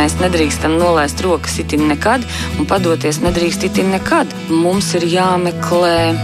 mēs 0.00 0.14
nedrīkstam 0.16 0.78
nolaist 0.80 1.20
rokas 1.20 1.58
itin 1.60 1.82
nekad 1.90 2.24
un 2.56 2.68
padoties 2.68 3.18
nedrīkst 3.20 3.66
itin 3.68 3.90
nekad. 3.92 4.30
Mums 4.48 4.94
ir 4.96 5.04
jāmeklē 5.12 6.14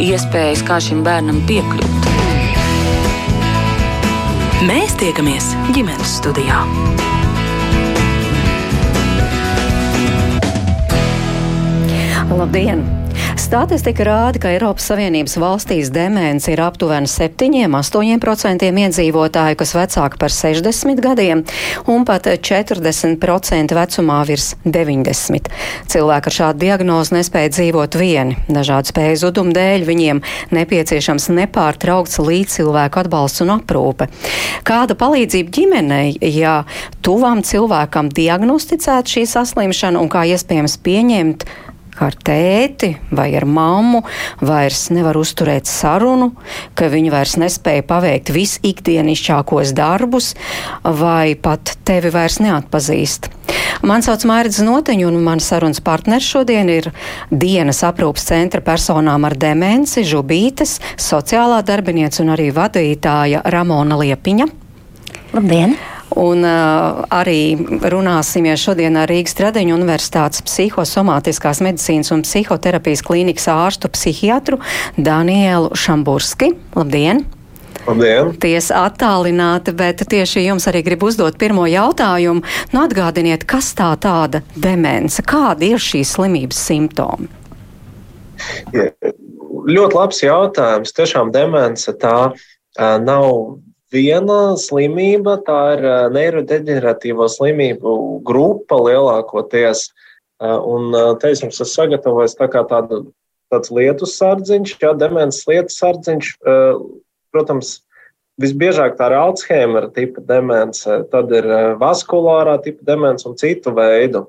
iespējas, 0.00 0.64
kā 0.64 0.78
šim 0.80 1.02
bērnam 1.04 1.42
piekļūt. 1.48 2.08
Mēs 4.66 4.96
tiekamies 5.02 5.52
ģimenes 5.76 6.16
studijā. 6.16 6.62
Labdien! 12.36 13.05
Statistika 13.36 14.04
rāda, 14.08 14.40
ka 14.40 14.48
Eiropas 14.48 14.86
Savienības 14.88 15.34
valstīs 15.36 15.90
demence 15.92 16.48
ir 16.48 16.60
aptuveni 16.64 17.08
7-8% 17.10 18.64
iedzīvotāju, 18.64 19.58
kas 19.60 19.74
vecāki 19.76 20.20
par 20.22 20.32
60 20.32 21.02
gadiem, 21.04 21.42
un 21.92 22.06
pat 22.08 22.26
40% 22.26 23.76
vecumā 23.76 24.16
virs 24.28 24.54
90. 24.64 25.50
Cilvēki 25.92 26.32
ar 26.32 26.36
šādu 26.38 26.62
diagnozi 26.64 27.18
nespēja 27.18 27.52
dzīvot 27.58 27.98
vieni. 28.00 28.38
Dažādu 28.48 28.94
spēju 28.94 29.20
zudumu 29.26 29.52
dēļ 29.56 29.84
viņiem 29.90 30.24
nepieciešams 30.56 31.28
nepārtraukts 31.36 32.16
līdzcilvēku 32.24 33.04
atbalsts 33.04 33.44
un 33.44 33.52
aprūpe. 33.58 34.08
Kāda 34.66 34.96
palīdzība 34.96 35.52
ģimenei, 35.60 36.16
ja 36.40 36.62
tuvam 37.04 37.44
cilvēkam 37.44 38.08
diagnosticēta 38.16 39.16
šī 39.18 39.28
saslimšana 39.36 40.00
un 40.00 40.12
kā 40.12 40.24
iespējams 40.32 40.80
pieņemt 40.80 41.48
ar 42.04 42.16
tēti 42.26 42.92
vai 43.14 43.30
ar 43.38 43.46
mammu 43.48 44.02
vairs 44.44 44.88
nevar 44.94 45.18
uzturēt 45.20 45.68
sarunu, 45.70 46.32
ka 46.76 46.90
viņi 46.92 47.12
vairs 47.14 47.36
nespēja 47.40 47.86
paveikt 47.86 48.32
visikdienišķākos 48.34 49.72
darbus 49.76 50.34
vai 50.82 51.34
pat 51.40 51.76
tevi 51.86 52.12
vairs 52.14 52.40
neatpazīst. 52.44 53.30
Man 53.86 54.02
sauc 54.04 54.24
Mārcis 54.28 54.64
Noteņu, 54.66 55.08
un 55.10 55.20
mans 55.24 55.48
sarunas 55.50 55.82
partners 55.84 56.26
šodien 56.26 56.70
ir 56.72 56.90
dienas 57.30 57.82
aprūpas 57.86 58.28
centra 58.30 58.62
personām 58.64 59.26
ar 59.28 59.36
demenci, 59.38 60.04
žubītes, 60.06 60.78
sociālā 61.00 61.60
darbinieca 61.66 62.24
un 62.24 62.32
arī 62.36 62.48
vadītāja 62.56 63.44
Ramona 63.52 64.00
Liepiņa. 64.00 64.48
Labdien! 65.36 65.76
Un 66.14 66.44
uh, 66.46 67.02
arī 67.10 67.56
runāsimies 67.90 68.62
šodien 68.62 68.94
ar 68.96 69.10
Rīgas 69.10 69.34
Tradeņu 69.36 69.74
Universitātes 69.74 70.44
psihosomātiskās 70.46 71.60
medicīnas 71.66 72.12
un 72.14 72.22
psihoterapijas 72.22 73.02
klīnikas 73.04 73.48
ārstu 73.50 73.90
psihiatru 73.90 74.60
Danielu 74.96 75.74
Šamburski. 75.74 76.52
Labdien! 76.78 77.24
Labdien! 77.86 78.32
Tiesa 78.42 78.86
attālināti, 78.86 79.74
bet 79.76 80.06
tieši 80.06 80.46
jums 80.46 80.68
arī 80.70 80.84
gribu 80.86 81.10
uzdot 81.10 81.36
pirmo 81.42 81.66
jautājumu. 81.70 82.46
Nu, 82.72 82.84
atgādiniet, 82.86 83.44
kas 83.48 83.74
tā 83.78 83.90
tāda 83.98 84.44
demence, 84.54 85.22
kādi 85.26 85.74
ir 85.74 85.82
šīs 85.82 86.16
slimības 86.16 86.62
simptomi? 86.70 87.28
Ja, 88.74 88.88
ļoti 89.66 89.96
labs 89.96 90.22
jautājums. 90.22 90.94
Tiešām 90.96 91.34
demence 91.34 91.92
tā 91.98 92.18
uh, 92.30 92.96
nav 93.02 93.58
viena 93.94 94.56
slimība, 94.58 95.38
tā 95.46 95.60
ir 95.76 95.86
neirodeģeneratīvo 96.14 97.28
slimību 97.30 97.94
grupa 98.26 98.78
lielākoties. 98.82 99.88
Un 100.42 100.92
te 101.20 101.32
es 101.32 101.42
jums 101.44 101.60
esmu 101.60 101.72
sagatavojis 101.72 102.36
tā 102.36 102.48
tādu, 102.52 103.06
tāds 103.52 103.72
lietu 103.72 104.08
sardziņš, 104.10 104.76
jā, 104.82 104.92
demences 104.98 105.46
lietu 105.48 105.72
sardziņš. 105.72 106.32
Protams, 107.32 107.72
visbiežāk 108.42 108.98
tā 108.98 109.10
ir 109.10 109.16
Alzheimera 109.20 109.88
tipa 109.94 110.24
demence, 110.28 111.00
tad 111.12 111.32
ir 111.32 111.48
vaskulārā 111.80 112.58
tipa 112.64 112.84
demence 112.84 113.28
un 113.28 113.36
citu 113.40 113.72
veidu. 113.76 114.26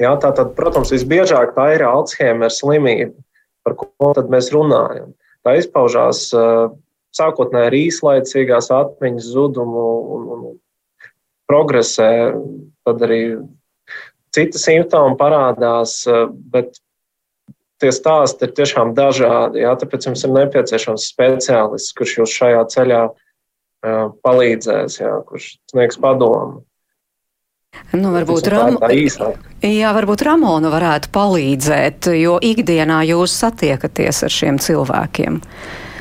Jā, 0.00 0.14
tā 0.20 0.32
tad, 0.36 0.54
protams, 0.56 0.92
visbiežāk 0.92 1.54
tā 1.56 1.74
ir 1.76 1.84
Alzheimera 1.86 2.52
slimība, 2.52 3.14
par 3.64 3.76
ko 3.78 4.12
mēs 4.32 4.50
runājam. 4.52 5.12
Tā 5.46 5.56
izpaužās 5.60 6.28
sākotnēji 7.16 7.68
ar 7.70 7.76
īslaicīgās 7.78 8.70
atmiņas 8.74 9.32
zudumu 9.34 9.88
un, 10.16 10.28
un 10.36 10.44
progresē, 11.50 12.12
tad 12.86 13.04
arī 13.04 13.22
citi 14.32 14.60
simptomi 14.60 15.18
parādās, 15.20 16.00
bet 16.52 16.80
tie 17.82 17.92
stāsti 17.92 18.48
ir 18.48 18.56
tiešām 18.56 18.94
dažādi. 18.96 19.62
Jā, 19.64 19.74
tāpēc 19.78 20.08
jums 20.08 20.24
ir 20.24 20.34
nepieciešams 20.38 21.08
speciālists, 21.12 21.94
kurš 21.98 22.18
jūs 22.22 22.36
šajā 22.40 22.66
ceļā 22.72 23.06
palīdzēs, 24.22 25.00
jā, 25.02 25.16
kurš 25.28 25.56
sniegs 25.72 25.98
padomu. 26.00 26.62
Nu, 27.96 28.10
varbūt, 28.12 28.48
Ram... 28.52 28.76
Jā, 29.64 29.92
varbūt 29.96 30.22
Ramona 30.28 30.68
varētu 30.72 31.08
palīdzēt, 31.12 32.10
jo 32.20 32.36
ikdienā 32.44 33.00
jūs 33.08 33.32
satiekaties 33.42 34.22
ar 34.28 34.32
šiem 34.32 34.60
cilvēkiem. 34.60 35.40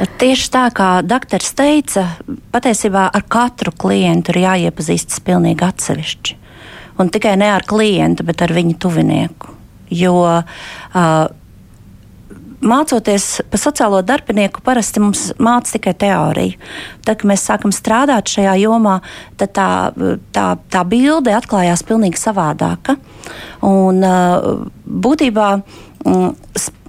Tieši 0.02 0.48
tā 0.50 0.64
kā 0.74 0.90
doktors 1.06 1.52
teica, 1.58 2.08
patiesībā 2.54 3.08
ar 3.14 3.26
katru 3.30 3.74
klientu 3.84 4.34
ir 4.34 4.44
jāiepazīstas 4.46 5.22
pilnīgi 5.26 5.66
atsevišķi. 5.68 6.38
Un 7.02 7.10
tikai 7.14 7.36
ne 7.38 7.52
ar 7.54 7.66
klientu, 7.68 8.26
bet 8.26 8.42
ar 8.42 8.54
viņu 8.56 8.78
tuvinieku. 8.82 9.54
Jo 9.92 10.16
uh, 10.24 11.06
mācoties 12.62 13.28
par 13.50 13.62
sociālo 13.62 14.02
darbinieku, 14.06 14.62
parasti 14.66 15.02
mums 15.04 15.28
māca 15.42 15.76
tikai 15.76 15.94
teoriju. 16.04 16.58
Tad, 17.06 17.22
kad 17.22 17.28
mēs 17.30 17.46
sākam 17.48 17.74
strādāt 17.76 18.32
šajā 18.32 18.56
jomā, 18.62 19.00
tad 19.42 19.54
tā, 19.58 19.70
tā, 20.36 20.48
tā 20.72 20.84
bilde 20.90 21.34
atklājās 21.36 21.84
pavisam 21.88 22.18
savādāka. 22.22 22.98
Un, 23.66 24.02
būtībā 24.86 25.50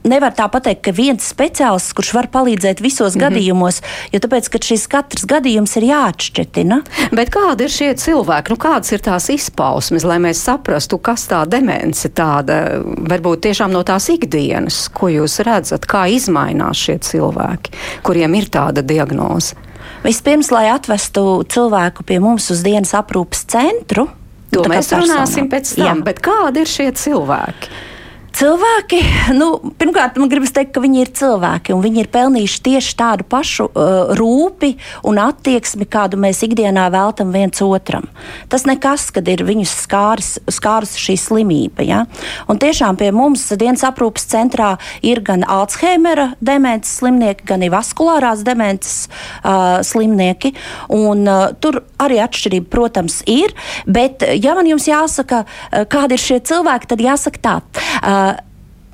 nevar 0.08 0.34
tā 0.36 0.46
pateikt, 0.52 0.82
ka 0.86 0.94
viens 0.96 1.26
speciālists, 1.32 1.94
kurš 1.96 2.12
var 2.16 2.28
palīdzēt 2.32 2.82
visos 2.82 3.14
mm 3.14 3.20
-hmm. 3.20 3.24
gadījumos, 3.24 3.80
jo 4.12 4.20
tāpēc, 4.22 4.50
šis 4.62 4.86
katrs 4.86 5.26
gadījums 5.26 5.76
ir 5.76 5.88
jāatšķetina. 5.90 6.82
Bet 7.12 7.30
kādi 7.30 7.66
ir 7.66 7.70
šie 7.70 7.90
cilvēki? 7.94 8.50
Nu, 8.50 8.56
kādas 8.56 8.92
ir 8.92 9.00
tās 9.00 9.28
izpausmes, 9.28 10.04
lai 10.04 10.18
mēs 10.18 10.42
saprastu, 10.42 10.98
kas 10.98 11.26
tā 11.28 11.46
demence 11.48 12.08
tāda, 12.08 12.82
varbūt 12.84 13.40
tiešām 13.40 13.72
no 13.72 13.82
tās 13.82 14.08
ikdienas, 14.08 14.88
ko 14.88 15.08
jūs 15.08 15.38
redzat, 15.42 15.86
kā 15.86 16.06
izmainās 16.06 16.76
šie 16.76 16.98
cilvēki, 16.98 17.70
kuriem 18.02 18.34
ir 18.34 18.48
tāda 18.48 18.82
diagnoze? 18.82 19.54
Vispirms, 20.02 20.50
lai 20.50 20.68
atvestu 20.70 21.44
cilvēku 21.48 22.02
pie 22.02 22.18
mums 22.20 22.50
uz 22.50 22.62
dienas 22.62 22.94
aprūpas 22.94 23.44
centru, 23.46 24.08
To 24.52 24.66
mēs 24.68 24.92
runāsim 24.92 25.48
pēc 25.48 25.76
tam, 25.78 26.02
Jā. 26.02 26.04
bet 26.04 26.20
kādi 26.20 26.60
ir 26.60 26.68
šie 26.68 26.90
cilvēki? 26.92 27.91
Cilvēki, 28.32 28.98
nu, 29.36 29.58
pirmkārt, 29.76 30.16
man 30.16 30.30
gribas 30.32 30.54
teikt, 30.56 30.70
ka 30.72 30.80
viņi 30.80 31.02
ir 31.02 31.10
cilvēki 31.18 31.74
un 31.74 31.82
viņi 31.84 32.00
ir 32.00 32.08
pelnījuši 32.12 32.60
tieši 32.64 32.94
tādu 32.96 33.26
pašu 33.28 33.66
uh, 33.68 34.12
rūpi 34.16 34.70
un 35.08 35.20
attieksmi, 35.20 35.84
kādu 35.90 36.16
mēs 36.20 36.40
ikdienā 36.46 36.86
veltam 36.94 37.32
viens 37.34 37.60
otram. 37.64 38.06
Tas 38.48 38.64
nekas, 38.68 39.10
kad 39.12 39.28
ir 39.28 39.44
viņus 39.44 39.74
skāris, 39.84 40.30
skārus 40.48 40.94
šī 40.96 41.18
slimība. 41.20 41.84
Ja? 41.84 41.98
Un 42.48 42.60
tiešām 42.62 42.96
pie 43.00 43.10
mums 43.12 43.44
dienas 43.60 43.84
aprūpas 43.84 44.24
centrā 44.32 44.70
ir 45.04 45.20
gan 45.26 45.44
Alzheimera 45.44 46.30
demences 46.40 47.02
slimnieki, 47.02 47.44
gan 47.52 47.60
arī 47.60 47.72
vaskulārās 47.76 48.46
demences 48.48 49.10
uh, 49.42 49.82
slimnieki. 49.84 50.54
Un, 50.88 51.26
uh, 51.28 51.50
tur 51.60 51.82
arī 52.00 52.22
atšķirība, 52.24 52.70
protams, 52.72 53.20
ir. 53.28 53.52
Bet, 53.84 54.24
ja 54.40 54.56
man 54.56 54.72
jums 54.72 54.88
jāsaka, 54.88 55.44
uh, 55.44 55.84
kādi 55.84 56.16
ir 56.16 56.26
šie 56.30 56.40
cilvēki, 56.48 56.92
tad 56.94 57.06
jāsaka 57.10 57.44
tā. 57.44 57.56
Uh, 58.02 58.21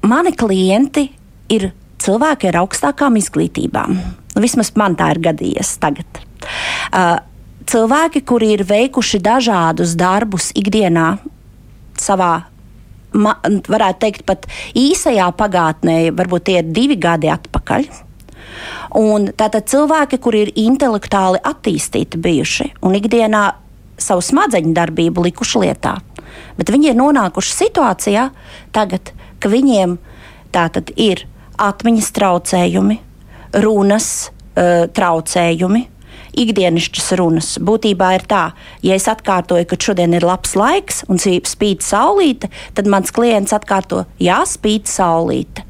mani 0.09 0.33
klienti 0.37 1.09
ir 1.53 1.71
cilvēki 2.03 2.51
ar 2.51 2.63
augstākām 2.63 3.19
izglītībām. 3.21 3.97
Nu, 4.35 4.43
vismaz 4.45 4.71
man 4.79 4.97
tā 4.99 5.11
ir 5.15 5.23
gadījies 5.25 5.75
tagad. 5.83 6.21
Uh, 6.93 7.19
cilvēki, 7.69 8.23
kuri 8.29 8.53
ir 8.57 8.65
veikuši 8.69 9.21
dažādus 9.25 9.97
darbus 9.99 10.51
ikdienā, 10.59 11.17
savā, 11.99 12.33
ma, 13.19 13.35
varētu 13.45 14.03
teikt, 14.05 14.27
pat 14.29 14.47
īsajā 14.79 15.29
pagātnē, 15.39 16.01
varbūt 16.17 16.49
tie 16.49 16.61
ir 16.63 16.71
divi 16.75 16.99
gadi 17.01 17.33
atpakaļ. 17.33 17.89
Un 18.99 19.29
tātad 19.37 19.69
cilvēki, 19.69 20.19
kuri 20.23 20.47
ir 20.47 20.53
intelektuāli 20.59 21.43
attīstīti 21.47 22.21
bijuši 22.23 22.71
un 22.87 22.97
ikdienā 22.99 23.43
savu 24.01 24.23
smadzeņu 24.25 24.73
darbību 24.75 25.27
likuši 25.27 25.65
lietā, 25.67 25.99
bet 26.59 26.73
viņi 26.75 26.93
ir 26.93 26.99
nonākuši 26.99 27.57
situācijā 27.65 28.29
tagad, 28.77 29.13
ka 29.39 29.51
viņiem 29.53 29.99
tātad 30.55 30.93
ir 30.97 31.27
atmiņas 31.59 32.11
traucējumi, 32.17 32.99
runas 33.65 34.09
uh, 34.29 34.87
traucējumi. 34.95 35.87
Ikdienišķas 36.39 37.09
runas 37.19 37.49
būtībā 37.65 38.13
ir 38.15 38.25
tā, 38.31 38.43
ja 38.85 38.95
es 38.99 39.09
atkārtoju, 39.11 39.67
ka 39.67 39.79
šodien 39.81 40.13
ir 40.15 40.27
labs 40.27 40.53
laiks 40.59 41.01
un 41.11 41.19
spīd 41.19 41.83
saulīte, 41.83 42.51
tad 42.79 42.91
mans 42.91 43.11
klients 43.15 43.55
atkārto, 43.57 44.05
jā, 44.23 44.39
spīd 44.47 44.87
saulīte. 44.91 45.65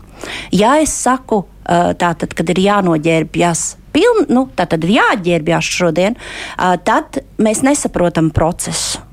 Ja 0.52 0.74
es 0.82 0.92
saku, 0.92 1.44
uh, 1.46 1.92
tātad, 1.96 2.34
kad 2.36 2.50
ir 2.52 2.60
jānoģērbjas 2.66 3.64
piln, 3.94 4.26
nu, 4.34 4.48
tad 4.58 4.76
ir 4.82 4.98
jāģērbjas 4.98 5.74
šodien, 5.78 6.18
uh, 6.18 6.74
tad 6.84 7.22
mēs 7.40 7.64
nesaprotam 7.64 8.32
procesu. 8.34 9.07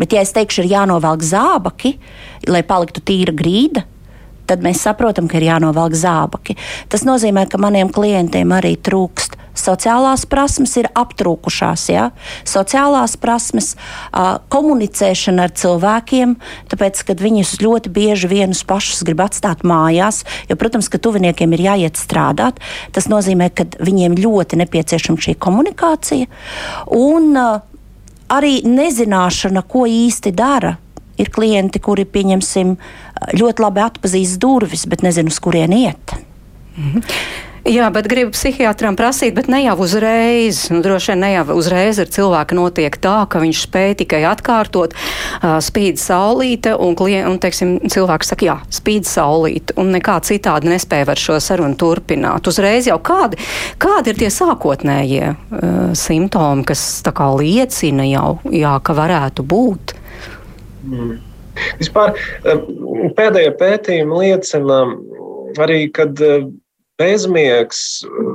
Bet, 0.00 0.16
ja 0.16 0.24
es 0.24 0.32
teikšu, 0.36 0.64
ir 0.64 0.74
jānovelk 0.74 1.24
zābaki, 1.26 1.98
lai 2.48 2.62
paliktu 2.64 3.02
tīra 3.04 3.34
grīda, 3.36 3.84
tad 4.50 4.64
mēs 4.64 4.82
saprotam, 4.82 5.28
ka 5.30 5.38
ir 5.38 5.50
jānovelk 5.50 5.94
zābaki. 5.98 6.56
Tas 6.90 7.04
nozīmē, 7.06 7.46
ka 7.50 7.60
maniem 7.60 7.92
klientiem 7.92 8.56
arī 8.56 8.74
trūkst. 8.80 9.36
Sociālās 9.60 10.24
prasmes 10.30 10.72
ir 10.78 10.86
aptrūkušās, 10.96 11.84
ja? 11.90 12.06
sociālās 12.48 13.16
prasmes, 13.20 13.74
komunicēšana 14.54 15.48
ar 15.48 15.54
cilvēkiem, 15.58 16.36
tāpēc, 16.70 17.02
ka 17.04 17.16
viņus 17.18 17.56
ļoti 17.60 17.92
bieži 17.92 18.30
vienus 18.30 18.62
pašus 18.64 19.02
grib 19.04 19.20
atstāt 19.26 19.66
mājās, 19.66 20.22
jo, 20.48 20.56
protams, 20.56 20.88
ka 20.88 21.02
tuviniekiem 21.02 21.58
ir 21.58 21.64
jāiet 21.66 22.00
strādāt. 22.00 22.62
Tas 22.94 23.10
nozīmē, 23.10 23.50
ka 23.52 23.66
viņiem 23.82 24.16
ļoti 24.22 24.62
nepieciešama 24.62 25.26
šī 25.28 25.36
komunikācija 25.42 26.30
un 26.96 27.34
uh, 27.34 27.58
arī 28.30 28.60
nezināšana, 28.66 29.62
ko 29.68 29.86
īsti 29.86 30.32
dara 30.36 30.76
ir 31.20 31.30
klienti, 31.34 31.82
kuri, 31.82 32.06
pieņemsim, 32.08 32.74
ļoti 33.36 33.64
labi 33.64 33.84
atpazīst 33.84 34.40
durvis, 34.40 34.86
bet 34.88 35.04
nezinu, 35.04 35.28
uz 35.32 35.38
kurien 35.42 35.72
iet. 35.76 36.14
Mm 36.76 36.92
-hmm. 36.92 37.02
Jā, 37.68 37.90
bet 37.92 38.06
gribu 38.08 38.32
psihiatram 38.32 38.96
prasīt, 38.96 39.34
bet 39.36 39.48
ne 39.52 39.60
jau 39.60 39.74
uzreiz. 39.84 40.62
Nu, 40.72 40.80
droši 40.84 41.12
vien 41.12 41.20
ne 41.20 41.30
jau 41.34 41.56
uzreiz 41.58 41.98
ar 42.00 42.08
cilvēku 42.08 42.56
notiek 42.56 42.94
tā, 42.96 43.18
ka 43.28 43.42
viņš 43.42 43.64
spēj 43.66 43.96
tikai 44.00 44.22
atkārtot, 44.30 44.94
uh, 44.96 45.58
spīd 45.60 46.00
saulīte, 46.00 46.72
un, 46.72 46.96
un 46.96 47.36
teiksim, 47.42 47.76
cilvēks 47.92 48.32
saka, 48.32 48.46
jā, 48.48 48.56
spīd 48.72 49.08
saulīte, 49.08 49.76
un 49.80 49.92
nekā 49.92 50.16
citādi 50.24 50.72
nespēja 50.72 51.10
ar 51.12 51.20
šo 51.20 51.36
sarunu 51.42 51.76
turpināt. 51.80 52.48
Uzreiz 52.48 52.88
jau 52.88 52.96
kādi, 53.04 53.40
kādi 53.82 54.14
ir 54.14 54.22
tie 54.22 54.30
sākotnējie 54.32 55.34
uh, 55.34 55.92
simptomi, 55.98 56.64
kas 56.70 56.86
tā 57.04 57.12
kā 57.16 57.28
liecina 57.36 58.08
jau, 58.08 58.38
jā, 58.56 58.72
ka 58.80 58.96
varētu 58.96 59.44
būt? 59.44 59.94
Mm. 60.88 61.18
Vispār 61.76 62.16
pēdējie 63.18 63.52
pētījumi 63.60 64.24
liecina 64.24 64.80
arī, 65.60 65.82
kad 65.92 66.16
bezmiegs 67.00 67.82
eh, 68.06 68.32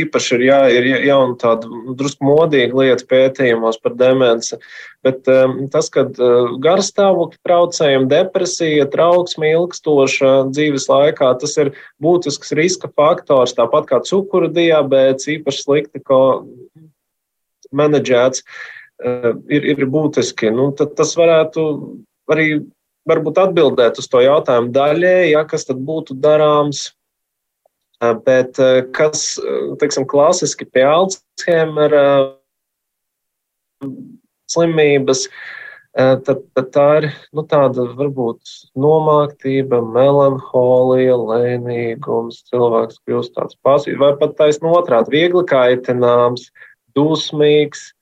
īpaši 0.00 0.36
ir, 0.36 0.44
jā, 0.48 0.58
ir 0.74 0.86
jauna 1.06 1.36
tāda 1.38 1.68
drusku 1.98 2.26
modīga 2.26 2.80
lieta 2.80 3.06
pētījumos 3.10 3.78
par 3.82 3.94
demenci, 3.98 4.58
bet 5.06 5.28
um, 5.30 5.68
tas, 5.70 5.86
ka 5.94 6.02
uh, 6.08 6.54
garstāvokļa 6.64 7.38
traucējumi, 7.46 8.10
depresija, 8.10 8.88
trauksme 8.90 9.52
ilgstoša 9.52 10.32
dzīves 10.50 10.88
laikā, 10.90 11.30
tas 11.38 11.54
ir 11.62 11.70
būtisks 12.02 12.50
riska 12.58 12.90
faktors, 12.98 13.54
tāpat 13.54 13.86
kā 13.92 14.02
cukura 14.08 14.50
diabēts, 14.50 15.30
īpaši 15.36 15.62
slikti 15.62 16.02
menedžēts. 17.70 18.42
Uh, 18.42 18.74
ir, 19.50 19.64
ir 19.74 19.86
būtiski. 19.90 20.50
Nu, 20.54 20.72
tas 20.74 21.14
varētu 21.18 21.62
arī 22.30 22.48
varbūt 23.08 23.40
atbildēt 23.42 23.98
uz 24.00 24.08
to 24.10 24.22
jautājumu 24.24 24.72
daļēji, 24.74 25.32
ja, 25.34 25.44
kas 25.48 25.66
tad 25.68 25.82
būtu 25.84 26.16
darāms. 26.20 26.92
Bet 28.26 28.58
kas, 28.96 29.26
teiksim, 29.80 30.06
klasiski 30.10 30.66
pie 30.68 30.84
Alzheimera 30.88 32.04
slimības, 34.50 35.26
tad, 35.94 36.42
tad 36.56 36.70
tā 36.74 36.86
ir 37.00 37.08
nu, 37.36 37.44
tāda 37.48 37.86
varbūt 37.98 38.54
nomāktība, 38.80 39.80
melanholija, 39.94 41.16
lēnīgums, 41.30 42.42
cilvēks 42.50 43.02
kļūst 43.06 43.34
tāds 43.36 43.58
pasīvs, 43.66 44.00
vai 44.02 44.14
pat 44.20 44.36
taisn 44.40 44.70
otrādi, 44.70 45.14
viegli 45.14 45.44
kaitināms, 45.50 46.48
dusmīgs, 46.98 47.92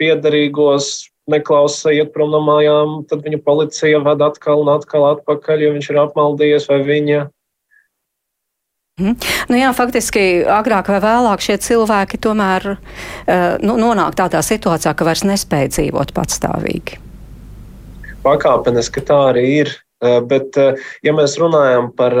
piedarīgos 0.00 0.92
neklausa, 1.30 1.92
iet 1.94 2.12
prom 2.14 2.32
no 2.34 2.40
mājām, 2.44 3.02
tad 3.10 3.22
viņu 3.26 3.42
policija 3.46 4.00
ved 4.02 4.22
atkal 4.24 4.64
un 4.64 4.72
atkal 4.74 5.06
atpakaļ, 5.12 5.66
jo 5.66 5.76
viņš 5.76 5.90
ir 5.92 6.00
apmaldījies 6.02 6.68
vai 6.70 6.80
viņa. 6.86 7.20
Mm. 9.00 9.16
Nu 9.48 9.56
jā, 9.56 9.70
faktiski 9.72 10.42
agrāk 10.52 10.90
vai 10.92 10.98
vēlāk 11.00 11.40
šie 11.40 11.56
cilvēki 11.64 12.20
tomēr 12.20 12.74
uh, 12.74 13.54
nu, 13.64 13.78
nonāk 13.80 14.18
tādā 14.18 14.42
situācijā, 14.44 14.92
ka 14.92 15.06
vairs 15.08 15.24
nespēja 15.24 15.70
dzīvot 15.72 16.12
patstāvīgi. 16.16 17.00
Pakāpeniski 18.22 19.04
tā 19.08 19.18
arī 19.30 19.46
ir. 19.62 19.72
Uh, 20.02 20.18
bet, 20.28 20.58
uh, 20.60 20.76
ja 21.06 21.14
mēs 21.16 21.38
runājam 21.40 21.88
par 21.96 22.18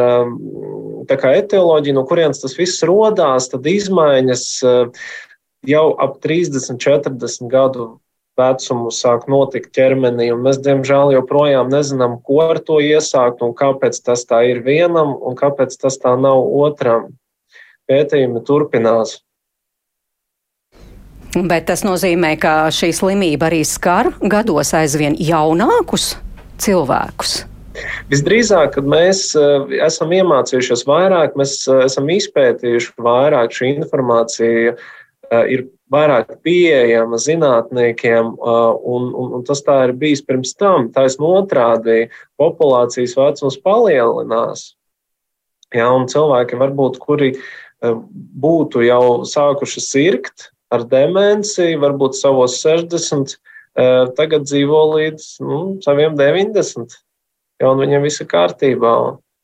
etioloģiju, 1.12 1.98
no 1.98 2.06
kurienes 2.08 2.40
tas 2.40 2.56
viss 2.56 2.80
rodās, 2.88 3.50
tad 3.52 3.66
izmaiņas 3.68 4.46
jau 5.68 5.86
ap 6.00 6.16
30, 6.24 6.78
40 6.80 7.50
gadu 7.52 7.88
vecumu 8.38 8.92
sāk 8.94 9.26
notikt 9.30 9.72
ķermenī, 9.76 10.30
un 10.32 10.44
mēs, 10.46 10.60
diemžēl, 10.64 11.12
joprojām 11.16 11.72
nezinām, 11.72 12.18
ko 12.24 12.40
ar 12.46 12.60
to 12.64 12.80
iesākt 12.80 13.42
un 13.44 13.52
kāpēc 13.56 13.98
tas 14.04 14.24
tā 14.28 14.42
ir 14.48 14.62
vienam 14.64 15.14
un 15.20 15.36
kāpēc 15.36 15.76
tas 15.80 15.98
tā 16.00 16.14
nav 16.16 16.40
otram. 16.64 17.12
Pētījumi 17.90 18.42
turpinās. 18.46 19.20
Bet 21.32 21.66
tas 21.70 21.80
nozīmē, 21.84 22.34
ka 22.40 22.68
šī 22.72 22.92
slimība 22.92 23.48
arī 23.48 23.62
skar 23.64 24.12
gados 24.20 24.74
aizvien 24.76 25.16
jaunākus 25.16 26.12
cilvēkus. 26.60 27.42
Visdrīzāk, 28.12 28.74
kad 28.74 28.88
mēs 28.88 29.30
uh, 29.40 29.64
esam 29.80 30.12
iemācījušies 30.12 30.84
vairāk, 30.84 31.38
mēs 31.40 31.54
uh, 31.70 31.86
esam 31.86 32.10
izpētījuši 32.12 32.92
vairāk 33.00 33.56
šī 33.56 33.70
informācija, 33.78 34.74
uh, 34.74 34.90
ir 35.52 35.66
vairāk 35.92 36.38
pieejama 36.44 37.18
zinātniekiem, 37.20 38.32
un, 38.36 39.08
un, 39.12 39.34
un 39.38 39.44
tas 39.48 39.62
tā 39.64 39.78
ir 39.88 39.96
bijis 39.98 40.24
pirms 40.24 40.54
tam. 40.58 40.88
Taisn 40.94 41.24
otrādi 41.26 42.06
populācijas 42.40 43.16
vecums 43.18 43.58
palielinās. 43.64 44.72
Jā, 45.72 45.88
un 45.88 46.08
cilvēki 46.10 46.58
varbūt, 46.60 46.98
kuri 47.00 47.32
būtu 47.82 48.84
jau 48.86 49.22
sākuši 49.28 49.84
sirgt 49.84 50.50
ar 50.72 50.84
demenci, 50.88 51.74
varbūt 51.80 52.16
savos 52.16 52.58
60, 52.62 53.36
tagad 54.16 54.46
dzīvo 54.48 54.82
līdz 54.96 55.28
nu, 55.44 55.60
saviem 55.84 56.16
90. 56.18 56.98
Jā, 57.60 57.70
un 57.70 57.80
viņiem 57.80 58.04
viss 58.04 58.22
ir 58.24 58.28
kārtībā. 58.30 58.96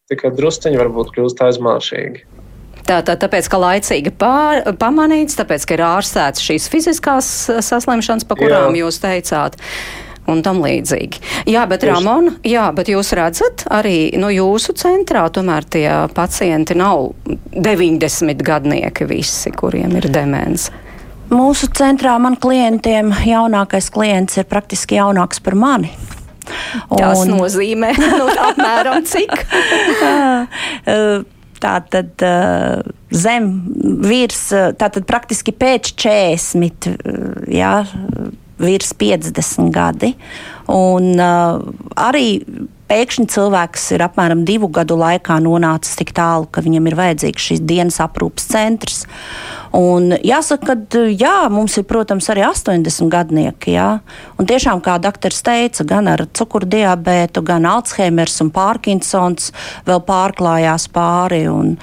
Tikai 0.09 0.33
drusciņi 0.37 0.81
varbūt 0.81 1.13
kļūst 1.15 1.43
aizmāršīgi. 1.45 2.25
Tātad, 2.89 3.19
tāpēc, 3.21 3.49
ka 3.53 3.61
laicīgi 3.61 4.13
pār, 4.17 4.63
pamanīts, 4.81 5.37
tāpēc, 5.37 5.67
ka 5.69 5.77
ir 5.77 5.85
ārstēts 5.85 6.45
šīs 6.45 6.69
fiziskās 6.73 7.31
eh, 7.53 7.63
saslimšanas, 7.65 8.25
pa 8.29 8.39
kurām 8.39 8.77
jā. 8.77 8.85
jūs 8.85 9.03
teicāt. 9.03 9.59
Un 10.29 10.43
tam 10.45 10.59
līdzīgi. 10.61 11.23
Jā, 11.49 11.63
bet, 11.65 11.81
Tieši. 11.81 11.93
Ramon, 11.95 12.27
jā, 12.45 12.67
bet 12.77 12.91
jūs 12.93 13.15
redzat, 13.17 13.63
arī 13.73 14.11
no 14.21 14.29
jūsu 14.29 14.75
centrā 14.77 15.23
tomēr 15.33 15.65
tie 15.65 15.87
pacienti 16.13 16.77
nav 16.77 17.15
90 17.57 18.45
gadnieki 18.45 19.09
visi, 19.09 19.55
kuriem 19.57 19.97
ir 19.97 20.11
demence. 20.13 20.69
Mūsu 21.33 21.71
centrā 21.77 22.13
man 22.21 22.37
klientiem 22.41 23.15
jaunākais 23.25 23.89
klients 23.93 24.37
ir 24.37 24.45
praktiski 24.49 25.01
jaunāks 25.01 25.41
par 25.45 25.57
mani. 25.57 25.95
Un... 26.93 27.01
Tas 27.01 27.25
nozīmē, 27.29 27.95
nu, 27.97 28.29
apmēram 28.49 29.09
cik? 29.09 29.33
Eh, 31.59 31.63
tātad 31.63 32.23
uh, 32.23 32.83
zem 33.11 33.49
virs, 34.03 34.49
tātad 34.79 35.07
praktiski 35.07 35.53
pēc 35.53 35.93
40, 35.97 36.89
jā, 37.51 37.87
virs 38.59 38.95
50 38.95 39.71
gadi. 39.75 40.15
Un 40.69 41.19
uh, 41.19 41.59
arī 41.97 42.41
pēkšņi 42.89 43.27
cilvēks 43.29 43.91
ir 43.97 44.05
apmēram 44.07 44.45
divu 44.49 44.69
gadu 44.73 44.97
laikā 44.99 45.39
nonācis 45.45 45.99
tik 45.99 46.15
tālu, 46.17 46.49
ka 46.51 46.63
viņam 46.65 46.89
ir 46.89 46.97
vajadzīgs 46.99 47.51
šīs 47.51 47.65
dienas 47.69 48.01
aprūpas 48.01 48.49
centrs. 48.49 49.05
Un 49.77 50.15
jāsaka, 50.25 50.77
ka 50.79 51.03
jā, 51.13 51.37
mums 51.53 51.77
ir, 51.81 51.85
protams, 51.89 52.29
arī 52.33 52.47
80 52.49 53.11
gadnieki. 53.13 53.75
Jā. 53.77 53.89
Un 54.41 54.49
tiešām, 54.49 54.81
kā 54.85 54.97
doktors 55.03 55.43
teica, 55.45 55.85
gan 55.89 56.09
ar 56.09 56.25
cukurdibētu, 56.33 57.43
gan 57.45 57.69
Alzheimers 57.69 58.41
un 58.45 58.53
Parkinsons 58.55 59.53
vēl 59.89 60.01
pārklājās 60.09 60.89
pāri. 60.95 61.45
Un, 61.53 61.77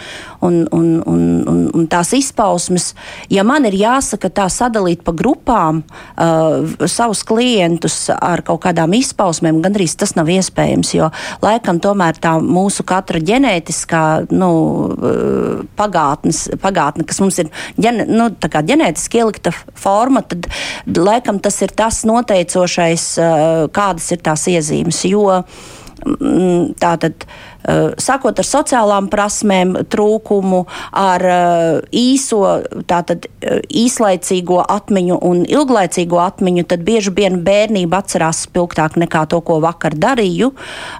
un, 0.45 0.67
un, 0.71 1.03
un, 1.05 1.21
un, 1.47 1.59
un 1.73 1.87
tās 1.89 2.13
izpausmes, 2.17 2.93
ja 3.31 3.43
man 3.47 3.65
ir 3.67 3.77
jāsaka 3.79 4.29
tā 4.33 4.47
sadalīt 4.51 5.03
pa 5.05 5.13
grupām 5.15 5.81
uh, 5.81 6.87
savus 6.89 7.23
klientus 7.27 8.09
ar 8.13 8.43
kaut 8.45 8.63
kādām 8.65 8.93
izpausmēm, 8.97 9.61
gandrīz 9.65 9.95
tas 9.99 10.15
nav 10.17 10.29
iespējams, 10.31 10.93
jo 10.97 11.09
laikam 11.43 11.81
tomēr 11.83 12.19
tā 12.21 12.35
mūsu 12.41 12.85
katra 12.87 13.21
ģenētiskā 13.25 14.03
nu, 14.33 14.51
uh, 14.93 15.63
pagātnes, 15.79 16.45
pagātne, 16.61 17.07
kas 17.07 17.21
mums 17.23 17.39
ir 17.41 17.51
ģen, 17.81 18.03
nu, 18.11 18.29
ģenētiski 18.41 19.21
ielikta 19.21 19.53
forma, 19.77 20.23
tad 20.25 20.47
laikam 20.85 21.39
tas 21.43 21.61
ir 21.65 21.73
tas 21.75 22.03
noteicošais, 22.07 23.07
kādas 23.75 24.11
ir 24.15 24.23
tās 24.25 24.45
iezīmes. 24.51 25.01
Jo 25.09 25.25
mm, 25.39 26.75
tā 26.81 26.95
tad 27.01 27.27
sākot 27.65 28.39
ar 28.39 28.47
sociālām 28.47 29.09
prasmēm, 29.11 29.75
trūkumu, 29.91 30.63
ar 30.95 31.25
īso, 31.95 32.41
tātad 32.89 33.27
īslaicīgo 33.45 34.59
atmiņu 34.61 35.17
un 35.25 35.43
ilglaicīgo 35.49 36.19
atmiņu, 36.21 36.65
tad 36.69 36.85
bieži 36.85 37.13
vien 37.15 37.39
bērnība 37.45 38.01
atcerās 38.03 38.43
spilgtāk 38.45 38.99
nekā 39.01 39.25
to, 39.31 39.41
ko 39.45 39.59
vakar 39.63 39.95
darīju. 39.97 40.51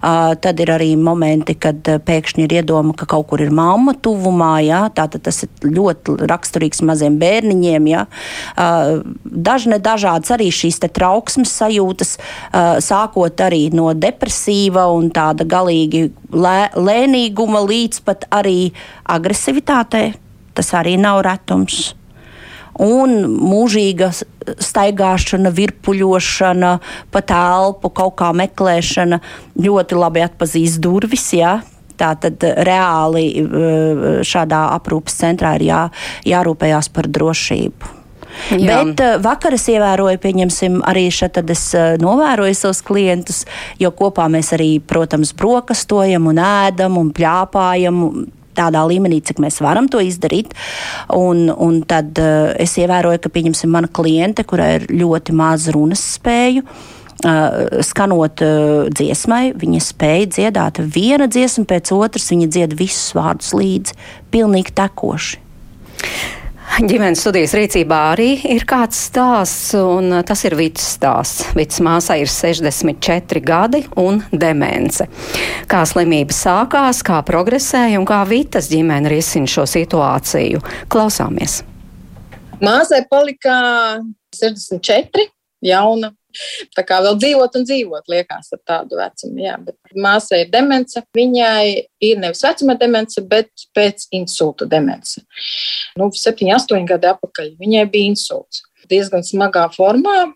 Tad 0.01 0.63
ir 0.63 0.73
arī 0.75 0.91
momenti, 0.99 1.57
kad 1.59 1.85
pēkšņi 2.05 2.45
ir 2.45 2.57
iedoma, 2.61 2.95
ka 2.97 3.07
kaut 3.09 3.29
kur 3.31 3.43
ir 3.45 3.53
mamma 3.55 3.95
tuvumā, 3.95 4.53
ja? 4.65 4.85
tātad 4.95 5.25
tas 5.25 5.43
ir 5.45 5.69
ļoti 5.69 6.17
raksturīgs 6.29 6.83
maziem 6.85 7.19
bērniņiem. 7.21 7.89
Ja? 7.91 8.05
Daži 9.23 9.75
nedažādas 9.75 10.33
arī 10.35 10.51
šīs 10.53 10.81
trauksmes 10.85 11.53
sajūtas, 11.59 12.15
sākot 12.85 13.41
arī 13.41 13.67
no 13.75 13.91
depresīva 13.97 14.85
un 14.93 15.09
tāda 15.13 15.47
galīgi 15.49 16.09
lē, 16.55 16.63
lēnīguma 16.79 17.61
līdz 17.67 18.01
pat 18.07 18.25
arī 18.33 18.71
agresivitātei. 19.11 20.13
Tas 20.55 20.71
arī 20.77 20.95
nav 20.95 21.19
retums 21.27 21.93
un 22.81 23.15
mūžīga 23.31 24.09
staigāšana, 24.59 25.51
virpuļošana, 25.55 26.71
pa 27.11 27.21
telpu, 27.25 27.91
kaut 27.95 28.17
kā 28.19 28.31
meklēšana 28.35 29.21
ļoti 29.61 29.99
labi 29.99 30.25
atpazīst 30.25 30.81
durvis. 30.83 31.31
Jā. 31.35 31.59
Tātad 31.95 32.43
reāli 32.67 33.29
šādā 34.27 34.65
aprūpes 34.75 35.15
centrā 35.21 35.53
ir 35.55 35.69
jā, 35.69 35.83
jārūpējās 36.27 36.91
par 36.91 37.07
drošību. 37.07 37.94
Jā. 38.55 38.81
Bet 38.83 39.03
uh, 39.03 39.17
vakar 39.23 39.55
es 39.57 39.67
ievēroju, 39.71 40.21
pieņemsim, 40.23 40.79
arī 40.87 41.07
šeit 41.13 41.39
es 41.43 41.67
uh, 41.77 41.95
novēroju 42.01 42.57
savus 42.57 42.81
klientus, 42.85 43.43
jo 43.81 43.91
kopā 43.95 44.27
mēs 44.31 44.53
arī, 44.57 44.75
protams, 44.79 45.33
brokastojam 45.37 46.27
un 46.31 46.41
ēdam 46.41 46.99
un 47.01 47.13
pļāpājam 47.15 48.01
tādā 48.55 48.85
līmenī, 48.87 49.19
cik 49.25 49.41
mēs 49.43 49.59
varam 49.63 49.89
to 49.91 49.99
izdarīt. 50.03 50.53
Un, 51.15 51.47
un 51.51 51.81
tad 51.87 52.15
uh, 52.21 52.51
es 52.61 52.77
ievēroju, 52.79 53.23
ka, 53.23 53.31
pieņemsim, 53.33 53.71
mana 53.71 53.91
kliente, 53.91 54.45
kurai 54.47 54.75
ir 54.79 54.91
ļoti 54.95 55.35
maz 55.35 55.69
runas 55.75 56.03
spēju, 56.17 56.65
Uh, 57.23 57.79
skanot 57.79 58.41
uh, 58.43 58.89
dziesmai, 58.91 59.53
viņa 59.55 59.79
spēja 59.81 60.25
dziedāt 60.35 60.81
viena 60.83 61.29
dziesma 61.31 61.63
pēc 61.69 61.93
otras, 61.95 62.27
viņa 62.27 62.49
dzied 62.51 62.75
visus 62.75 63.15
vārdus 63.15 63.53
līdzi, 63.55 63.95
pilnīgi 64.35 64.75
tekoši. 64.75 65.39
Ģimenes 66.75 67.21
studijas 67.23 67.53
rīcībā 67.55 67.97
arī 68.11 68.31
ir 68.51 68.65
kāds 68.67 68.97
stāsts, 69.07 69.69
un 69.79 70.11
tas 70.27 70.41
ir 70.43 70.57
Vits 70.59 70.83
stāsts. 70.97 71.45
Vits 71.55 71.79
māsai 71.83 72.17
ir 72.23 72.31
64 72.31 73.41
gadi 73.45 73.83
un 74.01 74.19
demence. 74.33 75.07
Kā 75.71 75.85
slimība 75.87 76.35
sākās, 76.35 76.99
kā 77.05 77.21
progresēja 77.27 78.01
un 78.01 78.07
kā 78.09 78.19
Vitas 78.27 78.67
ģimene 78.73 79.11
risina 79.13 79.47
šo 79.47 79.63
situāciju. 79.69 80.59
Klausāmies! 80.91 81.61
Māsai 82.59 83.05
palika 83.07 83.55
64, 84.35 85.29
jauna 85.63 86.11
Tā 86.75 86.83
kā 86.87 86.99
vēl 87.05 87.17
dzīvot 87.21 87.57
un 87.59 87.65
dzīvot, 87.67 88.05
liekas, 88.11 88.51
ar 88.55 88.61
tādu 88.67 88.99
vecumu. 88.99 89.41
Jā, 89.43 89.55
bet 89.61 89.97
māsai 90.05 90.43
ir 90.43 90.53
demence. 90.53 91.03
Viņai 91.15 91.65
ir 92.09 92.21
nevis 92.21 92.43
vecuma 92.45 92.77
demence, 92.79 93.23
bet 93.29 93.67
pēc 93.77 94.07
insulta 94.15 94.67
demence. 94.69 95.23
Nu, 95.99 96.11
7, 96.13 96.51
8 96.57 96.87
gadi 96.89 97.11
atpakaļ 97.11 97.55
viņai 97.61 97.85
bija 97.91 98.13
insults. 98.13 98.65
Diezgan 98.91 99.25
smagā 99.25 99.67
formā. 99.75 100.31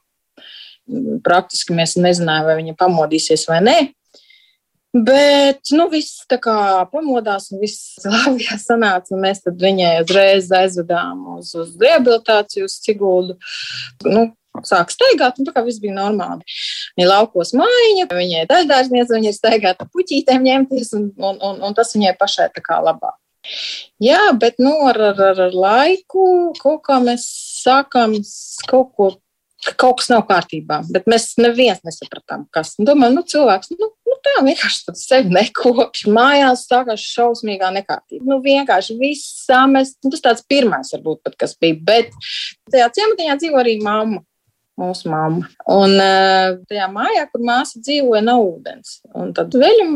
Praktiski 1.26 1.76
mēs 1.78 2.00
nezinājām, 2.02 2.48
vai 2.48 2.60
viņa 2.64 2.78
pamodīsies 2.80 3.46
vai 3.50 3.62
nē. 3.62 3.80
Bet, 4.90 5.70
nu, 5.78 5.86
viss 5.92 6.24
tā 6.26 6.40
kā 6.42 6.56
pamodās, 6.90 7.52
un 7.54 7.62
viss 7.62 8.00
labi 8.10 8.48
sanāca. 8.58 9.18
Mēs 9.22 9.44
viņai 9.46 10.00
uzreiz 10.02 10.50
aizvedām 10.50 11.22
uz, 11.36 11.54
uz 11.54 11.76
rehabilitāciju, 11.82 12.66
uz 12.66 12.80
Ciguldu. 12.86 13.38
Nu, 14.08 14.32
sāk 14.68 14.94
staigāt, 14.94 15.40
un 15.40 15.48
tā 15.48 15.54
kā 15.56 15.64
viss 15.66 15.82
bija 15.84 15.96
normāli. 15.96 16.44
Viņa 16.98 17.10
laukos 17.10 17.54
mājiņa, 17.58 18.10
viņai 18.12 18.46
daždārzniece, 18.50 19.16
viņa 19.16 19.32
ir 19.32 19.38
staigāt 19.38 19.82
ar 19.84 19.90
puķītēm 19.94 20.46
ņemties, 20.46 20.94
un, 20.98 21.10
un, 21.18 21.40
un, 21.40 21.64
un 21.70 21.78
tas 21.78 21.96
viņai 21.96 22.16
pašai 22.20 22.52
tā 22.56 22.66
kā 22.66 22.82
labāk. 22.84 23.18
Jā, 24.04 24.20
bet 24.36 24.60
nu, 24.60 24.74
ar, 24.90 25.00
ar, 25.12 25.24
ar, 25.32 25.42
ar 25.48 25.56
laiku 25.56 26.52
kaut 26.60 26.84
kā 26.88 27.00
mēs 27.04 27.26
sākām 27.64 28.18
kaut 28.68 28.92
ko, 28.96 29.08
ka 29.66 29.74
kaut 29.80 30.00
kas 30.00 30.10
nav 30.12 30.26
kārtībā, 30.30 30.82
bet 30.94 31.08
mēs 31.10 31.34
neviens 31.40 31.82
nesapratām, 31.88 32.46
kas. 32.56 32.76
Domājam, 32.80 33.18
nu, 33.18 33.24
cilvēks, 33.32 33.74
nu, 33.80 33.90
nu 34.08 34.18
tā 34.26 34.36
vienkārši 34.46 34.86
tad 34.88 35.00
sevi 35.00 35.36
nekopš. 35.36 36.06
Mājās 36.16 36.66
sākās 36.70 37.04
šausmīgā 37.16 37.72
nekārtība. 37.76 38.24
Nu, 38.28 38.40
vienkārši 38.44 38.98
viss 39.00 39.44
samest. 39.46 40.00
Tas 40.06 40.26
tāds 40.26 40.48
pirmais 40.50 40.92
varbūt 40.96 41.24
pat, 41.28 41.40
kas 41.44 41.56
bija, 41.60 41.80
bet 41.92 42.16
tajā 42.72 42.92
ciematiņā 43.00 43.40
dzīvo 43.40 43.64
arī 43.64 43.80
mamma 43.84 44.24
mūsu 44.80 45.12
mamma. 45.12 45.50
Un 45.70 45.96
eh, 46.00 46.58
tajā 46.72 46.90
mājā, 46.94 47.28
kur 47.32 47.44
māsa 47.46 47.82
dzīvoja, 47.82 48.24
nav 48.26 48.44
ūdens. 48.46 49.00
Un 49.18 49.34
tad 49.38 49.56
veļam 49.60 49.96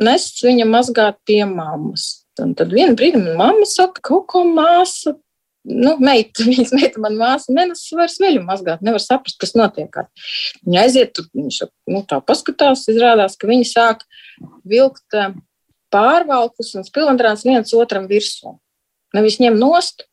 nes 0.00 0.28
viņa 0.44 0.68
mazgāt 0.68 1.20
pie 1.28 1.42
mammas. 1.48 2.24
Un 2.40 2.54
tad 2.56 2.72
vienā 2.72 2.96
brīdī 2.96 3.20
man 3.20 3.36
mamma 3.40 3.68
saka, 3.68 4.02
kaut 4.04 4.28
ko 4.32 4.44
māsa. 4.48 5.16
Nu, 5.62 5.94
meita, 6.02 6.42
viņas 6.48 6.72
meita, 6.74 7.02
man 7.02 7.14
māsa, 7.20 7.52
nenes 7.54 7.84
vairs 7.94 8.18
veļu 8.22 8.42
mazgāt, 8.46 8.82
nevar 8.82 9.02
saprast, 9.02 9.38
kas 9.42 9.54
notiek. 9.54 9.94
Viņa 10.66 10.80
aiziet, 10.82 11.12
tur 11.14 11.28
viņš 11.38 11.60
nu, 11.92 12.02
tā 12.08 12.18
paskatās, 12.26 12.88
izrādās, 12.90 13.38
ka 13.38 13.50
viņi 13.50 13.68
sāk 13.70 14.02
vilkt 14.66 15.18
eh, 15.18 15.36
pārvalkus 15.92 16.74
un 16.78 16.88
spilvendrāns 16.88 17.46
viens 17.46 17.76
otram 17.78 18.08
virsū. 18.10 18.56
Nevis 19.12 19.38
ņem 19.42 19.58
nost, 19.60 20.06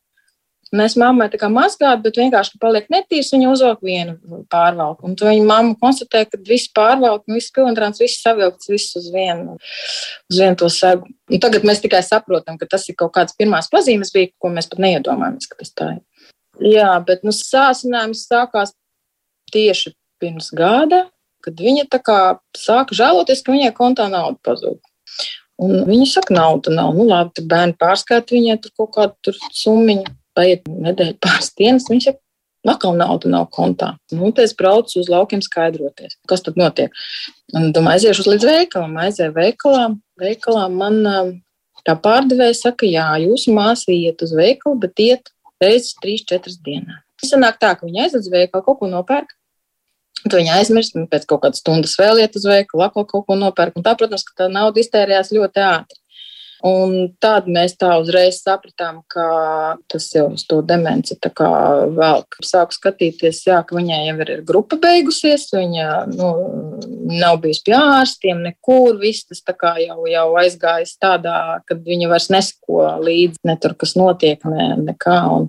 Mēs 0.75 0.93
mammai 1.01 1.25
tā 1.33 1.39
kā 1.41 1.47
mazgāt, 1.49 2.03
bet 2.03 2.17
vienkārši, 2.19 2.53
ka 2.53 2.61
paliek 2.61 2.89
netīrs, 2.93 3.31
viņa 3.33 3.49
uzvelk 3.49 3.79
vienu 3.85 4.43
pārvalku. 4.53 5.07
Un 5.07 5.15
viņa 5.17 5.45
mamma 5.47 5.73
konstatē, 5.81 6.27
ka 6.29 6.37
viss 6.45 6.69
pārvalk, 6.75 7.23
un 7.25 7.39
viss 7.39 7.53
pilntrāns, 7.55 8.01
viss 8.03 8.21
savilkts, 8.21 8.69
viss 8.69 8.97
uz 8.99 9.07
vienu, 9.13 9.57
uz 10.29 10.41
vienu 10.41 10.59
to 10.61 10.69
segu. 10.73 11.09
Un 11.29 11.41
tagad 11.41 11.65
mēs 11.65 11.81
tikai 11.81 12.03
saprotam, 12.05 12.59
ka 12.61 12.69
tas 12.69 12.85
ir 12.89 12.97
kaut 12.99 13.15
kāds 13.17 13.33
pirmās 13.39 13.71
pazīmes 13.73 14.13
bija, 14.13 14.29
ko 14.37 14.53
mēs 14.53 14.69
pat 14.69 14.83
neiedomājamies, 14.85 15.49
ka 15.49 15.57
tas 15.63 15.73
tā 15.73 15.89
ir. 15.95 16.03
Jā, 16.75 16.91
bet 17.07 17.25
nu, 17.25 17.33
sācinājums 17.33 18.27
sākās 18.29 18.75
tieši 19.53 19.95
pirms 20.21 20.51
gada, 20.53 21.07
kad 21.45 21.57
viņa 21.57 21.87
tā 21.89 22.01
kā 22.03 22.19
sāka 22.57 22.93
žēloties, 22.97 23.41
ka 23.41 23.55
viņai 23.55 23.73
kontā 23.77 24.05
nauda 24.11 24.37
pazūd. 24.45 24.81
Un 25.59 25.83
viņa 25.89 26.07
saka, 26.13 26.35
nauda 26.35 26.71
nav. 26.71 26.93
Nu, 26.95 27.09
labi, 27.09 27.33
tad 27.35 27.49
bērni 27.51 27.75
pārskaita 27.79 28.35
viņai 28.35 28.59
tur 28.63 28.75
kaut 28.79 28.93
kādu 28.95 29.33
summu 29.49 30.03
paiet 30.39 30.65
nedēļa, 30.71 31.19
pāris 31.23 31.53
dienas, 31.59 31.87
viņš 31.91 32.09
jau 32.09 32.15
atkal 32.67 32.95
nauda 32.99 33.31
nav 33.31 33.47
kontā. 33.55 33.93
Nu, 34.11 34.31
tad 34.31 34.47
es 34.47 34.55
braucu 34.57 34.99
uz 34.99 35.09
laukiem 35.11 35.43
skaidroties, 35.43 36.17
kas 36.29 36.43
tad 36.45 36.59
notiek. 36.59 36.95
Un 37.55 37.71
domāju, 37.75 38.09
aiziešu 38.09 38.27
līdz 38.27 38.47
veikalam, 38.49 38.97
aizēju 39.05 39.35
veikalā. 39.35 39.85
Veikalā 40.19 40.65
man 40.73 41.01
tā 41.87 41.95
pārdevēja 41.99 42.57
saka, 42.59 42.87
jā, 42.89 43.07
jūsu 43.23 43.55
māsa 43.55 43.93
iet 43.95 44.23
uz 44.25 44.33
veikalu, 44.35 44.79
bet 44.83 45.03
iet 45.03 45.31
reizes 45.63 45.95
trīs, 45.99 46.25
četras 46.27 46.59
dienā. 46.65 47.01
Sanāk 47.25 47.59
tā, 47.59 47.73
ka 47.75 47.87
viņa 47.87 48.05
aiziet 48.05 48.23
uz 48.23 48.31
veikalu, 48.31 48.63
kaut 48.65 48.79
ko 48.81 48.89
nopērk. 48.91 49.35
Tu 50.19 50.35
viņu 50.35 50.51
aizmirsti, 50.51 50.99
un 50.99 51.07
pēc 51.07 51.25
kaut 51.27 51.45
kādas 51.45 51.61
stundas 51.63 51.95
vēl 51.99 52.19
iet 52.23 52.35
uz 52.35 52.43
veikalu, 52.47 52.83
atkal 52.83 53.05
kaut 53.07 53.25
ko 53.27 53.39
nopērk. 53.39 53.77
Un 53.79 53.85
tā, 53.85 53.95
protams, 53.99 54.25
ka 54.27 54.35
tā 54.43 54.47
nauda 54.51 54.81
iztērējās 54.83 55.31
ļoti 55.35 55.63
ātri. 55.63 55.98
Un 56.65 57.13
tad 57.23 57.45
mēs 57.47 57.77
tā 57.79 57.93
uzreiz 58.01 58.41
sapratām, 58.43 58.99
ka 59.07 59.27
tas 59.87 60.09
jau 60.11 60.25
uz 60.33 60.43
to 60.43 60.59
demenci 60.65 61.15
vēl 61.95 62.25
sāku 62.43 62.75
skatīties, 62.75 63.45
jā, 63.47 63.61
ka 63.63 63.77
viņai 63.77 63.99
jau 64.09 64.15
ir 64.25 64.31
grupa 64.47 64.75
beigusies, 64.81 65.47
viņa 65.55 65.87
nu, 66.11 66.31
nav 67.15 67.39
bijusi 67.45 67.63
pie 67.69 67.77
ārstiem 67.77 68.43
nekur, 68.43 68.97
viss 68.99 69.29
tas 69.29 69.39
jau, 69.85 70.01
jau 70.11 70.27
aizgājis 70.41 70.97
tādā, 70.99 71.61
kad 71.69 71.79
viņa 71.87 72.11
vairs 72.11 72.27
neseko 72.33 72.83
līdzi 73.07 73.39
ne 73.47 73.55
tur, 73.63 73.77
kas 73.79 73.95
notiek, 73.95 74.43
ne, 74.43 74.73
nekā. 74.89 75.19
Un, 75.37 75.47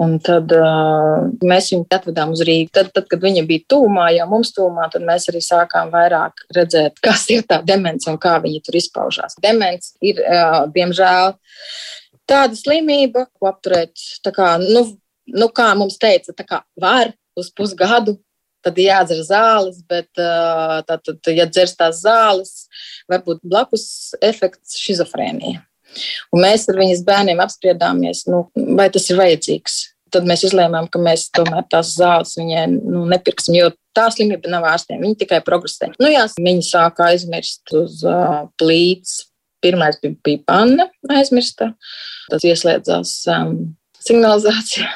Un 0.00 0.16
tad 0.24 0.50
uh, 0.56 1.28
mēs 1.44 1.68
viņu 1.72 1.84
atvedām 1.92 2.32
uz 2.32 2.42
Rīgā. 2.46 2.72
Tad, 2.78 2.90
tad, 2.96 3.06
kad 3.10 3.22
viņa 3.22 3.44
bija 3.48 3.66
tūmā, 3.70 4.08
jau 4.16 4.26
mums 4.30 4.52
tūmā, 4.56 4.88
tad 4.92 5.04
mēs 5.06 5.28
arī 5.30 5.42
sākām 5.44 5.92
vairāk 5.92 6.46
redzēt, 6.56 6.98
kas 7.06 7.26
ir 7.34 7.44
tā 7.48 7.60
demence 7.66 8.08
un 8.10 8.18
kā 8.22 8.38
viņa 8.42 8.64
tur 8.66 8.80
izpaužās. 8.80 9.36
Demence 9.44 9.92
ir, 10.00 10.22
uh, 10.24 10.64
diemžēl, 10.72 11.36
tāda 12.30 12.58
slimība, 12.58 13.26
ko 13.36 13.52
apturēt, 13.52 13.92
kā, 14.32 14.56
nu, 14.62 14.86
nu, 15.28 15.50
kā 15.54 15.72
mums 15.78 16.00
teica, 16.02 16.34
kā 16.40 16.62
var 16.80 17.12
uz 17.38 17.52
pusgadu. 17.54 18.18
Tad 18.62 18.76
jādzer 18.78 19.18
zāles, 19.26 19.80
bet 19.90 20.06
uh, 20.22 20.78
tad, 20.86 21.00
tad, 21.02 21.18
ja 21.34 21.48
dzers 21.50 21.74
tās 21.74 21.98
zāles, 22.04 22.68
var 23.10 23.24
būt 23.26 23.40
blakus 23.42 24.14
efekts 24.22 24.76
schizofrēnija. 24.78 25.64
Un 26.32 26.44
mēs 26.44 26.68
ar 26.70 26.78
viņas 26.80 27.02
bērniem 27.06 27.42
apspriedāmies, 27.44 28.26
nu, 28.30 28.44
vai 28.78 28.88
tas 28.92 29.08
ir 29.10 29.20
vajadzīgs 29.20 29.80
tad 30.12 30.28
mēs 30.28 30.44
izlēmām, 30.48 30.88
ka 30.92 31.00
mēs 31.02 31.28
tomēr 31.34 31.66
tās 31.72 31.94
zāles 31.96 32.36
viņai 32.38 32.66
nu, 32.74 33.04
nepirksim, 33.10 33.56
jo 33.56 33.70
tā 33.96 34.08
slimība 34.12 34.50
nav 34.52 34.66
ārstiem, 34.72 35.02
viņi 35.02 35.20
tikai 35.24 35.40
progresē. 35.44 35.92
Nu, 36.00 36.10
jā, 36.12 36.26
viņi 36.36 36.66
sāka 36.66 37.10
aizmirst 37.12 37.74
uz 37.76 38.02
uh, 38.06 38.42
plīts. 38.60 39.22
Pirmais 39.62 39.94
bija, 40.02 40.16
bija 40.26 40.40
panna 40.42 40.88
aizmirsta, 41.14 41.68
tas 42.32 42.42
ieslēdzās 42.42 43.12
um, 43.30 43.52
signalizācija. 44.02 44.88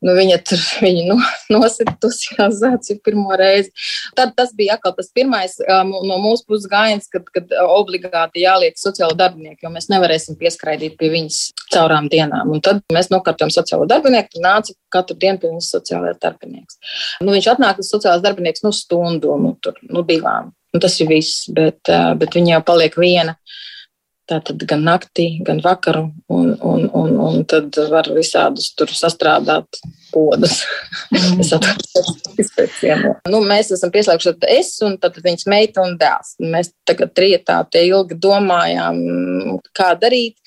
Nu, 0.00 0.14
viņa 0.16 0.38
tur 0.48 0.60
viņa 0.82 1.04
no, 1.06 1.16
nosita 1.54 1.94
to 2.02 2.10
signalizāciju 2.14 3.00
pirmo 3.06 3.36
reizi. 3.38 3.70
Tad 4.18 4.34
tas 4.38 4.52
bija 4.56 4.76
atkal 4.76 4.94
tas 4.96 5.10
pirmais 5.14 5.56
um, 5.62 5.92
no 6.08 6.18
mūsu 6.22 6.46
puses 6.48 6.66
gājiens, 6.70 7.06
kad, 7.12 7.28
kad 7.34 7.54
obligāti 7.62 8.44
jāliek 8.44 8.78
sociālo 8.80 9.14
darbinieku, 9.18 9.62
jo 9.64 9.72
mēs 9.74 9.90
nevarēsim 9.92 10.38
pieskraidīt 10.40 10.98
pie 11.00 11.12
viņas 11.14 11.40
caurām 11.70 12.10
dienām. 12.10 12.50
Un 12.50 12.64
tad 12.64 12.82
mēs 12.94 13.10
nokārtojam 13.12 13.54
sociālo 13.54 13.86
darbinieku, 13.90 14.34
tad 14.34 14.46
nāca 14.46 14.76
katru 14.92 15.18
dienu 15.20 15.42
pie 15.42 15.52
viņas 15.52 15.72
sociālais 15.76 16.18
darbinieks. 16.22 16.80
Nu, 17.22 17.34
viņš 17.36 17.52
atnāk 17.54 17.82
uz 17.82 17.90
sociālais 17.92 18.24
darbinieks 18.24 18.66
nu 18.66 18.74
stundu, 18.74 19.36
nu, 19.38 19.54
tur, 19.62 19.78
nu 19.86 20.02
divām. 20.06 20.50
Nu, 20.74 20.82
tas 20.82 20.94
ir 21.02 21.10
viss, 21.10 21.46
bet, 21.54 21.80
uh, 21.90 22.12
bet 22.18 22.34
viņa 22.34 22.56
jau 22.56 22.64
paliek 22.66 22.98
viena. 22.98 23.36
Tātad 24.30 24.62
gan 24.70 24.84
naktī, 24.86 25.24
gan 25.42 25.58
vakaru, 25.64 26.04
un, 26.30 26.52
un, 26.62 26.84
un, 26.94 27.16
un 27.18 27.40
tad 27.50 27.74
var 27.90 28.06
visādus 28.14 28.68
tur 28.78 28.92
sastrādāt 28.94 29.80
podus. 30.12 30.60
Mm. 31.10 31.40
es 31.42 31.50
atceros, 31.56 32.12
nu, 33.30 33.40
mēs 33.46 33.72
esam 33.74 33.90
pieslēguši 33.94 34.36
es 34.54 34.70
un 34.86 34.94
viņas 35.24 35.48
meita 35.50 35.82
un 35.82 35.96
dēls. 35.98 36.36
Mēs 36.42 36.70
tagad 36.86 37.14
trietā 37.18 37.58
te 37.66 37.82
ilgi 37.88 38.18
domājām, 38.22 39.00
kā 39.74 39.92
darīt. 39.98 40.38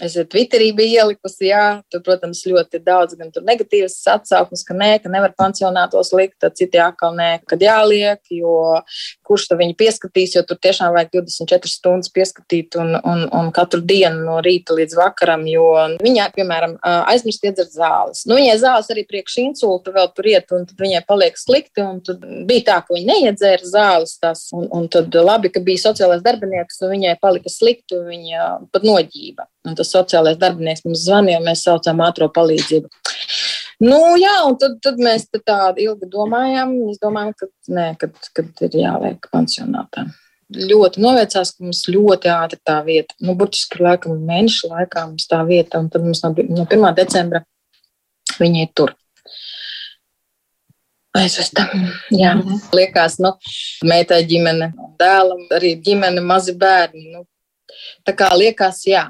Es 0.00 0.14
Twitterī 0.16 0.70
biju 0.72 1.02
ielikusi, 1.02 1.50
jā, 1.50 1.82
tur, 1.92 2.00
protams, 2.06 2.38
ļoti 2.48 2.78
daudz 2.80 3.12
gan 3.18 3.28
negatīvas 3.44 3.98
atsauksmes, 4.08 4.62
ka 4.64 4.72
nē, 4.72 4.94
ka 5.04 5.10
nevar 5.12 5.34
pansionātos 5.36 6.14
likt, 6.16 6.38
tad 6.40 6.56
citi 6.56 6.80
atkal 6.80 7.12
nē, 7.18 7.42
kad 7.44 7.60
jāliek, 7.60 8.22
jo 8.32 8.54
kurš 9.28 9.50
to 9.50 9.58
viņu 9.60 9.76
pieskatīs, 9.76 10.38
jo 10.38 10.42
tur 10.48 10.56
tiešām 10.64 10.96
vajag 10.96 11.12
24 11.18 11.68
stundas 11.68 12.08
pieskatīt 12.14 12.80
un, 12.80 12.96
un, 12.96 13.26
un 13.36 13.52
katru 13.52 13.82
dienu 13.84 14.24
no 14.24 14.40
rīta 14.40 14.78
līdz 14.80 14.96
vakaram, 14.96 15.44
jo 15.52 15.68
viņai, 16.00 16.30
piemēram, 16.40 16.78
aizmirst 17.12 17.44
iedzert 17.50 17.76
zāles. 17.76 18.24
Nu, 18.24 18.40
viņai 18.40 18.56
zāles 18.64 18.88
arī 18.96 19.04
priekš 19.12 19.42
insulta 19.44 19.92
vēl 19.92 20.08
tur 20.16 20.32
iet, 20.32 20.56
un 20.56 20.64
tad 20.72 20.80
viņai 20.80 21.04
paliek 21.04 21.36
slikti, 21.36 21.84
un 21.84 22.00
tad 22.00 22.24
bija 22.48 22.70
tā, 22.72 22.82
ka 22.86 22.96
viņa 22.96 23.12
neiedzēra 23.12 23.74
zāles 23.76 24.16
tas, 24.24 24.48
un, 24.56 24.70
un 24.72 24.88
tad 24.88 25.12
labi, 25.20 25.52
ka 25.52 25.60
bija 25.60 25.84
sociālais 25.90 26.24
darbinieks, 26.24 26.80
un 26.80 26.96
viņai 26.96 27.18
palika 27.20 27.52
slikti, 27.52 28.00
un 28.00 28.08
viņa 28.08 28.52
pat 28.72 28.88
noģība. 28.88 29.51
Un 29.62 29.76
tas 29.78 29.92
sociālais 29.94 30.38
darbinieks 30.40 30.82
mums 30.86 31.04
zvanīja, 31.06 31.38
un 31.38 31.46
mēs 31.46 31.62
saucām 31.66 32.02
ātrā 32.02 32.26
palīdzību. 32.34 32.90
Nu, 33.82 33.98
jā, 34.18 34.32
un 34.46 34.56
tad, 34.58 34.76
tad 34.82 34.98
mēs 35.02 35.28
tā 35.34 35.58
ilgi 35.82 36.08
domājām. 36.10 36.74
Mēs 36.88 36.98
domājam, 37.02 37.32
ka, 37.38 37.48
nē, 37.74 37.86
kad, 38.00 38.18
kad 38.34 38.64
ir 38.66 38.76
jāliek 38.82 39.30
pansionātā. 39.32 40.06
Ļoti 40.52 41.00
novēcās, 41.00 41.54
ka 41.54 41.64
mums 41.64 41.84
ļoti 41.88 42.30
ātri 42.32 42.58
tā 42.66 42.76
vieta, 42.84 43.14
nu, 43.24 43.34
burtiski 43.38 43.80
laikam 43.82 44.18
mēnešu 44.28 44.68
laikā 44.72 45.06
mums 45.08 45.30
tā 45.30 45.40
vieta, 45.48 45.80
un 45.80 45.88
tad 45.92 46.04
mums 46.04 46.20
no, 46.24 46.34
no 46.52 46.66
1. 46.66 46.90
decembra 46.98 47.40
viņi 48.38 48.66
ir 48.66 48.74
tur. 48.76 48.92
Aizvestam. 51.16 51.72
Jā, 52.12 52.34
mhm. 52.38 52.60
liekas, 52.76 53.18
nu, 53.22 53.34
meitai 53.88 54.22
ģimene, 54.28 54.70
dēlam 55.00 55.46
arī 55.52 55.74
ģimene, 55.84 56.22
mazi 56.24 56.54
bērni. 56.58 57.10
Nu, 57.16 57.26
tā 58.06 58.14
kā 58.16 58.30
liekas, 58.36 58.84
jā, 58.88 59.06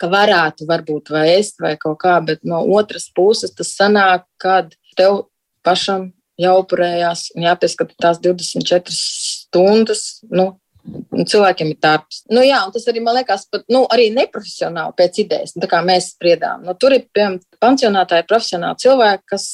ka 0.00 0.10
varētu 0.12 0.68
varbūt 0.68 1.12
vai 1.14 1.26
ēst 1.36 1.62
vai 1.62 1.74
kaut 1.80 2.00
kā, 2.02 2.18
bet 2.24 2.42
no 2.46 2.62
otras 2.76 3.08
puses 3.14 3.54
tas 3.54 3.72
sanāk, 3.76 4.26
kad 4.40 4.74
tev 4.98 5.26
pašam 5.64 6.10
jāupurējās 6.40 7.30
un 7.36 7.48
jāpieskata 7.48 7.96
tās 8.00 8.20
24 8.22 8.94
stundas. 8.98 10.04
Nu, 10.30 10.54
Cilvēkiem 10.84 11.70
ir 11.72 11.78
darbs. 11.80 12.18
Nu, 12.28 12.42
jā, 12.44 12.58
un 12.66 12.72
tas 12.74 12.84
arī 12.90 13.00
man 13.00 13.16
liekas, 13.16 13.46
pat, 13.48 13.62
nu, 13.72 13.86
arī 13.92 14.10
neprofesionāli 14.12 14.92
pēc 14.98 15.20
idejas. 15.22 15.54
Nu, 15.54 15.62
tā 15.62 15.68
kā 15.70 15.78
mēs 15.86 16.10
spriedām. 16.12 16.66
Nu, 16.66 16.74
tur 16.76 16.92
ir, 16.92 17.06
piemēram, 17.16 17.38
pansionātāji 17.64 18.26
profesionāli 18.28 18.82
cilvēki, 18.82 19.24
kas, 19.32 19.46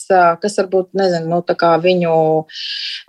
kas 0.43 0.59
varbūt, 0.59 0.91
nezinu, 0.99 1.31
nu, 1.31 1.71
viņu 1.85 2.17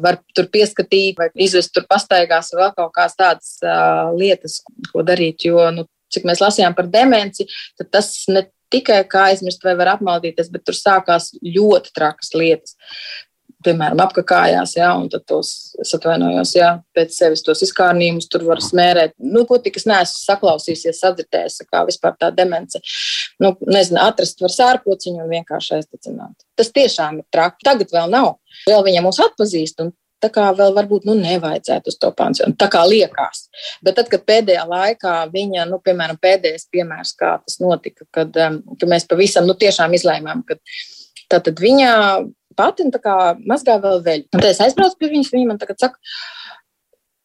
var 0.06 0.20
tur 0.38 0.52
pieskatīt 0.54 1.18
vai 1.18 1.32
izvest 1.34 1.74
tur 1.74 1.88
pastaigās 1.90 2.54
vēl 2.54 2.70
kaut 2.78 2.94
kādas 2.94 3.18
tādas 3.18 3.56
uh, 3.66 4.14
lietas, 4.14 4.60
ko 4.92 5.01
darīt. 5.08 5.48
Jo, 5.50 5.72
nu, 5.74 5.88
cik 6.14 6.28
mēs 6.28 6.44
lasījām 6.44 6.78
par 6.78 6.90
demenci, 6.92 7.48
tad 7.80 7.92
tas 7.96 8.14
ne 8.32 8.48
tikai 8.72 9.02
kā 9.10 9.28
aizmirst 9.32 9.64
vai 9.66 9.76
var 9.80 9.96
apmaldīties, 9.98 10.52
bet 10.54 10.66
tur 10.68 10.78
sākās 10.78 11.32
ļoti 11.44 11.94
trakas 11.98 12.34
lietas. 12.38 12.78
Piemēram, 13.62 14.00
apkājās, 14.02 14.72
jā, 14.74 14.88
un 14.98 15.06
tad 15.14 15.22
tos, 15.30 15.52
atvainojos, 15.84 16.56
jā, 16.58 16.70
pēc 16.98 17.14
sevis 17.14 17.44
tos 17.46 17.60
izkārnījumus 17.62 18.26
tur 18.32 18.48
var 18.48 18.58
smērēt. 18.64 19.14
Nu, 19.22 19.44
ko 19.46 19.60
tik 19.62 19.78
es 19.78 19.86
neesmu 19.86 20.18
saklausījusies, 20.18 20.98
sadzirdējis, 21.04 21.60
kā 21.70 21.84
vispār 21.86 22.16
tā 22.18 22.32
demence. 22.34 22.82
Nu, 23.44 23.54
nezinu, 23.70 24.00
atrast 24.02 24.42
var 24.42 24.56
sārpociņu 24.56 25.22
un 25.22 25.30
vienkārši 25.36 25.76
aiztecināt. 25.78 26.42
Tas 26.58 26.74
tiešām 26.74 27.22
ir 27.22 27.28
traki. 27.30 27.62
Tagad 27.68 27.94
vēl 27.94 28.10
nav. 28.10 28.32
Vēl 28.66 28.82
viņa 28.88 29.06
mūs 29.06 29.22
atpazīst, 29.28 29.86
un 29.86 29.94
Tā 30.22 30.29
kā 30.34 30.48
vēl 30.57 30.75
varbūt 30.75 31.07
nu, 31.10 31.16
nevajadzētu 31.18 31.90
uz 31.90 31.98
to 32.01 32.12
pansionu. 32.18 32.53
Tā 32.60 32.68
kā 32.72 32.84
liekas. 32.86 33.48
Bet 33.86 33.98
tad, 33.98 34.10
kad 34.12 34.25
pēdējā 34.27 34.66
laikā 34.70 35.16
viņa, 35.34 35.66
nu, 35.70 35.81
piemēram, 35.84 36.20
pēdējais 36.22 36.68
piemērs, 36.74 37.16
kā 37.18 37.36
tas 37.42 37.57
notika, 37.64 38.05
kad, 38.14 38.38
um, 38.38 38.62
kad 38.77 38.92
mēs 38.92 39.07
pavisam 39.10 39.50
nu, 39.50 39.57
tiešām 39.57 39.98
izlēmām, 39.98 40.46
ka 40.46 40.60
tātad 41.31 41.62
viņa 41.64 41.96
pati 42.60 42.86
nu, 42.86 43.01
mazgā 43.50 43.79
vēl 43.81 44.05
veļu. 44.05 44.29
Un 44.29 44.44
tad 44.44 44.51
es 44.51 44.62
aizbraucu 44.64 45.00
pie 45.00 45.12
viņas, 45.16 45.34
viņa 45.34 45.50
man 45.50 45.62
tagad 45.62 45.81
saka, 45.81 46.00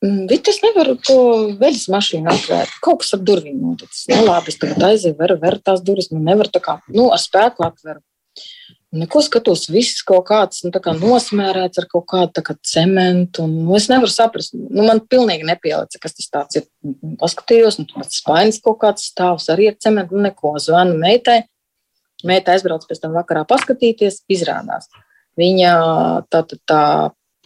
mm, 0.04 0.26
Vīt, 0.30 0.48
es 0.52 0.62
nevaru 0.64 0.96
to 1.02 1.20
veļas 1.60 1.88
mašīnu 1.92 2.32
atvērt. 2.32 2.80
Kaut 2.84 3.02
kas 3.02 3.16
ar 3.16 3.24
durvīm 3.26 3.60
noticis. 3.60 4.06
Nu, 4.12 4.22
labi, 4.28 4.52
es 4.52 4.60
tagad 4.62 4.88
aizēju, 4.90 5.18
varu 5.18 5.40
vērt 5.42 5.66
tās 5.66 5.82
durvis, 5.84 6.12
nu 6.14 6.22
nevaru 6.22 6.52
tā 6.54 6.62
kā, 6.64 6.78
nu, 6.94 7.10
ar 7.12 7.20
spēku 7.22 7.66
atveru. 7.66 8.00
Neko 8.96 9.20
skatos, 9.24 9.66
viss 9.72 10.04
kaut 10.06 10.26
kāds 10.28 10.62
nu, 10.64 10.70
kā 10.72 10.92
nosmērēts 10.96 11.80
ar 11.82 11.86
kaut 11.90 12.06
kādu 12.12 12.42
kā 12.46 12.54
cementu. 12.66 13.44
Un, 13.44 13.56
nu, 13.66 13.74
es 13.78 13.88
nevaru 13.92 14.12
saprast, 14.12 14.54
nu, 14.56 14.84
man 14.86 15.02
pilnīgi 15.04 15.46
nepielica, 15.48 16.00
kas 16.02 16.16
tas 16.18 16.58
ir. 16.58 16.66
Paskatījos, 17.20 17.80
nu, 17.80 17.88
tas 17.92 18.20
spainis 18.20 18.62
kaut 18.64 18.80
kāds 18.84 19.08
stāvs 19.10 19.50
arī 19.52 19.70
ar 19.72 19.78
cementu, 19.82 20.16
nu, 20.16 20.26
neko. 20.28 20.54
Zvanu 20.62 20.96
meitai. 21.00 21.42
Meita 22.26 22.54
aizbrauc 22.54 22.86
pēc 22.88 23.02
tam 23.02 23.16
vakarā 23.16 23.44
paskatīties, 23.48 24.22
izrādās. 24.32 24.88
Viņa 25.36 25.72
tā, 26.32 26.40
tā, 26.48 26.60
tā 26.64 26.82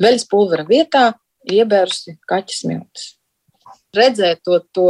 veļas 0.01 0.29
pulvera 0.31 0.65
vietā 0.69 1.09
iebērusi 1.51 2.19
kaķis 2.31 2.63
miltus. 2.71 3.15
Redzēt 3.97 4.45
to, 4.47 4.61
to 4.71 4.87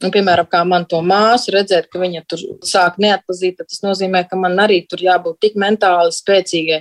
Nu, 0.00 0.08
piemēram, 0.08 0.46
kā 0.48 0.62
man 0.64 0.86
to 0.88 1.02
māsu 1.04 1.52
redzēt, 1.52 1.90
ka 1.92 2.00
viņa 2.00 2.22
tur 2.28 2.40
sāk 2.64 2.96
neatpazīt, 3.02 3.58
tas 3.60 3.82
nozīmē, 3.84 4.22
ka 4.30 4.38
man 4.40 4.56
arī 4.62 4.80
tur 4.88 5.02
jābūt 5.04 5.36
tik 5.44 5.58
mentāli 5.60 6.14
spēcīgai, 6.16 6.80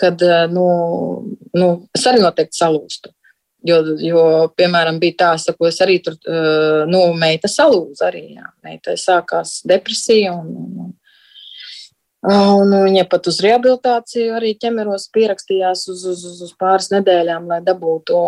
kad 0.00 0.24
eh, 0.24 0.46
nu, 0.52 0.64
nu, 1.52 1.68
es 1.96 2.06
arī 2.08 2.24
noteikti 2.24 2.60
salūstu. 2.62 3.12
Jo, 3.64 3.78
jo, 4.00 4.24
piemēram, 4.56 4.98
bija 5.00 5.16
tā, 5.22 5.30
ka 5.52 5.68
es 5.68 5.80
arī 5.84 5.98
tur, 6.04 6.16
eh, 6.24 6.82
nu, 6.88 7.04
meita 7.20 7.52
salūza 7.52 8.08
arī. 8.08 8.26
Jā. 8.38 8.48
Meitai 8.64 8.96
sākās 9.00 9.58
depresija 9.68 10.32
un, 10.32 10.52
un, 10.56 10.74
Un 10.84 10.92
viņa 12.24 13.04
pat 13.10 13.26
uz 13.28 13.38
rehabilitāciju 13.44 14.34
arī 14.38 14.54
ķemeros 14.56 15.10
pierakstījās 15.12 15.86
uz, 15.92 16.04
uz, 16.08 16.24
uz, 16.24 16.40
uz 16.46 16.52
pāris 16.60 16.90
nedēļām, 16.94 17.48
lai 17.50 17.60
dabūtu 17.64 18.20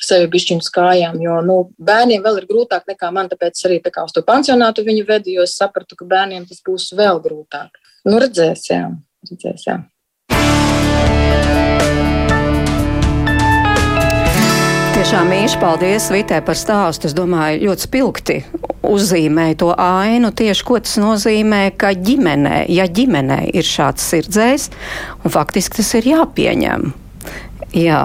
sevi 0.00 0.30
bišķiņu 0.30 0.62
uz 0.62 0.70
kājām. 0.74 1.18
Jo 1.22 1.40
nu, 1.42 1.58
bērniem 1.78 2.22
vēl 2.22 2.42
ir 2.42 2.48
grūtāk 2.50 2.86
nekā 2.90 3.10
man, 3.10 3.30
tāpēc 3.32 3.64
arī 3.66 3.80
tā 3.82 3.90
kā 3.94 4.06
uz 4.06 4.14
to 4.14 4.22
pansionātu 4.22 4.86
viņu 4.86 5.06
vedu, 5.08 5.34
jo 5.34 5.46
es 5.46 5.56
sapratu, 5.58 5.98
ka 5.98 6.06
bērniem 6.06 6.46
tas 6.46 6.62
būs 6.66 6.92
vēl 6.94 7.22
grūtāk. 7.24 7.82
Nu, 8.06 8.20
redzēs, 8.22 8.68
jā. 8.70 8.84
Tiešām 15.00 15.30
mīļš, 15.32 15.54
paldies 15.62 16.10
Vitē 16.12 16.42
par 16.44 16.58
stāstu. 16.60 17.08
Es 17.08 17.14
domāju, 17.16 17.62
ļoti 17.70 17.84
spilgti 17.86 18.34
uzzīmēja 18.84 19.56
to 19.62 19.70
ainu 19.72 20.28
tieši, 20.36 20.64
ko 20.68 20.76
tas 20.84 20.98
nozīmē, 21.00 21.60
ka 21.80 21.94
ģimenē, 21.96 22.66
ja 22.68 22.84
ģimenē 22.84 23.38
ir 23.48 23.64
šāds 23.64 24.04
sirdzējs, 24.12 24.66
un 25.24 25.32
faktiski 25.32 25.80
tas 25.80 25.94
ir 25.96 26.10
jāpieņem. 26.10 26.84
Jā. 27.80 28.02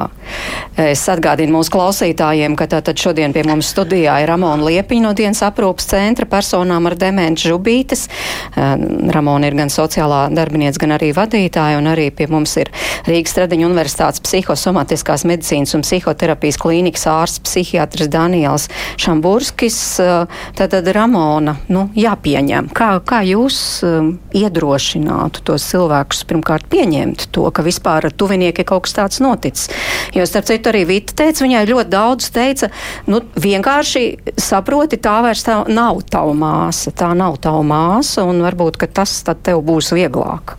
Es 0.75 1.05
atgādinu 1.07 1.55
mūsu 1.55 1.71
klausītājiem, 1.71 2.57
ka 2.59 2.67
tātad 2.67 2.99
šodien 2.99 3.31
pie 3.35 3.45
mums 3.47 3.69
studijā 3.71 4.17
ir 4.19 4.27
Ramona 4.27 4.65
Liepiņa 4.67 5.05
no 5.05 5.13
dienas 5.15 5.39
aprūpas 5.47 5.87
centra 5.87 6.27
personām 6.27 6.89
ar 6.89 6.97
demenci 6.99 7.47
žubītes. 7.47 8.09
Eh, 8.09 8.73
Ramona 9.15 9.47
ir 9.47 9.55
gan 9.55 9.71
sociālā 9.71 10.25
darbinieca, 10.35 10.81
gan 10.83 10.95
arī 10.97 11.13
vadītāja, 11.15 11.77
un 11.79 11.87
arī 11.93 12.09
pie 12.11 12.27
mums 12.27 12.57
ir 12.59 12.73
Rīgas 13.07 13.35
Stradiņa 13.35 13.69
Universitātes 13.69 14.23
psihosomatiskās 14.25 15.23
medicīnas 15.29 15.75
un 15.77 15.85
psihoterapijas 15.85 16.59
klīnikas 16.59 17.07
ārsts 17.07 17.43
psihiatrs 17.45 18.11
Daniels 18.11 18.67
Šamburskis. 18.99 19.79
Eh, 20.03 20.43
tātad 20.59 20.91
Ramona, 20.91 21.55
nu, 21.71 21.87
jāpieņem. 21.95 22.73
Kā, 22.75 22.89
kā 22.99 23.21
jūs 23.23 23.57
um, 23.87 24.11
iedrošinātu 24.35 25.45
tos 25.47 25.69
cilvēkus 25.71 26.25
pirmkārt 26.27 26.67
pieņemt 26.71 27.29
to, 27.35 27.47
ka 27.55 27.63
vispār 27.63 28.09
ar 28.09 28.15
tuvinieki 28.15 28.67
kaut 28.67 28.89
kas 28.89 28.97
tāds 28.99 29.23
noticis? 29.23 29.69
Jo, 30.15 30.25
starp 30.27 30.47
citu, 30.49 30.54
arī 30.71 30.85
Vita 30.89 31.15
teica, 31.23 31.43
viņai 31.45 31.63
ļoti 31.69 31.91
daudz 31.91 32.29
teica, 32.35 32.71
nu, 33.11 33.21
vienkārši 33.35 34.35
saproti, 34.39 34.99
tā 35.01 35.19
vairs 35.25 35.45
tā 35.45 35.61
nav 35.67 36.03
tava 36.11 36.35
māsa, 36.37 36.93
tā 36.95 37.13
nav 37.17 37.39
tava 37.43 37.63
māsa, 37.65 38.25
un 38.27 38.43
varbūt, 38.45 38.79
ka 38.81 38.91
tas 39.01 39.17
tad 39.25 39.43
tev 39.45 39.63
būs 39.65 39.93
vieglāk. 39.95 40.57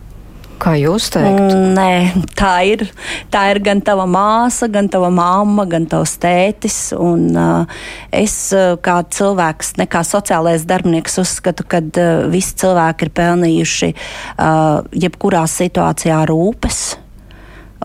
Kā 0.57 0.73
jūs 0.79 1.11
teiktu? 1.13 1.53
Mm, 1.53 1.73
nē, 1.77 1.91
tā 2.37 2.53
ir. 2.65 2.87
Tā 3.33 3.43
ir 3.51 3.59
gan 3.61 3.81
tava 3.85 4.07
māsa, 4.09 4.65
gan 4.73 4.89
tava 4.89 5.11
mamma, 5.13 5.67
gan 5.69 5.85
tavs 5.89 6.15
tētis. 6.21 6.79
Un, 6.97 7.29
uh, 7.37 7.83
es, 8.09 8.35
uh, 8.57 8.73
kā 8.81 8.99
cilvēks, 9.13 9.75
ne 9.77 9.85
kā 9.89 10.01
sociālais 10.07 10.65
darbinieks, 10.67 11.19
uzskatu, 11.21 11.65
ka 11.69 11.83
uh, 11.85 12.25
visi 12.33 12.57
cilvēki 12.63 13.05
ir 13.05 13.13
pelnījuši 13.21 13.91
uh, 13.93 14.87
jebkurā 14.97 15.45
situācijā 15.51 16.23
rūpes 16.31 16.97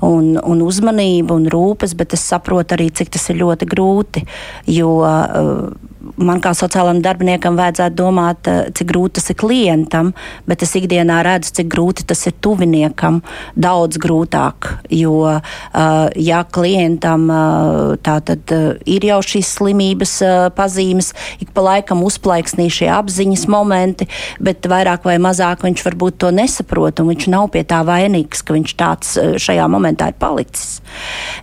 un, 0.00 0.37
un 0.38 0.62
uzmanību 0.64 1.37
un 1.37 1.48
rūpes, 1.52 1.94
bet 1.98 2.16
es 2.16 2.24
saprotu 2.33 2.76
arī, 2.76 2.88
cik 2.94 3.12
tas 3.12 3.28
ir 3.31 3.40
ļoti 3.42 3.68
grūti. 3.68 4.24
Jo 4.72 4.98
uh, 5.05 5.91
man 6.16 6.40
kā 6.42 6.52
sociālam 6.56 7.00
darbiniekam 7.02 7.56
vajadzētu 7.58 7.96
domāt, 7.98 8.48
eh, 8.48 8.70
cik 8.74 8.88
grūti 8.90 9.18
tas 9.18 9.30
ir 9.30 9.36
klientam, 9.36 10.12
bet 10.46 10.62
es 10.62 10.74
ikdienā 10.78 11.22
redzu, 11.24 11.52
cik 11.58 11.68
grūti 11.68 12.06
tas 12.06 12.26
ir 12.26 12.32
tuviniekam. 12.40 13.22
Daudz 13.56 13.98
grūtāk, 13.98 14.78
jo 14.90 15.14
eh, 15.28 16.08
ja 16.16 16.44
klientam 16.44 17.30
eh, 17.30 17.96
tātad 18.02 18.54
ir 18.86 19.06
jau 19.06 19.20
šīs 19.22 19.54
slimības 19.58 20.14
pazīmes, 20.56 21.12
ik 21.40 21.52
pa 21.54 21.60
laikam 21.60 22.02
uzplaiksnī 22.02 22.68
šie 22.70 22.88
apziņas 22.92 23.46
momenti, 23.48 24.08
bet 24.40 24.62
vairāk 24.62 25.04
vai 25.04 25.18
mazāk 25.22 25.62
viņš 25.66 25.84
varbūt 25.86 26.18
to 26.18 26.30
nesaprot, 26.34 27.00
un 27.00 27.12
viņš 27.12 27.28
nav 27.32 27.50
pie 27.52 27.64
tā 27.64 27.82
vainīgs, 27.86 28.42
ka 28.42 28.56
viņš 28.56 28.74
tāds 28.78 29.14
šajā 29.42 29.68
momentā 29.70 30.10
ir 30.12 30.18
palicis. 30.18 30.80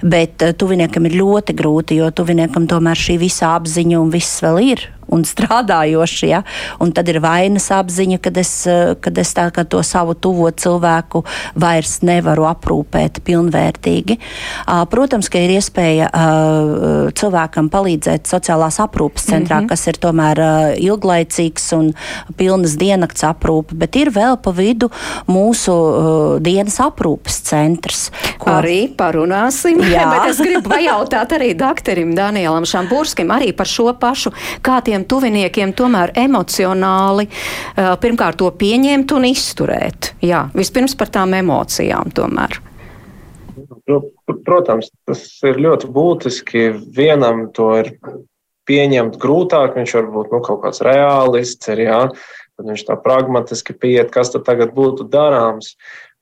Bet 0.02 0.42
tuviniekam 0.60 1.08
ir 1.10 1.18
ļoti 1.20 1.56
grūti, 1.58 2.00
jo 2.00 2.10
tuviniekam 2.12 2.68
tomēr 2.70 2.98
šī 3.00 3.20
visa 3.22 3.54
apziņa 3.58 4.00
un 4.00 4.12
viss 4.14 4.42
vēl 4.44 4.49
ir 4.58 4.90
un 5.10 5.26
strādājoši. 5.28 6.30
Ja? 6.30 6.44
Un 6.80 6.94
tad 6.96 7.10
ir 7.12 7.22
vainas 7.24 7.70
apziņa, 7.74 8.20
kad 8.24 8.38
es, 8.42 8.54
kad 9.04 9.18
es 9.22 9.34
tā, 9.36 9.50
kad 9.56 9.70
to 9.72 9.82
savu 9.86 10.16
tuvo 10.16 10.50
cilvēku 10.52 11.24
vairs 11.60 12.00
nevaru 12.06 12.48
aprūpēt 12.50 13.22
pilnvērtīgi. 13.28 14.20
Protams, 14.90 15.30
ka 15.32 15.42
ir 15.44 15.56
iespēja 15.58 16.10
cilvēkam 17.20 17.70
palīdzēt 17.74 18.30
sociālās 18.30 18.80
aprūpes 18.84 19.30
centrā, 19.30 19.60
mm 19.60 19.66
-hmm. 19.66 19.70
kas 19.70 19.88
ir 19.88 20.00
tomēr 20.02 20.42
ilglaicīgs 20.80 21.72
un 21.78 21.94
pilnas 22.38 22.78
diennakts 22.80 23.24
aprūpe, 23.28 23.76
bet 23.76 23.96
ir 23.96 24.12
vēl 24.14 24.38
pa 24.44 24.52
vidu 24.56 24.90
mūsu 25.28 26.40
dienas 26.44 26.80
aprūpes 26.84 27.42
centrs. 27.50 28.10
Ko... 28.40 28.52
Arī 28.60 28.90
parunāsim. 28.96 29.82
Jā, 29.92 30.08
bet 30.14 30.32
es 30.32 30.42
gribu 30.44 30.70
pajautāt 30.70 31.34
arī 31.38 31.54
doktorim 31.58 32.16
Danielam 32.16 32.66
Šamburskim 32.66 33.32
arī 33.32 33.52
par 33.56 33.70
šo 33.70 33.94
pašu, 34.00 34.32
kā 34.66 34.80
tiem 34.86 34.99
saviem 35.00 35.08
tuviniekiem 35.08 35.74
tomēr 35.74 36.12
emocionāli 36.16 37.28
pirmkārt 37.76 38.38
to 38.40 38.52
pieņemt 38.52 39.12
un 39.16 39.26
izturēt. 39.26 40.16
Jā, 40.22 40.50
vispirms 40.54 40.96
par 40.96 41.10
tām 41.10 41.34
emocijām 41.34 42.12
tomēr. 42.12 42.60
Protams, 44.46 44.92
tas 45.06 45.24
ir 45.44 45.60
ļoti 45.60 45.88
būtiski. 45.90 46.70
Vienam 46.96 47.52
to 47.54 47.78
ir 47.80 47.96
pieņemt 48.68 49.18
grūtāk, 49.18 49.76
viņš 49.76 49.96
varbūt 49.96 50.32
nu, 50.32 50.42
kaut 50.42 50.62
kāds 50.64 50.82
realists 50.82 51.70
ir, 51.70 51.80
jā, 51.88 52.10
tad 52.56 52.66
viņš 52.70 52.86
tā 52.86 52.98
pragmatiski 53.02 53.74
pieiet, 53.74 54.12
kas 54.12 54.32
tad 54.32 54.46
tagad 54.46 54.76
būtu 54.76 55.08
darāms. 55.10 55.76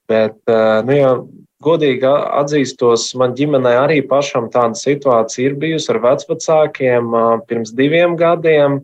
Bet, 0.07 0.39
nu, 0.47 0.93
ja 0.95 1.17
godīgi 1.65 2.05
atzīstos, 2.09 3.09
man 3.17 3.33
ģimenē 3.37 3.73
arī 3.79 4.01
pašam 4.05 4.51
tāda 4.53 4.77
situācija 4.77 5.49
ir 5.49 5.57
bijusi 5.59 5.89
ar 5.93 6.01
vecvecākiem 6.03 7.17
pirms 7.49 7.73
diviem 7.77 8.15
gadiem. 8.19 8.83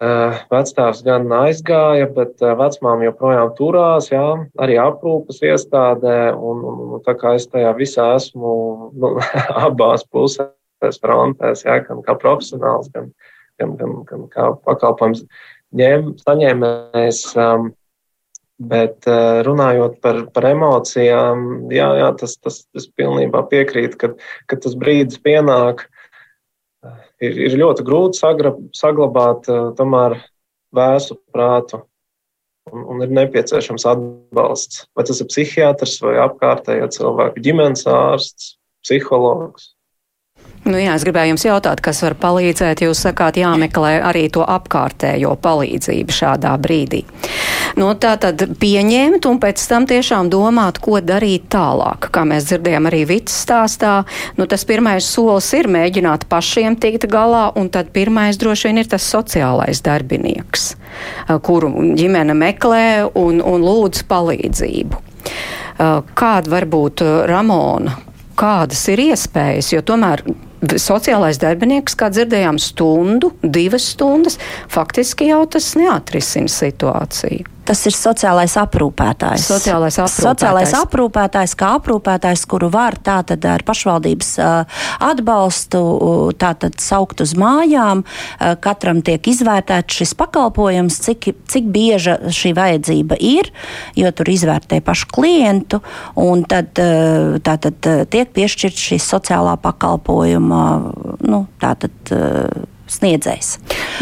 Vecāks 0.00 1.02
gan 1.04 1.26
aizgāja, 1.42 2.06
bet 2.16 2.40
vecmām 2.40 3.02
joprojām 3.04 3.50
turās, 3.58 4.06
jā, 4.08 4.22
arī 4.56 4.78
aprūpas 4.80 5.42
iestādē. 5.44 6.30
Un, 6.32 6.62
un, 6.64 6.94
tā 7.04 7.12
kā 7.20 7.34
es 7.36 7.44
tajā 7.52 7.74
visā 7.76 8.06
esmu 8.16 8.54
nu, 8.96 9.10
abās 9.66 10.06
pusēs, 10.08 11.02
frontēs, 11.02 11.66
jā, 11.66 11.82
gan 11.84 12.00
kā 12.06 12.16
profesionāls, 12.22 12.88
gan, 12.94 13.10
gan, 13.60 13.76
gan, 13.76 13.98
gan 14.08 14.24
kā 14.32 14.48
pakalpojums 14.64 15.26
ņem, 15.76 16.14
saņēmējs. 16.24 17.20
Um, 17.36 17.74
Bet 18.60 19.06
eh, 19.08 19.40
runājot 19.46 19.96
par, 20.04 20.18
par 20.34 20.46
emocijām, 20.50 21.70
jā, 21.72 21.86
jā 21.96 22.10
tas, 22.20 22.34
tas, 22.44 22.58
tas 22.68 22.86
pilnībā 22.92 23.40
piekrīt, 23.48 23.96
ka, 24.00 24.12
ka 24.50 24.58
tas 24.60 24.76
brīdis 24.76 25.20
pienāk. 25.24 25.86
Ir, 27.20 27.36
ir 27.48 27.56
ļoti 27.60 27.84
grūti 27.84 28.20
sagra, 28.20 28.52
saglabāt 28.76 29.48
eh, 29.48 29.70
tomēr 29.78 30.18
vēsu 30.76 31.16
prātu, 31.32 31.80
un, 32.68 32.84
un 32.84 33.00
ir 33.06 33.16
nepieciešams 33.16 33.88
atbalsts. 33.88 34.84
Vai 34.92 35.08
tas 35.08 35.24
ir 35.24 35.30
psihiatrs 35.32 35.96
vai 36.04 36.18
apkārtējo 36.26 36.92
cilvēku 36.98 37.40
ģimenes 37.48 37.88
ārsts, 37.88 38.54
psihologs. 38.84 39.72
Nu, 40.60 40.76
jā, 40.76 40.92
es 40.92 41.04
gribēju 41.06 41.32
jums 41.32 41.44
jautāt, 41.46 41.80
kas 41.80 42.02
var 42.04 42.14
palīdzēt. 42.20 42.82
Jūs 42.84 43.00
sakāt, 43.06 43.38
jāmeklē 43.40 43.94
arī 44.04 44.26
to 44.32 44.42
apkārtējo 44.44 45.32
palīdzību 45.40 46.12
šādā 46.12 46.52
brīdī. 46.60 47.00
Nu, 47.80 47.88
tā 47.96 48.12
tad 48.20 48.44
pieņemt 48.60 49.24
un 49.30 49.40
pēc 49.40 49.62
tam 49.70 49.86
tiešām 49.88 50.28
domāt, 50.28 50.82
ko 50.84 50.98
darīt 51.00 51.46
tālāk. 51.54 52.10
Kā 52.12 52.26
mēs 52.28 52.50
dzirdējām 52.50 52.90
arī 52.90 53.00
Vits 53.08 53.38
stāstā, 53.46 54.02
nu, 54.36 54.44
tas 54.50 54.66
pirmais 54.68 55.08
solis 55.08 55.48
ir 55.56 55.70
mēģināt 55.72 56.28
pašiem 56.28 56.76
tikt 56.82 57.08
galā, 57.08 57.46
un 57.56 57.72
tad 57.72 57.88
pirmais 57.96 58.36
droši 58.36 58.68
vien 58.68 58.82
ir 58.82 58.92
tas 58.92 59.06
sociālais 59.08 59.80
darbinieks, 59.86 60.74
kuru 61.46 61.72
ģimene 61.96 62.36
meklē 62.36 62.84
un, 63.16 63.40
un 63.40 63.64
lūdz 63.64 64.04
palīdzību. 64.12 65.02
Kāda 66.20 66.52
var 66.52 66.68
būt 66.68 67.06
Ramona? 67.32 67.96
Kādas 68.36 68.84
ir 68.92 69.00
iespējas? 69.08 69.72
Jo 69.72 69.80
tomēr 69.84 70.24
sociālais 70.60 71.40
darbinieks, 71.40 71.96
kā 71.98 72.10
dzirdējām, 72.12 72.58
stundu, 72.60 73.32
divas 73.42 73.90
stundas, 73.94 74.38
faktiski 74.70 75.30
jau 75.30 75.44
tas 75.50 75.72
neatrisina 75.78 76.50
situāciju. 76.52 77.59
Tas 77.70 77.84
ir 77.86 77.94
sociālais 77.94 78.56
aprūpētājs. 78.58 79.44
Sociālais 79.46 79.94
aprūpētājs. 79.94 80.24
Sociālais 80.26 80.72
aprūpētājs, 80.74 81.52
kā 81.54 81.68
aprūpētājs, 81.78 82.42
kuru 82.50 82.66
var 82.74 82.96
tātad 82.98 83.44
ar 83.46 83.62
pašvaldības 83.62 84.30
atbalstu 85.06 85.82
tātad 86.40 86.80
saukt 86.82 87.22
uz 87.22 87.36
mājām. 87.38 88.02
Katram 88.64 89.04
tiek 89.06 89.22
izvērtēts 89.30 90.00
šis 90.00 90.16
pakalpojums, 90.18 90.98
cik, 91.04 91.30
cik 91.52 91.68
bieža 91.70 92.16
šī 92.34 92.56
vajadzība 92.58 93.20
ir, 93.22 93.52
jo 93.94 94.10
tur 94.18 94.32
izvērtē 94.34 94.80
pašu 94.82 95.06
klientu, 95.14 95.78
un 96.18 96.42
tad 96.50 96.74
tātad 96.74 97.90
tiek 98.10 98.34
piešķirt 98.34 98.82
šī 98.88 98.98
sociālā 99.06 99.54
pakalpojuma, 99.62 100.66
nu, 101.22 101.44
tātad 101.62 102.14
sniedzējs. 102.90 103.50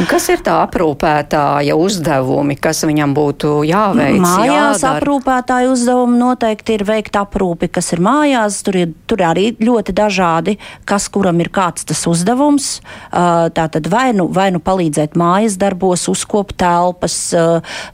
Kas 0.08 0.28
ir 0.32 0.42
tā 0.46 0.60
aprūpētāja 0.64 1.74
uzdevumi, 1.78 2.56
kas 2.60 2.84
viņam 2.86 3.14
būtu 3.16 3.52
jāveic? 3.68 4.20
Mājās 4.22 4.82
jādara? 4.82 5.00
aprūpētāja 5.02 5.72
uzdevumi 5.72 6.20
noteikti 6.20 6.78
ir 6.78 6.84
veikt 6.88 7.18
aprūpi, 7.18 7.70
kas 7.72 7.92
ir 7.96 8.02
mājās. 8.04 8.60
Tur 8.66 8.78
ir 8.78 8.94
tur 9.10 9.24
arī 9.26 9.50
ļoti 9.58 9.94
dažādi, 9.96 10.56
kas 10.88 11.08
kuram 11.12 11.40
ir 11.42 11.50
kāds 11.54 11.86
tas 11.88 12.04
uzdevums. 12.10 12.68
Tā 13.10 13.66
tad 13.74 13.90
vai 13.90 14.12
nu, 14.16 14.28
vai 14.32 14.48
nu 14.54 14.62
palīdzēt 14.64 15.16
mājas 15.18 15.58
darbos, 15.60 16.06
uzkopt 16.10 16.58
telpas, 16.62 17.16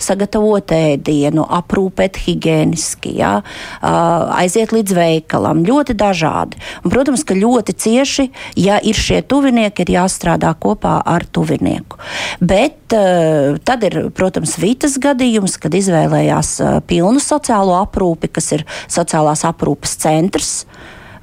sagatavot 0.02 0.74
ēdienu, 0.74 1.46
aprūpēt 1.58 2.20
higieniski, 2.26 3.16
jā, 3.22 3.38
aiziet 3.80 4.74
līdz 4.76 4.96
veikalam. 4.98 5.64
Ļoti 5.64 5.96
dažādi. 5.98 6.60
Un, 6.84 6.92
protams, 6.92 7.24
ka 7.24 7.36
ļoti 7.38 7.76
cieši, 7.80 8.28
ja 8.60 8.76
ir 8.84 8.98
šie 8.98 9.22
tuvinieki, 9.24 9.86
ir 9.86 9.94
jāstrādā 9.96 10.52
kopā 10.60 10.83
kopā 10.84 11.00
ar 11.04 11.24
tuvinieku. 11.32 11.98
Bet 12.40 12.92
uh, 12.92 13.56
tad 13.64 13.84
ir, 13.84 14.10
protams, 14.14 14.58
Vitas 14.60 14.98
gadījums, 15.00 15.56
kad 15.58 15.74
izvēlējās 15.74 16.60
uh, 16.60 16.80
pilnu 16.86 17.20
sociālo 17.20 17.78
aprūpi, 17.80 18.28
kas 18.28 18.52
ir 18.52 18.66
sociālās 18.88 19.44
aprūpes 19.48 19.96
centrs 19.96 20.66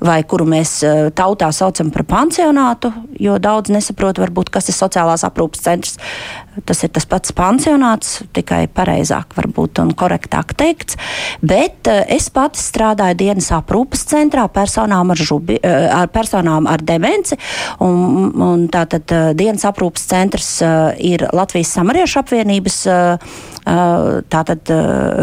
vai 0.01 0.21
kuru 0.25 0.47
mēs 0.49 0.79
tautā 1.17 1.51
saucam 1.53 1.91
par 1.93 2.03
pansionātu, 2.09 2.91
jo 3.21 3.37
daudz 3.41 3.71
nesaprot, 3.73 4.19
varbūt, 4.21 4.49
kas 4.53 4.71
ir 4.71 4.77
sociālās 4.77 5.25
aprūpas 5.27 5.61
centrs. 5.67 5.97
Tas 6.67 6.81
ir 6.83 6.91
tas 6.91 7.05
pats 7.07 7.31
pansionāts, 7.31 8.17
tikai 8.35 8.65
pareizāk 8.75 9.37
varbūt 9.37 9.79
un 9.83 9.93
korektāk 9.95 10.51
teikts. 10.59 10.97
Bet 11.39 11.87
es 11.87 12.27
pati 12.33 12.59
strādāju 12.59 13.19
dienas 13.21 13.51
aprūpas 13.55 14.03
centrā 14.09 14.47
personām 14.51 15.13
ar, 15.13 15.21
žubi, 15.21 15.61
ar, 15.63 16.09
personām 16.11 16.67
ar 16.67 16.83
demenci. 16.83 17.37
Un, 17.85 18.33
un 18.35 18.67
tātad 18.73 19.15
dienas 19.37 19.63
aprūpas 19.69 20.09
centrs 20.11 20.51
ir 20.99 21.29
Latvijas 21.31 21.71
samariešu 21.77 22.19
apvienības 22.25 22.81
tātad 23.65 24.71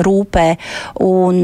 rūpē. 0.06 0.46
Un, 1.04 1.40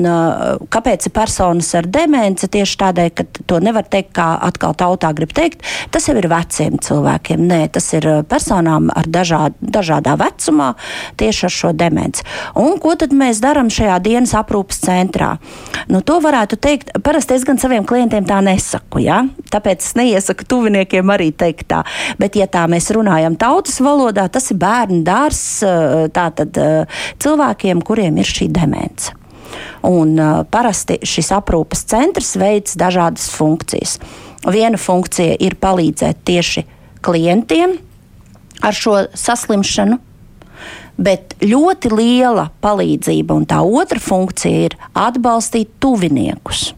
kāpēc 0.72 1.08
ir 1.08 1.14
personas 1.14 1.70
ar 1.78 1.88
demenci? 1.90 2.50
Tieši 2.54 2.78
tādēļ, 2.80 3.10
ka 3.14 3.26
to 3.50 3.60
nevar 3.64 3.86
teikt, 3.90 4.12
kā 4.16 4.34
atkal 4.46 4.76
tautā 4.78 5.10
grib 5.16 5.34
teikt, 5.34 5.64
tas 5.94 6.08
jau 6.08 6.16
ir 6.18 6.28
veciem 6.30 6.78
cilvēkiem. 6.82 7.44
Nē, 7.50 7.60
tas 7.74 7.90
ir 7.96 8.06
personām 8.30 8.90
ar 8.94 9.08
dažād, 9.10 9.58
dažādā 9.60 10.16
vecumā 10.20 10.72
tieši 11.20 11.48
ar 11.48 11.54
šo 11.54 11.72
demenci. 11.76 12.24
Un 12.60 12.78
ko 12.82 12.94
tad 12.98 13.14
mēs 13.16 13.42
darām 13.44 13.72
šajā 13.72 13.98
dienas 14.04 14.34
aprūpas 14.38 14.82
centrā? 14.84 15.34
Nu, 15.90 16.00
to 16.06 16.20
varētu 16.24 16.58
teikt, 16.60 16.94
parasti 17.04 17.36
es 17.36 17.46
gan 17.46 17.60
saviem 17.60 17.86
klientiem 17.88 18.26
tā 18.28 18.40
nesaku, 18.44 19.02
ja? 19.04 19.24
tāpēc 19.54 19.84
es 19.84 19.94
neiesaku 19.98 20.46
tuviniekiem 20.50 21.10
arī 21.14 21.30
teikt 21.36 21.68
tā. 21.70 21.82
Bet, 22.18 22.38
ja 22.38 22.48
tā 22.50 22.64
mēs 22.70 22.90
runājam 22.94 23.36
tautas 23.38 23.78
valodā, 23.84 24.26
tas 24.32 24.50
ir 24.50 24.58
bērnu 24.62 25.02
dārs, 25.06 25.42
tātad 26.14 26.58
cilvēkiem, 27.22 27.82
kuriem 27.84 28.18
ir 28.20 28.28
šī 28.28 28.48
demence. 28.54 29.14
Un, 29.86 30.16
uh, 30.18 30.42
parasti 30.50 30.98
šis 31.06 31.30
aprūpes 31.36 31.84
centrs 31.90 32.34
veids 32.40 32.78
dažādas 32.80 33.28
funkcijas. 33.32 33.98
Viena 34.44 34.80
funkcija 34.80 35.36
ir 35.40 35.56
palīdzēt 35.60 36.24
tieši 36.26 36.64
klientiem 37.04 37.78
ar 38.64 38.76
šo 38.76 38.96
saslimšanu, 39.16 39.98
bet 40.96 41.36
ļoti 41.42 41.90
liela 41.92 42.48
palīdzība 42.64 43.36
un 43.36 43.46
tā 43.50 43.60
otra 43.64 44.00
funkcija 44.00 44.68
ir 44.68 44.76
atbalstīt 44.94 45.74
tuviniekus. 45.82 46.72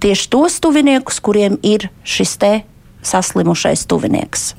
Tieši 0.00 0.28
tos 0.30 0.60
tuviniekus, 0.62 1.18
kuriem 1.24 1.56
ir 1.64 1.88
šis 2.04 2.36
te 2.40 2.52
saslimušais 3.06 3.86
tuvinieks 3.88 4.52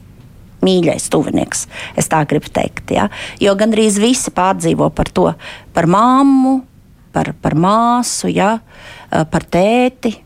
mīļais 0.66 1.10
tuvinieks. 1.14 1.66
Es 2.00 2.10
tā 2.12 2.24
gribu 2.30 2.52
teikt. 2.54 2.94
Ja? 2.96 3.10
Jo 3.44 3.56
gandrīz 3.60 4.00
visi 4.02 4.34
pārdzīvo 4.36 4.90
par 4.96 5.12
to, 5.14 5.32
par 5.74 5.90
māmu, 5.90 6.62
par, 7.16 7.34
par 7.42 7.58
māsu, 7.58 8.32
ja? 8.34 8.58
par 9.08 9.46
tēti 9.48 10.18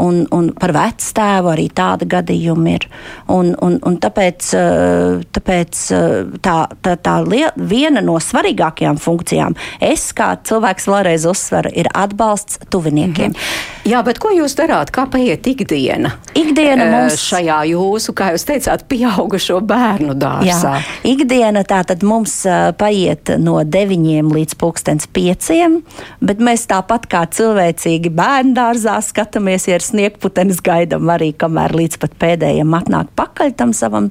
un, 0.00 0.20
un 0.34 0.50
par 0.56 0.72
vectēvu 0.74 1.50
arī 1.52 1.66
tāda 1.76 2.06
gadījuma 2.08 2.74
ir. 2.76 2.86
Un, 3.32 3.52
un, 3.62 3.76
un 3.86 3.98
tāpēc, 4.00 4.50
eh, 4.58 5.20
tāpēc 5.36 5.82
eh, 5.96 6.14
tā, 6.44 6.56
tā, 6.84 6.96
tā 7.00 7.16
liel, 7.26 7.50
viena 7.56 8.02
no 8.04 8.16
svarīgākajām 8.22 9.00
funkcijām, 9.00 9.56
es 9.84 10.10
kā 10.16 10.32
cilvēks 10.46 10.88
vēlreiz 10.90 11.26
uzsveru, 11.30 11.72
ir 11.76 11.90
atbalsts 11.94 12.60
tuviniekiem. 12.70 13.30
Mm 13.30 13.36
-hmm. 13.36 13.90
Jā, 13.90 14.02
bet 14.04 14.18
ko 14.18 14.28
jūs 14.28 14.54
darāt? 14.56 14.90
Kā 14.90 15.06
paiet 15.10 15.46
ikdiena? 15.46 16.10
Ikdiena 16.34 16.84
eh, 16.84 16.92
mums 16.92 17.20
šajā 17.20 17.60
jūsu, 17.72 18.12
kā 18.12 18.32
jūs 18.32 18.44
teicāt, 18.44 18.84
pieaugušo 18.88 19.60
bērnu 19.60 20.14
dārzā. 20.14 20.46
Jā, 20.46 20.82
ikdiena 21.04 21.64
tā 21.64 21.84
tad 21.84 22.02
mums 22.02 22.46
paiet 22.78 23.30
no 23.38 23.62
9 23.64 24.32
līdz 24.34 24.54
pulkstens 24.54 25.06
5, 25.06 25.82
bet 26.20 26.38
mēs 26.38 26.66
tāpat 26.66 27.06
kā 27.06 27.24
cilvēcīgi 27.26 28.10
bērnu 28.10 28.54
dārzā 28.54 29.00
skatāmies, 29.02 29.68
ja 29.68 29.74
ir 29.74 29.89
sniegputenis 29.90 30.62
gaidām 30.66 31.10
arī, 31.12 31.32
kamēr 31.36 31.74
līdz 31.76 32.00
pat 32.02 32.16
pēdējiem 32.22 32.78
atnāk 32.80 33.12
pakaļ 33.18 33.54
tam 33.58 33.74
savam 33.76 34.10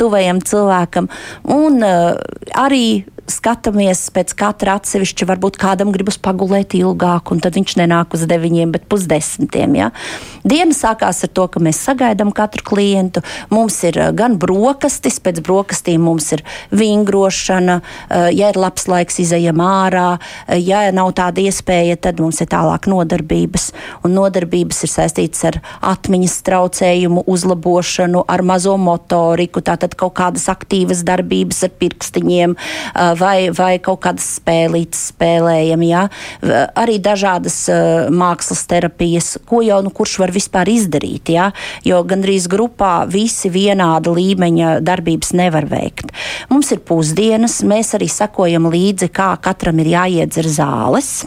tuvajam 0.00 0.42
cilvēkam. 0.46 1.10
Un 1.50 1.80
uh, 1.86 2.18
arī 2.58 2.84
skatāmies 3.32 4.08
pēc 4.14 4.34
katra 4.38 4.76
atsevišķa, 4.80 5.28
varbūt 5.30 5.58
kādam 5.60 5.92
gribas 5.94 6.18
pagulēt 6.20 6.74
ilgāk, 6.78 7.30
un 7.32 7.40
tad 7.42 7.56
viņš 7.58 7.76
nenāk 7.80 8.16
uz 8.16 8.24
deviņiem, 8.28 8.72
bet 8.74 8.86
pusdesmitiem. 8.90 9.76
Ja? 9.78 9.90
Diena 10.44 10.74
sākās 10.76 11.22
ar 11.26 11.32
to, 11.36 11.46
ka 11.52 11.62
mēs 11.62 11.80
sagaidām 11.84 12.32
katru 12.36 12.64
klientu. 12.70 13.22
Mums 13.52 13.78
ir 13.88 13.98
eh, 14.00 14.10
gan 14.16 14.38
brokastis, 14.40 15.20
pēc 15.22 15.42
brokastīm 15.44 16.04
mums 16.06 16.30
ir 16.36 16.44
vingrošana, 16.74 17.80
eh, 17.80 18.28
ja 18.36 18.50
ir 18.52 18.60
labs 18.60 18.88
laiks, 18.90 19.20
izējam 19.22 19.60
ārā, 19.64 20.08
eh, 20.48 20.60
ja 20.64 20.82
nav 20.96 21.12
tāda 21.18 21.44
iespēja, 21.44 21.98
tad 22.08 22.22
mums 22.22 22.40
ir 22.40 22.50
tālāk 22.52 22.88
nodarbības. 22.90 23.70
Un 24.06 24.16
nodarbības 24.16 24.84
ir 24.86 24.94
saistītas 24.94 25.44
ar 25.50 25.60
atmiņas 25.92 26.38
traucējumu 26.48 27.24
uzlabošanu, 27.30 28.24
ar 28.28 28.44
mazo 28.46 28.76
motoriku, 28.80 29.62
tātad 29.64 29.94
kaut 29.98 30.16
kādas 30.18 30.48
aktīvas 30.52 31.04
darbības 31.06 31.64
ar 31.66 31.74
pirkstiņiem 31.80 32.56
vai, 33.20 33.50
vai 33.54 33.74
kaut 33.82 34.02
kādas 34.06 34.26
spēlītas 34.38 35.10
spēlējam, 35.12 35.84
jā. 35.86 36.04
arī 36.78 36.98
dažādas 37.02 37.58
uh, 37.72 38.10
mākslas 38.12 38.64
terapijas, 38.70 39.34
ko 39.48 39.62
jau 39.64 39.80
nu 39.84 39.92
kurš 39.94 40.18
var 40.22 40.34
vispār 40.34 40.70
izdarīt, 40.72 41.32
jā, 41.34 41.50
jo 41.86 42.00
gandrīz 42.08 42.48
grupā 42.50 43.04
visi 43.10 43.52
vienāda 43.52 44.12
līmeņa 44.16 44.78
darbības 44.86 45.34
nevar 45.38 45.68
veikt. 45.70 46.14
Mums 46.52 46.72
ir 46.74 46.84
pusdienas, 46.86 47.60
mēs 47.66 47.94
arī 47.98 48.10
sekojam 48.10 48.70
līdzi, 48.72 49.10
kā 49.14 49.34
katram 49.42 49.82
ir 49.82 49.94
jāiedzer 49.96 50.48
zāles. 50.50 51.20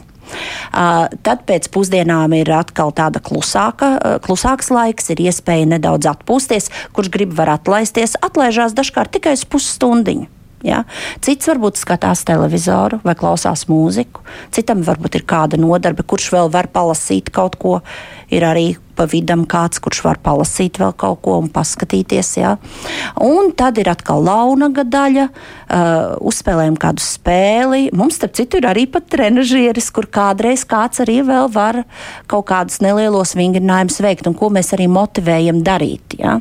Uh, 0.73 1.06
tad 1.25 1.43
pēc 1.47 1.67
pusdienām 1.73 2.34
ir 2.38 2.49
atkal 2.56 2.93
tāda 2.95 3.21
klusāka, 3.23 3.89
uh, 3.97 4.15
klusāks 4.23 4.71
laiks, 4.73 5.12
ir 5.13 5.21
iespēja 5.27 5.67
nedaudz 5.75 6.10
atpūsties. 6.13 6.71
Kurš 6.95 7.12
grib, 7.13 7.36
var 7.38 7.53
atlaisties. 7.58 8.17
Atlaižās 8.23 8.73
dažkārt 8.77 9.13
tikai 9.17 9.36
pusstundiņu. 9.49 10.29
Ja? 10.63 10.84
Cits 11.23 11.49
varbūt 11.49 11.80
skatās 11.82 12.23
televizoru 12.28 13.02
vai 13.04 13.15
klausās 13.19 13.65
mūziku, 13.69 14.23
citam 14.56 14.84
varbūt 14.88 15.19
ir 15.19 15.28
kāda 15.28 15.60
nodarbe, 15.60 16.06
kurš 16.08 16.32
vēl 16.34 16.52
var 16.54 16.71
palasīt 16.73 17.34
kaut 17.36 17.60
ko. 17.60 17.80
Ir 18.34 18.47
arī 18.47 18.67
pa 18.95 19.08
vidam 19.10 19.45
kāds, 19.49 19.82
kurš 19.84 20.03
var 20.06 20.19
palasīt 20.23 20.79
vēl 20.82 20.93
kaut 20.99 21.21
ko 21.25 21.38
un 21.41 21.49
paskatīties. 21.53 22.29
Ja? 22.39 22.56
Un 23.23 23.51
tad 23.58 23.79
ir 23.82 23.89
atkal 23.91 24.23
launaga 24.25 24.86
daļa, 24.86 25.25
uh, 25.29 26.15
uzspēlējam 26.23 26.77
kādu 26.82 27.03
spēli. 27.03 27.88
Mums, 27.95 28.19
starp 28.19 28.36
citu, 28.38 28.60
ir 28.62 28.69
arī 28.69 28.86
pat 28.91 29.08
trenažieris, 29.12 29.89
kur 29.93 30.08
kādreiz 30.13 30.65
kāds 30.69 31.01
arī 31.03 31.19
vēl 31.25 31.49
var 31.53 31.84
kaut 32.32 32.47
kādus 32.51 32.79
nelielos 32.84 33.34
vingrinājumus 33.38 33.99
veikt, 34.03 34.29
un 34.29 34.38
ko 34.38 34.51
mēs 34.53 34.73
arī 34.77 34.88
motivējam 34.91 35.63
darīt. 35.65 36.17
Ja? 36.19 36.38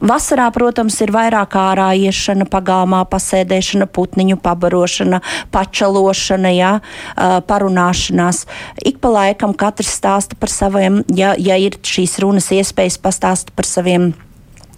Vasarā, 0.00 0.48
protams, 0.54 0.98
ir 1.04 1.12
vairāk 1.14 1.56
ārā 1.58 1.90
iešana, 2.08 2.48
pagalmā 2.48 3.04
pasēdēšana, 3.10 3.88
putniņu 3.92 4.40
pabarošana, 4.42 5.22
pačalošana, 5.54 6.54
ja? 6.56 6.72
uh, 6.80 7.38
parunāšanās. 7.48 8.44
Ik 8.88 9.02
pa 9.02 9.12
laikam 9.12 9.54
katrs 9.58 9.92
stāsta 9.98 10.38
par 10.38 10.52
saviem, 10.52 11.02
ja, 11.14 11.34
ja 11.38 11.57
ir 11.66 11.78
šīs 11.82 12.18
runas 12.24 12.50
iespējas 12.54 13.00
pastāstīt 13.02 13.54
par 13.56 13.68
saviem 13.68 14.12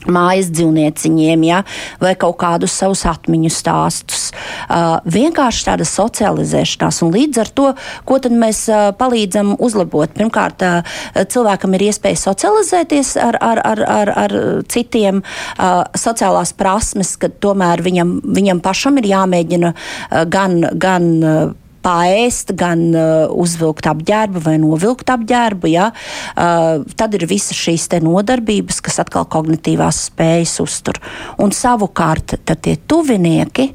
mājas 0.08 0.48
dzīvnieciņiem, 0.54 1.44
ja, 1.44 1.60
vai 2.00 2.14
kaut 2.18 2.38
kādus 2.40 2.72
savus 2.80 3.02
atmiņu 3.08 3.50
stāstus. 3.52 4.30
Uh, 4.70 4.96
vienkārši 5.04 5.66
tāda 5.66 5.86
socializēšanās, 5.88 7.02
un 7.04 7.12
līdz 7.14 7.42
ar 7.42 7.52
to, 7.52 7.68
ko 8.08 8.20
tad 8.22 8.34
mēs 8.36 8.62
uh, 8.72 8.90
palīdzam 8.96 9.56
uzlabot. 9.60 10.12
Pirmkārt, 10.16 10.64
uh, 10.64 11.00
cilvēkam 11.20 11.76
ir 11.76 11.88
iespēja 11.90 12.22
socializēties 12.22 13.14
ar, 13.20 13.40
ar, 13.44 13.62
ar, 13.72 13.84
ar, 14.00 14.14
ar 14.24 14.36
citiem, 14.72 15.20
uh, 15.20 15.82
sociālās 15.92 16.54
prasmes, 16.56 17.16
ka 17.20 17.28
tomēr 17.28 17.84
viņam, 17.84 18.20
viņam 18.24 18.62
pašam 18.64 19.00
ir 19.02 19.12
jāmēģina 19.12 19.74
uh, 19.74 20.22
gan. 20.30 20.62
gan 20.80 21.10
uh, 21.20 21.42
pāriest, 21.84 22.54
gan 22.58 22.86
uh, 22.92 23.26
uzvilkt 23.32 23.88
apģērbu 23.90 24.42
vai 24.44 24.56
novilkt 24.62 25.10
apģērbu. 25.12 25.70
Ja? 25.72 25.90
Uh, 26.34 26.86
tad 26.98 27.16
ir 27.18 27.26
visas 27.30 27.58
šīs 27.58 27.88
nodarbības, 28.04 28.80
kas 28.84 29.00
atkal 29.02 29.26
kognitīvās 29.30 30.06
spējas 30.10 30.58
uztur. 30.62 31.00
Un 31.40 31.54
savukārt 31.56 32.38
tie 32.50 32.76
tuvinieki, 32.88 33.70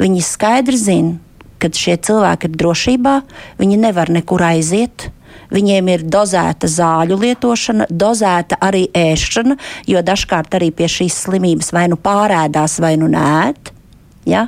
viņi 0.00 0.24
skaidri 0.24 0.80
zina, 0.80 1.16
ka 1.58 1.70
šie 1.72 1.96
cilvēki 2.04 2.50
ir 2.50 2.58
drošībā, 2.60 3.20
viņi 3.60 3.78
nevar 3.80 4.12
nekur 4.12 4.44
aiziet. 4.52 5.10
Viņiem 5.52 5.88
ir 5.92 6.02
dozēta 6.10 6.66
zāļu 6.66 7.18
lietošana, 7.20 7.86
dozēta 7.90 8.56
arī 8.66 8.86
ēšana, 8.96 9.54
jo 9.86 10.02
dažkārt 10.02 10.56
arī 10.58 10.72
pie 10.74 10.88
šīs 10.90 11.20
slimības 11.26 11.70
vai 11.76 11.84
nu 11.92 11.98
pārēdās, 12.02 12.80
vai 12.82 12.96
nu 12.98 13.06
nē, 13.12 13.54
ja? 14.26 14.46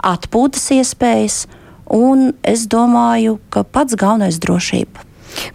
atpūtas 0.00 0.70
iespējas, 0.78 1.42
Un 1.88 2.32
es 2.44 2.66
domāju, 2.68 3.38
ka 3.48 3.64
pats 3.64 3.96
galvenais 3.96 4.36
ir 4.36 4.44
drošība. 4.44 5.07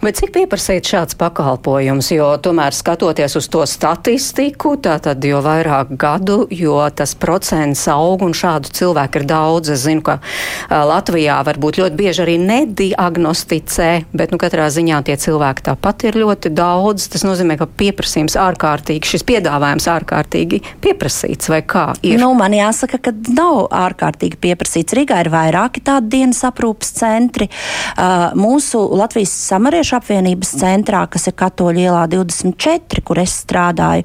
Bet 0.04 0.18
cik 0.18 0.34
pieprasīt 0.34 0.88
šāds 0.88 1.16
pakalpojums, 1.18 2.10
jo 2.14 2.26
tomēr 2.42 2.74
skatoties 2.76 3.36
uz 3.38 3.48
to 3.52 3.62
statistiku, 3.68 4.74
tātad 4.80 5.22
jo 5.24 5.40
vairāk 5.44 5.94
gadu, 6.00 6.44
jo 6.52 6.76
tas 6.94 7.14
procents 7.18 7.86
aug 7.92 8.24
un 8.26 8.34
šādu 8.36 8.72
cilvēku 8.74 9.20
ir 9.20 9.26
daudz. 9.30 9.72
Es 9.74 9.84
zinu, 9.86 10.02
ka 10.04 10.18
Latvijā 10.70 11.38
varbūt 11.46 11.80
ļoti 11.80 11.98
bieži 11.98 12.24
arī 12.24 12.36
nediagnosticē, 12.42 13.90
bet 14.16 14.34
nu 14.34 14.40
katrā 14.42 14.66
ziņā 14.72 15.02
tie 15.06 15.16
cilvēki 15.20 15.66
tāpat 15.70 16.06
ir 16.08 16.20
ļoti 16.24 16.52
daudz. 16.54 17.08
Tas 17.14 17.26
nozīmē, 17.26 17.58
ka 17.60 17.68
pieprasījums 17.68 18.36
ārkārtīgi, 18.40 19.14
šis 19.14 19.26
piedāvājums 19.28 19.88
ārkārtīgi 19.94 20.60
pieprasīts 20.84 21.52
vai 21.52 21.62
kā 21.66 21.86
ir? 22.02 22.18
Nu, 22.22 22.32
man 22.38 22.56
jāsaka, 22.56 23.00
ka 23.08 23.14
nav 23.34 23.68
ārkārtīgi 23.74 24.40
pieprasīts. 24.42 24.96
Rīgā 24.96 25.22
ir 25.24 25.32
vairāki 25.32 25.84
tādi 25.84 26.16
dienas 26.18 26.42
aprūpas 26.46 26.92
centri. 26.98 27.48
Uh, 27.94 28.30
mūsu 28.38 28.80
Latvijas 28.94 29.32
samariešu 29.48 29.73
Latviešu 29.74 29.96
apvienības 29.98 30.52
centrā, 30.60 31.00
kas 31.10 31.24
ir 31.26 31.34
Katoļu 31.34 31.80
ielā 31.82 32.04
24, 32.06 33.02
kur 33.02 33.18
es 33.18 33.32
strādāju, 33.42 34.04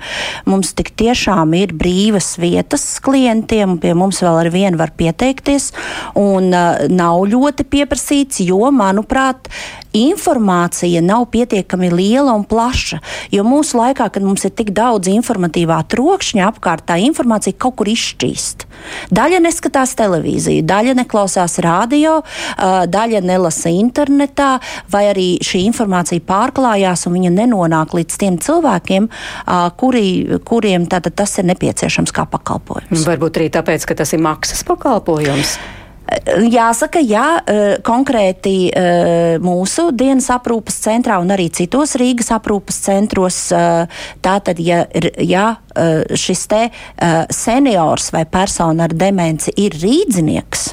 mums 0.49 0.71
tik 0.73 0.89
tiešām 0.97 1.53
ir 1.60 1.75
brīvas 1.77 2.32
vietas 2.41 2.88
klientiem, 3.05 3.75
pie 3.77 3.93
mums 3.93 4.23
vēl 4.25 4.39
ar 4.39 4.49
vienu 4.49 4.82
var 4.82 4.95
pieteikties, 4.97 5.67
un 6.17 6.49
uh, 6.49 6.88
nav 6.89 7.21
ļoti 7.29 7.67
pieprasīts, 7.69 8.41
jo, 8.47 8.71
manuprāt, 8.73 9.51
informācija 9.93 11.02
nav 11.02 11.25
pietiekami 11.34 11.89
liela 11.93 12.34
un 12.38 12.43
plaša. 12.47 12.99
Jo 13.32 13.43
mūsu 13.47 13.80
laikā, 13.80 14.10
kad 14.13 14.23
mums 14.25 14.45
ir 14.45 14.54
tik 14.56 14.71
daudz 14.75 15.10
informatīvā 15.12 15.80
trokšņa 15.89 16.47
apkārt, 16.49 16.86
tā 16.89 16.99
informācija 17.02 17.58
kaut 17.58 17.80
kur 17.80 17.89
izšķīst. 17.91 18.65
Daļa 19.15 19.41
neskatās 19.43 19.95
televīziju, 19.99 20.63
daļa 20.67 20.95
neklausās 21.02 21.58
radio, 21.63 22.19
daļa 22.60 23.23
nelasa 23.25 23.73
internetā, 23.73 24.52
vai 24.91 25.06
arī 25.12 25.28
šī 25.45 25.65
informācija 25.67 26.23
pārklājās 26.28 27.08
un 27.10 27.17
viņa 27.17 27.34
nenonāk 27.41 27.97
līdz 27.97 28.19
tiem 28.21 28.39
cilvēkiem, 28.43 29.10
kuri, 29.80 30.06
kuriem 30.47 30.88
tas 30.89 31.38
ir 31.41 31.49
nepieciešams 31.49 32.15
kā 32.15 32.28
pakalpojums. 32.30 33.08
Varbūt 33.10 33.41
arī 33.41 33.52
tāpēc, 33.58 33.89
ka 33.89 33.99
tas 33.99 34.15
ir 34.15 34.23
maksas 34.23 34.63
pakalpojums. 34.67 35.58
Jāsaka, 36.50 37.02
jā, 37.06 37.26
e, 37.38 37.56
konkrēti 37.86 38.54
e, 38.69 38.84
mūsu 39.43 39.89
dienas 39.93 40.30
aprūpas 40.34 40.80
centrā 40.82 41.19
un 41.22 41.30
arī 41.34 41.50
citos 41.54 41.93
Rīgas 42.00 42.32
aprūpas 42.34 42.80
centros, 42.88 43.38
e, 43.54 43.60
tātad, 44.26 44.62
ja, 44.63 44.86
ja 45.22 45.48
šis 46.17 46.41
te 46.52 46.62
seniors 47.32 48.10
vai 48.12 48.26
persona 48.28 48.88
ar 48.89 48.95
demenci 48.98 49.54
ir 49.62 49.78
rīdzinieks, 49.80 50.65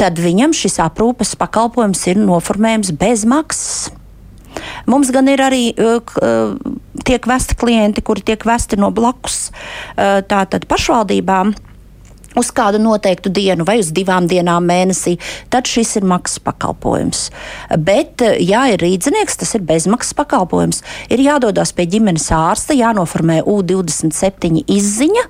tad 0.00 0.18
viņam 0.20 0.52
šis 0.56 0.80
aprūpes 0.84 1.36
pakalpojums 1.38 2.02
ir 2.10 2.20
noformējams 2.20 2.92
bez 2.98 3.24
maksas. 3.28 3.94
Mums 4.90 5.12
gan 5.14 5.30
ir 5.30 5.40
arī 5.44 5.62
tiek 7.06 7.30
vesti 7.30 7.56
klienti, 7.56 8.02
kuri 8.04 8.26
tiek 8.26 8.44
vesti 8.48 8.76
no 8.80 8.90
blakus 8.92 9.48
tātad 9.96 10.66
pašvaldībām 10.68 11.54
uz 12.36 12.50
kādu 12.54 12.80
noteiktu 12.82 13.32
dienu 13.32 13.66
vai 13.68 13.78
uz 13.82 13.92
divām 13.94 14.28
dienām 14.30 14.66
mēnesī, 14.68 15.16
tad 15.52 15.68
šis 15.70 15.96
ir 16.00 16.08
maksas 16.08 16.42
pakalpojums. 16.44 17.28
Bet, 17.78 18.24
ja 18.44 18.66
ir 18.72 18.82
rīznieks, 18.84 19.40
tas 19.40 19.54
ir 19.56 19.64
bezmaksas 19.68 20.16
pakalpojums. 20.18 20.82
Ir 21.12 21.24
jādodas 21.24 21.72
pie 21.76 21.88
ģimenes 21.88 22.28
ārsta, 22.34 22.76
jānoformē 22.76 23.40
U27 23.48 24.64
izziņa 24.66 25.28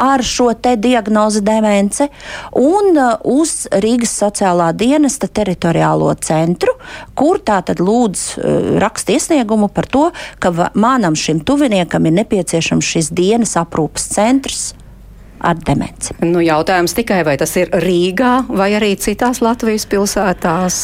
ar 0.00 0.22
šo 0.24 0.52
te 0.54 0.76
diagnozi 0.80 1.42
demence 1.44 2.08
un 2.56 2.96
uh, 2.96 3.18
uz 3.28 3.66
Rīgas 3.82 4.14
sociālā 4.22 4.70
dienesta 4.72 5.28
teritoriālo 5.28 6.08
centru, 6.24 6.78
kur 7.18 7.42
tā 7.44 7.60
tad 7.68 7.82
lūdz 7.84 8.24
uh, 8.38 8.58
raksta 8.80 9.18
iesniegumu 9.18 9.68
par 9.68 9.90
to, 9.90 10.08
ka 10.40 10.70
manam 10.72 11.18
šim 11.18 11.42
tuviniekam 11.44 12.08
ir 12.08 12.16
nepieciešams 12.22 12.92
šis 12.96 13.12
dienas 13.12 13.58
aprūpas 13.60 14.08
centrs 14.14 14.70
ar 15.40 15.58
demenci. 15.62 16.14
Nu, 16.24 16.40
jautājums 16.42 16.94
tikai, 16.96 17.20
vai 17.26 17.36
tas 17.40 17.52
ir 17.60 17.70
Rīgā 17.82 18.48
vai 18.48 18.70
arī 18.76 18.92
citās 19.00 19.40
Latvijas 19.44 19.86
pilsētās? 19.90 20.78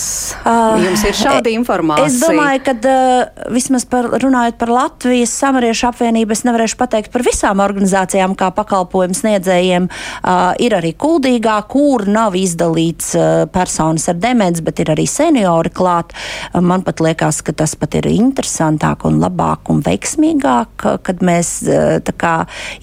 Uh, 0.44 0.82
Jums 0.84 1.04
ir 1.08 1.18
šāda 1.18 1.52
informācija? 1.54 2.06
Es 2.08 2.18
domāju, 2.22 2.62
ka 2.68 2.74
uh, 2.78 3.48
vismaz 3.54 3.86
par, 3.90 4.08
runājot 4.22 4.58
par 4.60 4.72
Latvijas 4.74 5.34
samariešu 5.40 5.88
apvienību, 5.90 6.36
es 6.36 6.44
nevarēšu 6.46 6.78
pateikt 6.80 7.12
par 7.14 7.24
visām 7.26 7.62
organizācijām, 7.64 8.36
kā 8.38 8.50
pakalpojumu 8.54 9.18
sniedzējiem. 9.18 9.88
Uh, 9.90 10.52
ir 10.62 10.76
arī 10.78 10.94
kuldīgā, 10.98 11.58
kur 11.70 12.06
nav 12.10 12.38
izdalīts 12.38 13.14
uh, 13.18 13.44
personas 13.54 14.06
ar 14.12 14.20
demenci, 14.22 14.64
bet 14.66 14.84
ir 14.84 14.94
arī 14.94 15.08
seniori 15.10 15.72
klāt. 15.74 16.14
Uh, 16.52 16.62
man 16.64 16.86
pat 16.86 17.02
liekas, 17.04 17.42
ka 17.44 17.56
tas 17.56 17.74
pat 17.78 17.98
ir 17.98 18.10
interesantāk 18.12 19.06
un 19.08 19.18
labāk 19.22 19.72
un 19.74 19.82
veiksmīgāk, 19.84 20.88
kad 21.04 21.26
mēs 21.26 21.56
uh, 21.66 22.14
kā 22.14 22.36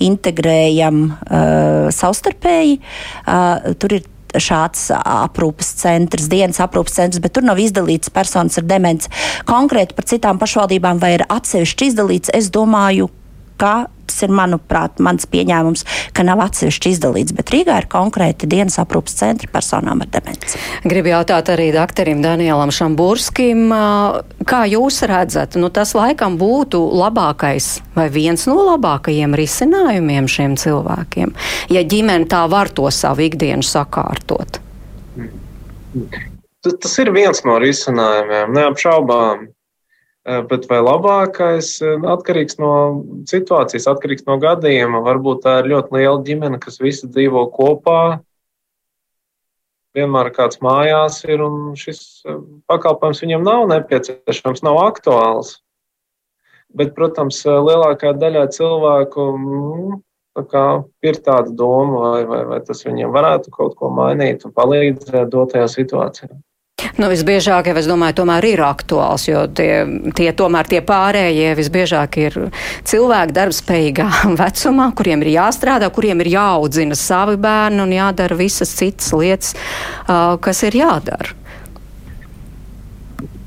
integrējam 0.04 1.04
uh, 1.12 1.52
Uh, 1.61 1.61
savstarpēji. 1.95 2.80
Uh, 3.26 3.74
tur 3.82 4.00
ir 4.00 4.10
šāds 4.39 4.89
aprūpes 4.95 5.74
centrs, 5.82 6.30
dienas 6.32 6.62
aprūpes 6.63 6.95
centrs, 6.95 7.21
bet 7.24 7.34
tur 7.36 7.43
nav 7.47 7.60
izdalīts 7.60 8.13
personas 8.13 8.60
ar 8.62 8.67
demenci. 8.67 9.12
Konkrēti 9.50 9.97
par 9.97 10.08
citām 10.08 10.39
pašvaldībām 10.41 11.02
vai 11.02 11.15
ir 11.17 11.26
atsevišķi 11.28 11.91
izdalīts, 11.91 12.32
es 12.36 12.52
domāju, 12.54 13.10
ka 13.62 13.76
tas 14.12 14.26
ir, 14.26 14.34
manuprāt, 14.36 15.00
mans 15.04 15.26
pieņēmums, 15.32 15.86
ka 16.15 16.26
nav 16.28 16.41
atsevišķi 16.43 16.91
izdalīts, 16.91 17.36
bet 17.38 17.52
Rīgā 17.54 17.78
ir 17.82 17.88
konkrēti 17.91 18.50
dienas 18.52 18.76
aprūpas 18.82 19.15
centri 19.21 19.47
personām 19.52 20.04
ar 20.04 20.10
demenci. 20.12 20.60
Gribu 20.84 21.13
jautāt 21.13 21.52
arī 21.54 21.69
doktoram 21.76 22.24
Danielam 22.24 22.74
Šamburskim, 22.76 23.71
kā 24.47 24.62
jūs 24.71 25.02
redzat, 25.08 25.56
nu 25.56 25.71
tas 25.74 25.95
laikam 25.97 26.36
būtu 26.41 26.82
labākais 27.00 27.78
vai 27.95 28.10
viens 28.12 28.43
no 28.50 28.58
labākajiem 28.74 29.38
risinājumiem 29.39 30.28
šiem 30.32 30.58
cilvēkiem, 30.60 31.32
ja 31.71 31.86
ģimene 31.88 32.28
tā 32.32 32.43
var 32.52 32.71
to 32.76 32.91
savu 32.91 33.30
ikdienu 33.30 33.65
sakārtot? 33.65 34.60
Tas 36.62 36.93
ir 37.02 37.10
viens 37.15 37.41
no 37.47 37.56
risinājumiem, 37.63 38.52
neapšaubām. 38.60 39.47
Eh, 40.22 40.44
bet 40.46 40.68
vai 40.70 40.78
labākais 40.86 41.80
eh, 41.82 42.04
atkarīgs 42.14 42.60
no 42.62 42.74
situācijas, 43.30 43.88
atkarīgs 43.90 44.28
no 44.28 44.36
gadījuma. 44.42 45.00
Varbūt 45.08 45.42
tā 45.48 45.56
ir 45.64 45.72
ļoti 45.72 45.98
liela 45.98 46.20
ģimene, 46.28 46.60
kas 46.62 46.78
visi 46.84 47.10
dzīvo 47.10 47.48
kopā. 47.56 48.20
Vienmēr 49.98 50.30
kāds 50.36 50.62
mājās 50.62 51.24
ir, 51.26 51.42
un 51.42 51.74
šis 51.80 52.04
eh, 52.30 52.38
pakalpojums 52.70 53.24
viņam 53.26 53.48
nav 53.50 53.66
nepieciešams, 53.74 54.62
nav 54.68 54.78
aktuāls. 54.84 55.56
Bet, 56.78 56.94
protams, 56.96 57.42
lielākā 57.42 58.14
daļa 58.16 58.46
cilvēku 58.54 59.26
nu, 59.42 59.98
tā 60.54 60.68
ir 61.04 61.18
tāda 61.26 61.50
doma, 61.50 62.14
vai, 62.14 62.22
vai, 62.30 62.44
vai 62.54 62.62
tas 62.70 62.86
viņiem 62.86 63.10
varētu 63.12 63.58
kaut 63.58 63.74
ko 63.82 63.90
mainīt 63.92 64.46
un 64.46 64.54
palīdzēt 64.54 65.34
dotajā 65.34 65.66
situācijā. 65.80 66.30
Nu, 67.00 67.10
visbiežāk, 67.12 67.70
jau 67.70 67.78
es 67.80 67.89
domāju, 67.89 68.17
tomēr 68.22 68.48
ir 68.52 68.63
aktuāls, 68.65 69.28
jo 69.30 69.46
tie, 69.58 69.84
tie 70.17 70.30
tomēr 70.38 70.70
tie 70.70 70.82
pārējie 70.86 71.54
visbiežāk 71.58 72.17
ir 72.22 72.38
cilvēki 72.89 73.36
darbspējīgā 73.38 74.08
vecumā, 74.41 74.89
kuriem 74.98 75.26
ir 75.26 75.34
jāstrādā, 75.36 75.91
kuriem 75.94 76.24
ir 76.24 76.32
jāaudzina 76.36 76.98
savi 76.98 77.38
bērni 77.41 77.84
un 77.86 77.94
jādara 77.96 78.38
visas 78.39 78.74
citas 78.78 79.12
lietas, 79.15 79.54
uh, 80.08 80.38
kas 80.41 80.63
ir 80.67 80.80
jādara. 80.82 81.38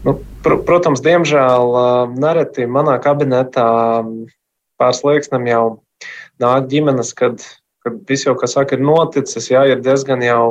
Nu, 0.05 0.19
pr 0.45 0.61
protams, 0.69 1.01
diemžēl 1.05 1.77
nereti 2.21 2.69
manā 2.69 2.99
kabinetā 3.03 3.67
pārslēgstam 4.81 5.47
jau 5.49 5.65
nāk 6.43 6.69
ģimenes, 6.71 7.15
kad, 7.17 7.43
kad 7.85 8.01
viss 8.09 8.27
jau, 8.27 8.35
kas 8.39 8.57
saka, 8.57 8.77
ir 8.77 8.85
noticis, 8.85 9.49
jā, 9.53 9.65
ir 9.71 9.83
diezgan 9.85 10.25
jau 10.25 10.45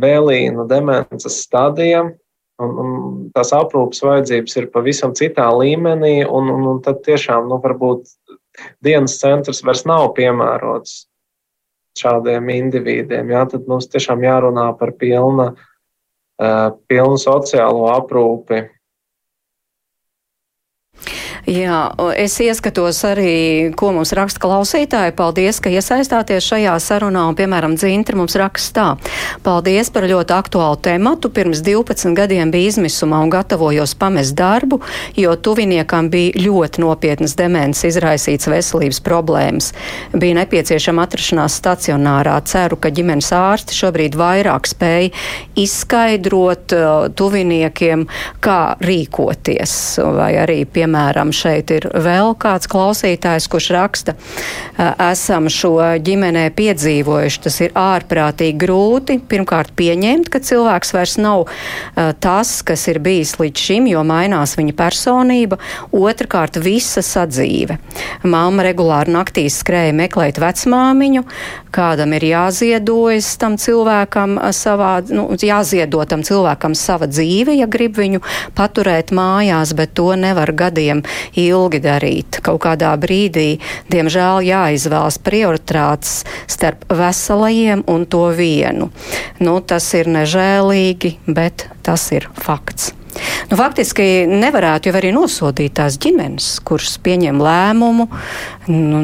vēlīnu 0.00 0.66
demences 0.68 1.40
stadijam, 1.44 2.12
un, 2.62 2.78
un 2.82 2.94
tās 3.36 3.52
aprūpas 3.56 4.02
vajadzības 4.04 4.56
ir 4.60 4.70
pavisam 4.72 5.14
citā 5.16 5.48
līmenī, 5.56 6.20
un, 6.24 6.50
un, 6.52 6.68
un 6.74 6.80
tad 6.84 7.02
tiešām, 7.06 7.48
nu, 7.50 7.60
varbūt 7.62 8.08
dienas 8.84 9.18
centrs 9.20 9.62
vairs 9.64 9.84
nav 9.88 10.10
piemērots 10.16 11.04
šādiem 11.96 12.48
individiem. 12.52 13.32
Jā, 13.32 13.46
tad 13.48 13.68
mums 13.70 13.88
tiešām 13.92 14.24
jārunā 14.24 14.68
par 14.76 14.92
pilna, 15.00 15.50
uh, 15.56 16.68
pilnu 16.88 17.20
sociālo 17.20 17.88
aprūpi 17.94 18.66
Jā, 21.46 21.92
es 22.18 22.34
ieskatos 22.42 22.98
arī, 23.06 23.70
ko 23.78 23.92
mums 23.94 24.10
raksta 24.18 24.40
klausītāji. 24.42 25.12
Paldies, 25.14 25.60
ka 25.62 25.70
iesaistāties 25.70 26.42
šajā 26.42 26.72
sarunā. 26.82 27.28
Un, 27.30 27.36
piemēram, 27.38 27.76
Dzintra 27.78 28.18
mums 28.18 28.34
raksta 28.34 28.74
tā. 28.74 28.86
Paldies 29.46 29.92
par 29.94 30.08
ļoti 30.10 30.34
aktuālu 30.34 30.80
tematu. 30.82 31.30
Pirms 31.30 31.62
12 31.62 32.16
gadiem 32.18 32.50
bija 32.50 32.72
izmisumā 32.72 33.20
un 33.22 33.30
gatavojos 33.30 33.94
pamest 33.94 34.34
darbu, 34.34 34.80
jo 35.14 35.36
tuviniekam 35.38 36.08
bija 36.10 36.34
ļoti 36.48 36.82
nopietnas 36.82 37.36
demences 37.38 37.92
izraisīts 37.92 38.50
veselības 38.50 38.98
problēmas. 39.06 39.70
Bija 40.18 40.40
nepieciešama 40.40 41.06
atrašanās 41.06 41.60
stacionārā. 41.62 42.40
Ceru, 42.50 42.74
ka 42.74 42.90
ģimenes 42.90 43.30
ārsti 43.38 43.78
šobrīd 43.78 44.18
vairāk 44.18 44.66
spēj 44.66 45.12
izskaidrot 45.62 46.74
uh, 46.74 47.06
tuviniekiem, 47.14 48.08
kā 48.42 48.60
rīkoties. 48.82 49.78
Vai 50.18 50.32
arī, 50.42 50.60
piemēram, 50.66 51.35
šeit 51.36 51.72
ir 51.74 51.88
vēl 51.92 52.34
kāds 52.40 52.68
klausītājs, 52.70 53.48
kurš 53.52 53.68
raksta, 53.76 54.16
esam 54.78 55.50
šo 55.52 55.74
ģimenē 56.02 56.48
piedzīvojuši. 56.56 57.42
Tas 57.46 57.60
ir 57.64 57.76
ārprātīgi 57.76 58.58
grūti. 58.60 59.18
Pirmkārt, 59.30 59.74
pieņemt, 59.78 60.30
ka 60.32 60.40
cilvēks 60.42 60.94
vairs 60.96 61.16
nav 61.20 61.46
tas, 62.24 62.56
kas 62.66 62.86
ir 62.90 63.00
bijis 63.04 63.36
līdz 63.40 63.66
šim, 63.68 63.90
jo 63.92 64.02
mainās 64.06 64.56
viņa 64.58 64.76
personība. 64.78 65.60
Otrakārt, 65.96 66.58
visa 66.62 67.04
sadzīve. 67.04 67.78
Māma 68.26 68.66
regulāri 68.66 69.14
naktīs 69.14 69.60
skrēja 69.62 69.94
meklēt 69.96 70.40
vecmāmiņu, 70.42 71.24
kādam 71.76 72.14
ir 72.16 72.24
jāziedojas 72.30 73.28
tam 73.40 73.58
cilvēkam 73.60 74.38
savā, 74.56 74.94
nu, 75.12 75.28
jāziedo 75.36 76.02
tam 76.08 76.24
cilvēkam 76.26 76.76
sava 76.78 77.08
dzīve, 77.10 77.56
ja 77.60 77.68
grib 77.70 77.98
viņu 78.00 78.22
paturēt 78.56 79.12
mājās, 79.16 79.74
bet 79.76 79.94
to 79.98 80.12
nevar 80.18 80.52
gadiem 80.56 81.02
ilgi 81.34 81.80
darīt. 81.84 82.40
Kaut 82.46 82.62
kādā 82.66 82.92
brīdī, 83.00 83.58
diemžēl, 83.92 84.44
jāizvēlas 84.46 85.18
prioritātes 85.22 86.20
starp 86.50 86.86
veselajiem 86.90 87.86
un 87.90 88.06
to 88.10 88.28
vienu. 88.36 88.90
Nu, 89.40 89.58
tas 89.60 89.88
ir 89.98 90.10
nežēlīgi, 90.12 91.16
bet 91.26 91.68
tas 91.86 92.10
ir 92.16 92.30
fakts. 92.38 92.92
Nu, 93.50 93.56
faktiski 93.56 94.26
nevarētu 94.28 94.90
jau 94.90 94.96
arī 94.98 95.12
nosodīt 95.14 95.76
tās 95.78 95.96
ģimenes, 96.02 96.48
kuras 96.66 96.96
pieņem 97.02 97.40
lēmumu, 97.42 98.08
nu, 98.72 99.00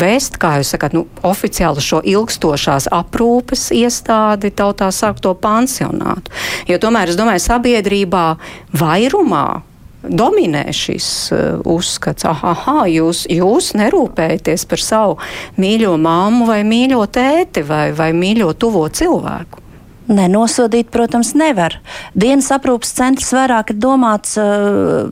vēst, 0.00 0.38
kā 0.42 0.56
jūs 0.60 0.74
sakāt, 0.74 0.96
nu, 0.96 1.06
oficiāli 1.26 1.84
šo 1.84 2.02
ilgstošās 2.14 2.90
aprūpes 2.94 3.70
iestādi, 3.76 4.52
tautā 4.54 4.90
sāk 4.94 5.22
to 5.24 5.34
pansionātu. 5.34 6.34
Jo 6.70 6.80
tomēr, 6.82 7.12
es 7.12 7.20
domāju, 7.20 7.44
sabiedrībā 7.48 8.26
vairumā 8.78 9.46
dominē 10.08 10.66
šis 10.74 11.08
uh, 11.34 11.60
uzskats, 11.64 12.26
ah, 12.28 12.84
jūs, 12.90 13.24
jūs 13.30 13.72
nerūpējaties 13.78 14.66
par 14.70 14.82
savu 14.82 15.18
mīļo 15.60 15.96
māmu 16.00 16.48
vai 16.48 16.62
mīļo 16.66 17.02
tēti 17.14 17.64
vai, 17.66 17.88
vai 17.96 18.12
mīļo 18.16 18.52
tuvo 18.58 18.86
cilvēku. 18.88 19.62
Nenosodīt, 20.04 20.90
protams, 20.92 21.32
nevar. 21.38 21.78
Dienas 22.12 22.50
aprūpas 22.52 22.90
centrs 22.92 23.30
vairāk 23.32 23.72
ir 23.72 23.78
domāts 23.80 24.36
uh, 24.40 25.08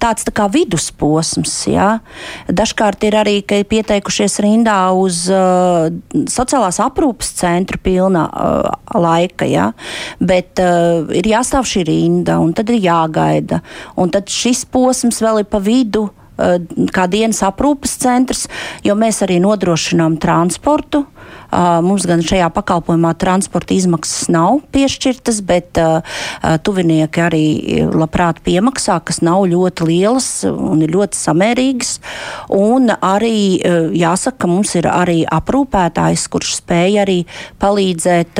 tāds 0.00 0.26
tā 0.26 0.32
kā 0.34 0.46
vidusposms. 0.50 1.54
Ja? 1.70 1.88
Dažkārt 2.50 3.04
ir 3.06 3.16
arī 3.20 3.36
pieteikušies 3.44 4.40
rindā 4.44 4.78
uz 4.96 5.24
uh, 5.32 5.88
sociālās 6.30 6.80
aprūpas 6.82 7.32
centru 7.40 7.80
pilna 7.82 8.26
uh, 8.28 8.70
laika, 9.00 9.48
ja? 9.48 9.70
bet 10.18 10.62
uh, 10.62 11.06
ir 11.14 11.30
jāstāv 11.30 11.68
šī 11.70 11.84
rinda 11.88 12.40
un 12.42 12.54
tad 12.56 12.72
ir 12.72 12.82
jāgaida. 12.82 13.62
Un 14.00 14.12
tad 14.12 14.30
šis 14.30 14.64
posms 14.70 15.22
vēl 15.22 15.44
ir 15.44 15.50
pa 15.50 15.62
vidu 15.62 16.08
kā 16.94 17.06
dienas 17.10 17.42
aprūpas 17.46 17.96
centrs, 18.02 18.46
jo 18.86 18.96
mēs 18.98 19.22
arī 19.26 19.40
nodrošinām 19.42 20.18
transportu. 20.22 21.04
Uh, 21.04 21.20
Mums 21.50 22.04
gan 22.06 22.22
šajā 22.22 22.46
pakalpojumā 22.54 23.10
transporta 23.18 23.74
izmaksas 23.74 24.28
nav 24.30 24.60
piešķirtas, 24.74 25.40
bet 25.46 25.78
tuvinieki 26.66 27.22
arī 27.24 27.44
labprāt 27.90 28.38
piemaksā, 28.46 29.00
kas 29.06 29.18
nav 29.26 29.48
ļoti 29.50 29.88
lielas 29.88 30.28
un 30.46 30.84
ir 30.84 30.94
ļoti 30.94 31.18
samērīgas. 31.18 31.96
Un 32.54 32.94
arī 32.94 33.58
jāsaka, 33.98 34.44
ka 34.44 34.50
mums 34.50 34.76
ir 34.78 34.86
arī 34.90 35.24
aprūpētājs, 35.26 36.28
kurš 36.30 36.54
spēj 36.60 37.00
arī 37.02 37.18
palīdzēt 37.62 38.38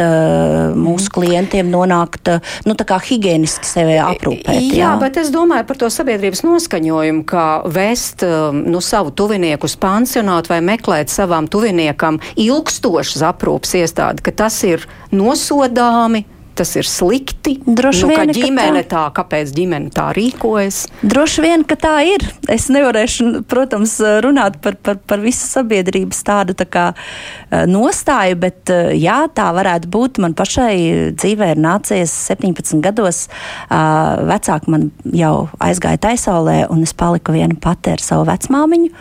mūsu 0.79 1.15
klientiem 1.19 1.71
nonākt, 1.73 2.31
nu, 2.69 2.79
tā 2.79 2.87
kā 2.87 3.01
higieniski 3.03 3.67
sevi 3.67 3.99
aprūpēt. 4.05 4.71
Jā, 4.71 4.85
jā, 4.85 4.93
bet 5.03 5.19
es 5.19 5.35
domāju 5.35 5.67
par 5.67 5.83
to 5.83 5.91
sabiedrības 5.91 6.45
noskaņojumu, 6.47 7.27
kā 7.27 7.49
vest 7.91 8.25
nu, 8.53 8.81
savu 8.81 9.11
tuvinieku 9.11 9.69
uz 9.69 9.77
pansionātu 9.81 10.55
vai 10.55 10.61
meklēt 10.65 11.13
savam 11.13 11.49
tuviniekam 11.51 12.21
ilgstošas 12.39 13.25
aprūpas 13.33 13.77
iestāde, 13.83 14.23
ka 14.25 14.35
tas 14.45 14.59
ir 14.67 14.87
nosodāmi, 15.15 16.25
tas 16.61 16.75
ir 16.77 16.89
slikti. 16.89 17.57
Droši 17.65 18.05
nu, 18.05 18.11
vien, 18.13 18.31
ka 18.31 18.37
ģimene 18.37 18.83
tā, 18.85 18.91
tā, 18.93 19.05
kāpēc 19.17 19.53
ģimene 19.57 19.93
tā 19.95 20.11
rīkojas? 20.17 20.83
Droši 21.01 21.45
vien, 21.45 21.65
ka 21.69 21.79
tā 21.81 21.95
ir. 22.09 22.27
Es 22.53 22.69
nevarēšu, 22.73 23.47
protams, 23.51 23.97
runāt 24.25 24.61
par, 24.65 24.77
par, 24.85 25.01
par 25.09 25.23
visu 25.25 25.49
sabiedrības 25.49 26.21
tādu 26.27 26.57
tā 26.59 26.67
kā 26.69 26.87
eh, 26.93 27.65
nostāju, 27.71 28.39
bet 28.45 28.73
eh, 28.75 28.93
jā, 29.01 29.23
tā 29.37 29.49
varētu 29.57 29.91
būt. 29.93 30.21
Man 30.21 30.37
pašai 30.39 30.77
dzīvē 31.17 31.55
ir 31.55 31.65
nācies 31.65 32.13
17 32.29 32.85
gados. 32.85 33.27
Vecāki 33.71 34.71
man 34.73 34.91
jau 35.17 35.49
aizgāja 35.63 36.01
taisaulē, 36.09 36.63
un 36.73 36.85
es 36.85 36.95
paliku 36.97 37.35
viena 37.35 37.57
pati 37.61 37.95
ar 37.95 38.05
savu 38.05 38.29
vecmāmiņu. 38.29 38.93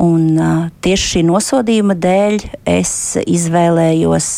Un, 0.00 0.22
uh, 0.40 0.68
tieši 0.80 1.08
šī 1.10 1.20
nosodījuma 1.28 1.92
dēļ 2.00 2.38
es 2.72 2.92
izvēlējos 3.28 4.28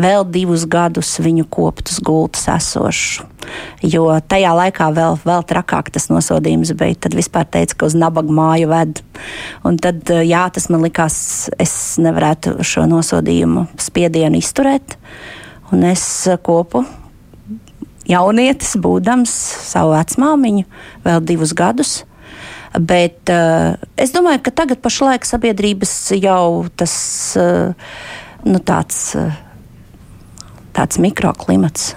vēl 0.00 0.24
divus 0.32 0.64
gadus 0.64 1.10
viņu 1.20 1.44
koptus 1.52 1.98
gultus 2.00 2.46
esošu. 2.48 3.26
Jo 3.84 4.06
tajā 4.24 4.54
laikā 4.56 4.88
vēl, 4.96 5.18
vēl 5.26 5.44
trakāk 5.50 5.90
tas 5.92 6.08
nosodījums 6.08 6.72
bija. 6.80 6.96
Tad 7.04 7.16
vispār 7.18 7.44
teica, 7.44 7.76
ka 7.76 7.90
uz 7.90 7.96
nabaga 7.98 8.32
māju 8.32 8.70
ved. 8.72 9.02
Un 9.68 9.76
tad, 9.82 10.00
jā, 10.08 10.46
tas 10.54 10.70
man 10.72 10.86
likās, 10.86 11.18
es 11.60 11.74
nevarētu 12.00 12.62
šo 12.64 12.86
nosodījumu 12.88 13.66
spiedienu 13.82 14.40
izturēt. 14.40 14.96
Un 15.74 15.84
es 15.90 16.06
kopu 16.46 16.86
jaunietis, 18.08 18.78
būdams 18.80 19.34
savu 19.68 19.92
vecmāmiņu, 19.98 20.64
vēl 21.04 21.22
divus 21.28 21.52
gadus 21.58 22.00
Bet 22.72 23.28
uh, 23.28 23.76
es 24.00 24.14
domāju, 24.14 24.40
ka 24.46 24.52
tagad 24.62 24.80
pašlaik 24.80 25.26
sabiedrības 25.28 25.92
jau 26.16 26.64
tas 26.76 26.94
uh, 27.36 27.74
nu, 28.48 28.60
tāds, 28.64 29.12
uh, 29.18 29.34
tāds 30.72 30.96
mikroklimats, 31.02 31.92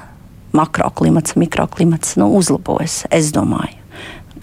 makroklimats, 0.56 1.38
mikroklimats 1.40 2.18
nu, 2.20 2.28
uzlabojas. 2.36 3.06
Es 3.08 3.32
domāju. 3.36 3.80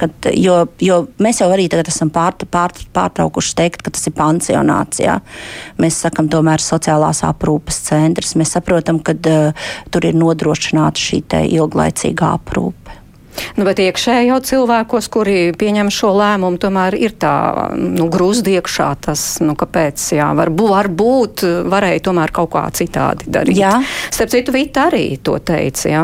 Kad, 0.00 0.30
jo, 0.34 0.54
jo 0.80 0.96
mēs 1.22 1.42
jau 1.42 1.50
arī 1.52 1.68
tagad 1.70 1.90
esam 1.92 2.08
pār, 2.10 2.34
pār, 2.50 2.72
pārtraukuši 2.96 3.52
teikt, 3.58 3.84
ka 3.84 3.92
tas 3.92 4.08
ir 4.08 4.16
pansionāts. 4.16 5.02
Jā. 5.04 5.18
Mēs 5.78 6.00
sakām, 6.00 6.32
tomēr 6.32 6.64
sociālās 6.64 7.20
aprūpes 7.28 7.82
centrs. 7.90 8.32
Mēs 8.40 8.56
saprotam, 8.56 9.02
ka 9.04 9.12
uh, 9.12 9.68
tur 9.92 10.08
ir 10.08 10.16
nodrošināta 10.16 10.96
šī 10.96 11.22
ilglaicīga 11.44 12.32
aprūpe. 12.40 13.01
Nu, 13.56 13.66
bet 13.68 13.80
iekšēji 13.82 14.30
jau 14.30 14.38
cilvēkos, 14.44 15.08
kuri 15.12 15.38
pieņem 15.58 15.90
šo 15.92 16.12
lēmumu, 16.16 16.60
tomēr 16.62 16.96
ir 16.96 17.14
tā 17.20 17.34
nu, 17.76 18.08
grūzdi 18.12 18.56
iekšā 18.58 18.88
tas, 19.06 19.24
nu, 19.44 19.56
kāpēc, 19.58 20.00
jā, 20.16 20.30
varbūt, 20.38 20.70
varbūt 20.72 21.44
varēja 21.72 22.02
tomēr 22.08 22.32
kaut 22.34 22.52
kā 22.54 22.64
citādi 22.74 23.28
darīt. 23.32 23.58
Jā. 23.58 23.74
Starp 24.12 24.32
citu, 24.32 24.54
Vita 24.54 24.86
arī 24.90 25.16
to 25.24 25.38
teica, 25.42 25.84
jā. 25.88 26.02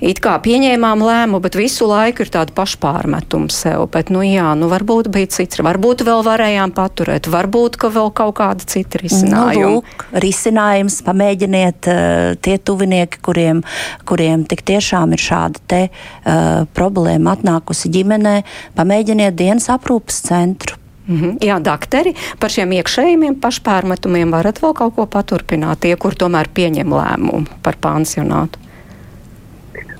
It 0.00 0.20
kā 0.22 0.36
pieņēmām 0.42 1.02
lēmumu, 1.04 1.40
bet 1.44 1.58
visu 1.58 1.88
laiku 1.90 2.24
ir 2.24 2.32
tāda 2.32 2.54
pašpārmetuma 2.56 3.50
sev, 3.52 3.86
bet, 3.94 4.12
nu, 4.14 4.22
jā, 4.26 4.52
nu, 4.58 4.70
varbūt 4.70 5.10
bija 5.12 5.30
cits, 5.34 5.60
varbūt 5.64 6.04
vēl 6.06 6.24
varējām 6.26 6.74
paturēt, 6.76 7.30
varbūt, 7.30 7.78
ka 7.80 7.90
vēl 7.94 8.12
kaut 8.16 8.36
kāda 8.40 8.66
cita 8.66 9.00
risinājuma. 9.02 9.58
Nu, 9.60 9.80
lūk, 9.80 10.06
risinājums, 10.22 11.00
pamēģiniet 11.06 11.90
uh, 11.90 12.34
tie 12.42 12.58
tuvinieki, 12.58 13.22
kuriem, 13.24 13.64
kuriem 14.08 14.46
tik 14.50 14.64
tiešām 14.70 15.16
ir 15.16 15.22
šāda 15.22 15.64
te 15.70 15.82
uh, 15.90 16.59
problēma 16.76 17.36
atnākusi 17.36 17.90
ģimenē, 17.94 18.36
pamēģiniet 18.78 19.36
dienas 19.38 19.68
aprūpas 19.72 20.22
centru. 20.26 20.76
Mm 21.06 21.20
-hmm. 21.20 21.36
Jā, 21.42 21.58
dakteri, 21.58 22.14
par 22.40 22.50
šiem 22.50 22.72
iekšējiem 22.72 23.40
pašpārmetumiem 23.42 24.30
varat 24.30 24.62
vēl 24.62 24.74
kaut 24.74 24.94
ko 24.94 25.06
paturpināt, 25.06 25.80
tie, 25.80 25.96
kur 25.96 26.14
tomēr 26.14 26.48
pieņem 26.54 26.92
lēmumu 26.92 27.46
par 27.62 27.76
pansionātu. 27.80 28.58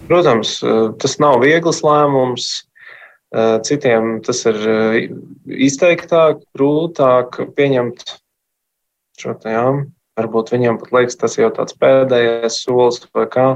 Protams, 0.08 0.61
tas 0.98 1.18
nav 1.18 1.40
viegls 1.40 1.82
lēmums. 1.82 2.66
Citiem 3.62 4.22
tas 4.26 4.46
ir 4.46 4.56
izteiktāk, 5.46 6.40
grūtāk 6.58 7.54
pieņemt 7.54 8.02
šo 9.20 9.36
jā, 9.44 9.66
varbūt 10.18 10.50
viņiem 10.54 10.78
pat 10.80 10.92
liekas, 10.96 11.18
tas 11.20 11.38
jau 11.38 11.50
tāds 11.54 11.76
pēdējais 11.78 12.62
solis 12.64 13.02
vai 13.14 13.26
kā. 13.30 13.46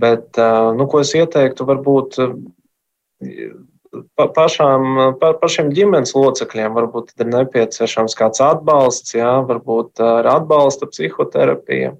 Bet, 0.00 0.38
nu, 0.76 0.86
ko 0.90 1.02
es 1.04 1.12
ieteiktu, 1.18 1.66
varbūt 1.68 2.18
pa, 4.16 4.26
pašām, 4.36 5.16
pa, 5.20 5.32
pašiem 5.40 5.72
ģimenes 5.76 6.14
locekļiem 6.16 6.76
varbūt 6.76 7.14
ir 7.18 7.30
nepieciešams 7.32 8.16
kāds 8.18 8.42
atbalsts, 8.44 9.16
jā, 9.18 9.32
varbūt 9.48 10.02
ar 10.04 10.28
atbalsta 10.36 10.88
psihoterapiju, 10.90 11.96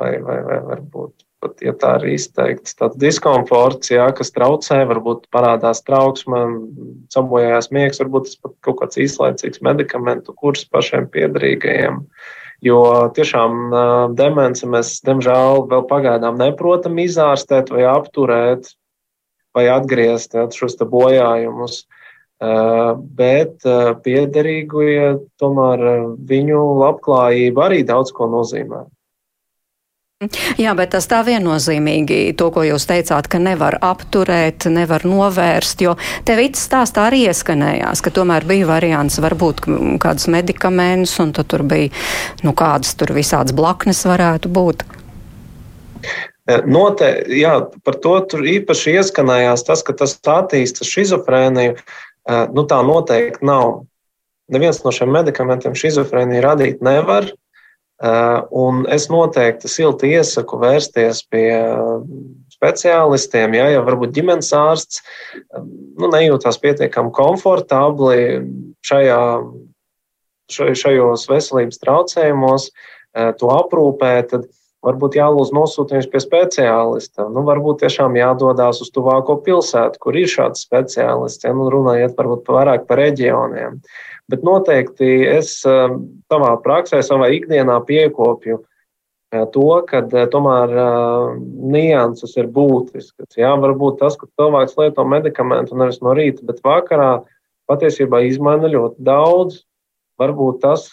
vai, 0.00 0.12
vai, 0.24 0.38
vai 0.46 0.60
varbūt 0.70 1.26
pat, 1.40 1.56
ja 1.64 1.72
tā 1.76 1.94
ir 2.00 2.14
izteikts, 2.14 2.76
tāds 2.78 2.98
diskomforts, 3.00 3.90
jā, 3.92 4.06
kas 4.16 4.32
traucē, 4.34 4.82
varbūt 4.90 5.26
parādās 5.32 5.82
trauksme, 5.86 6.42
sabojājās 7.12 7.70
miegs, 7.74 8.02
varbūt 8.02 8.28
tas 8.28 8.36
pat 8.44 8.56
kaut 8.66 8.80
kāds 8.82 9.00
īslaicīgs 9.00 9.64
medikamentu 9.64 10.36
kurs 10.36 10.66
pašiem 10.68 11.08
piedarīgajiem. 11.14 12.04
Jo 12.64 13.08
tiešām 13.16 13.72
demence 14.18 14.66
mēs, 14.68 14.98
diemžēl, 15.06 15.64
vēl 15.70 15.86
pagaidām 15.88 16.36
neprotam 16.40 16.98
izārstēt 17.00 17.72
vai 17.72 17.86
apturēt 17.88 18.74
vai 19.56 19.66
atgriezt 19.72 20.36
ja, 20.36 20.44
šos 20.52 20.76
bojājumus. 20.92 21.84
Bet 23.16 23.64
piederīgie 24.04 25.08
tomēr 25.40 25.82
viņu 26.28 26.60
labklājība 26.80 27.66
arī 27.66 27.82
daudz 27.84 28.14
ko 28.16 28.30
nozīmē. 28.32 28.86
Jā, 30.60 30.74
bet 30.76 30.90
tas 30.92 31.06
tā 31.08 31.22
viennozīmīgi, 31.24 32.34
to, 32.36 32.50
ko 32.52 32.60
jūs 32.60 32.84
teicāt, 32.84 33.24
ka 33.32 33.38
nevar 33.40 33.78
apturēt, 33.80 34.66
nevar 34.68 35.06
novērst, 35.08 35.80
jo 35.80 35.94
te 36.28 36.36
viss 36.36 36.66
stāstā 36.68 37.06
arī 37.08 37.22
ieskanējās, 37.30 38.02
ka 38.04 38.12
tomēr 38.18 38.44
bija 38.44 38.68
variants 38.68 39.16
varbūt 39.24 39.64
kādus 40.04 40.28
medikamentus, 40.28 41.16
un 41.24 41.32
tad 41.32 41.48
tur 41.48 41.64
bija, 41.64 41.88
nu, 42.44 42.52
kādas 42.52 42.92
tur 43.00 43.14
visādas 43.16 43.56
blaknes 43.56 44.04
varētu 44.04 44.52
būt. 44.52 44.84
E, 46.04 46.60
note, 46.68 47.08
jā, 47.32 47.56
par 47.80 47.96
to 48.04 48.18
tur 48.28 48.44
īpaši 48.44 48.98
ieskanējās 49.00 49.64
tas, 49.72 49.80
ka 49.80 49.96
tas 49.96 50.18
attīsta 50.20 50.84
šizofrēniju. 50.84 51.78
E, 51.80 52.42
nu, 52.52 52.68
tā 52.68 52.84
noteikti 52.84 53.48
nav. 53.48 53.86
Neviens 54.52 54.84
no 54.84 54.92
šiem 54.92 55.16
medikamentiem 55.16 55.72
šizofrēniju 55.80 56.44
radīt 56.44 56.84
nevar. 56.84 57.32
Eh, 58.00 58.42
un 58.56 58.86
es 58.88 59.10
noteikti 59.12 59.68
silti 59.68 60.14
iesaku 60.16 60.56
vērsties 60.62 61.18
pie 61.28 61.50
speciālistiem, 62.54 63.52
ja, 63.58 63.66
ja 63.74 63.82
varbūt 63.84 64.14
ģimenes 64.16 64.54
ārsts 64.56 65.02
eh, 65.02 65.60
nu, 65.60 66.08
nejūtās 66.08 66.56
pietiekami 66.62 67.12
komfortabli 67.12 68.22
šajā, 68.88 69.20
šajos 70.48 71.26
veselības 71.28 71.82
traucējumos, 71.84 72.70
eh, 72.72 73.34
to 73.36 73.52
aprūpē, 73.52 74.14
tad 74.32 74.48
varbūt 74.80 75.20
jālūdz 75.20 75.52
nosūtījums 75.52 76.08
pie 76.08 76.24
speciālista. 76.24 77.28
Nu, 77.28 77.44
varbūt 77.44 77.82
tiešām 77.82 78.16
jādodas 78.16 78.80
uz 78.80 78.88
tuvāko 78.96 79.36
pilsētu, 79.44 80.00
kur 80.00 80.16
ir 80.16 80.30
šāds 80.38 80.64
speciālists. 80.64 81.44
Ja, 81.44 81.52
nu, 81.52 81.68
runājot 81.68 82.16
varbūt 82.16 82.48
vairāk 82.48 82.88
par 82.88 83.04
reģioniem. 83.04 83.76
Uh, 83.76 84.09
Bet 84.30 84.44
noteikti 84.46 85.08
es 85.26 85.56
um, 85.68 86.04
savā 86.30 86.54
praksē, 86.64 87.00
savā 87.02 87.30
ikdienā 87.34 87.80
piekopju 87.88 88.60
uh, 88.60 89.44
to, 89.54 89.66
ka 89.88 90.04
uh, 90.06 90.28
tomēr 90.30 90.74
nianses 91.74 92.36
ir 92.38 92.50
būtiskas. 92.54 93.34
Jā, 93.38 93.52
varbūt 93.58 93.98
tas, 94.02 94.18
ka 94.20 94.30
cilvēks 94.38 94.78
lieto 94.78 95.06
medikamentu 95.08 95.78
nevis 95.78 96.00
no 96.04 96.14
rīta, 96.16 96.46
bet 96.46 96.62
vakarā 96.66 97.12
patiesībā 97.70 98.22
izmaina 98.26 98.70
ļoti 98.70 99.02
daudz. 99.06 99.62
Varbūt 100.20 100.60
tas, 100.62 100.90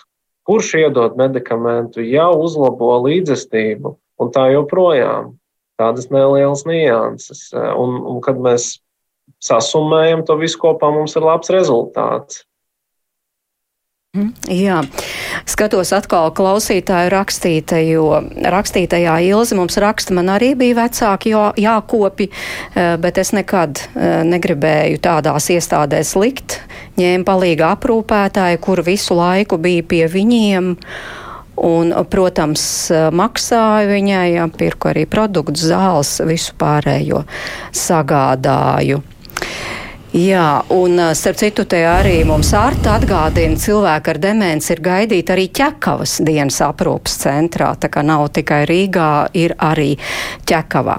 kurš 0.47 0.77
iedod 0.79 1.17
medikamentu, 1.19 1.99
jau 2.05 2.31
uzlabo 2.39 2.93
līdzestību 3.03 3.97
un 4.23 4.33
tā 4.33 4.47
joprojām. 4.53 5.33
Tādas 5.77 6.07
nelielas 6.09 6.63
nianses. 6.65 7.49
Un, 7.53 7.99
un 8.01 8.21
kad 8.25 8.39
mēs 8.41 8.77
sasumējam 9.43 10.23
to 10.25 10.38
visu 10.39 10.59
kopā, 10.61 10.89
mums 10.93 11.13
ir 11.19 11.25
labs 11.27 11.51
rezultāts. 11.53 12.45
Jā, 14.51 14.82
skatos 15.49 15.91
atkal 15.95 16.32
klausītāju 16.36 17.11
rakstīta, 17.13 17.80
jo 17.84 18.22
rakstītajā 18.53 19.18
Ilze 19.28 19.57
mums 19.57 19.78
raksta, 19.82 20.15
man 20.18 20.32
arī 20.34 20.53
bija 20.59 20.78
vecāki 20.84 21.34
jā, 21.34 21.49
jākopi, 21.59 22.30
eh, 22.30 22.95
bet 23.01 23.20
es 23.22 23.34
nekad 23.36 23.82
eh, 23.84 24.24
negribēju 24.28 25.01
tādās 25.03 25.49
iestādēs 25.53 26.15
likt. 26.20 26.59
Ņēma 26.97 27.28
palīga 27.28 27.74
aprūpētāji, 27.76 28.61
kur 28.63 28.82
visu 28.86 29.18
laiku 29.18 29.59
bija 29.61 29.86
pie 29.86 30.03
viņiem. 30.11 30.76
Un, 31.57 31.89
protams, 32.05 32.63
maksāju 33.18 33.89
viņai, 33.89 34.30
pirku 34.59 34.91
arī 34.91 35.07
produktu, 35.09 35.57
zāles, 35.57 36.20
visu 36.30 36.53
pārējo 36.61 37.24
sagādāju. 37.74 39.01
Jā, 40.18 40.63
un 40.74 40.97
starp 41.13 41.38
citu 41.38 41.61
te 41.70 41.84
arī 41.86 42.24
mums 42.26 42.49
ārta 42.57 42.95
atgādina, 42.97 43.53
cilvēki 43.61 44.09
ar 44.09 44.18
demenci 44.18 44.72
ir 44.74 44.80
gaidīti 44.82 45.34
arī 45.36 45.43
ķekavas 45.53 46.15
dienas 46.26 46.57
aprūpas 46.65 47.20
centrā, 47.22 47.68
tā 47.78 47.91
kā 47.93 48.01
nav 48.01 48.24
tikai 48.34 48.63
Rīgā, 48.65 49.09
ir 49.38 49.53
arī 49.61 49.91
ķekavā. 50.49 50.95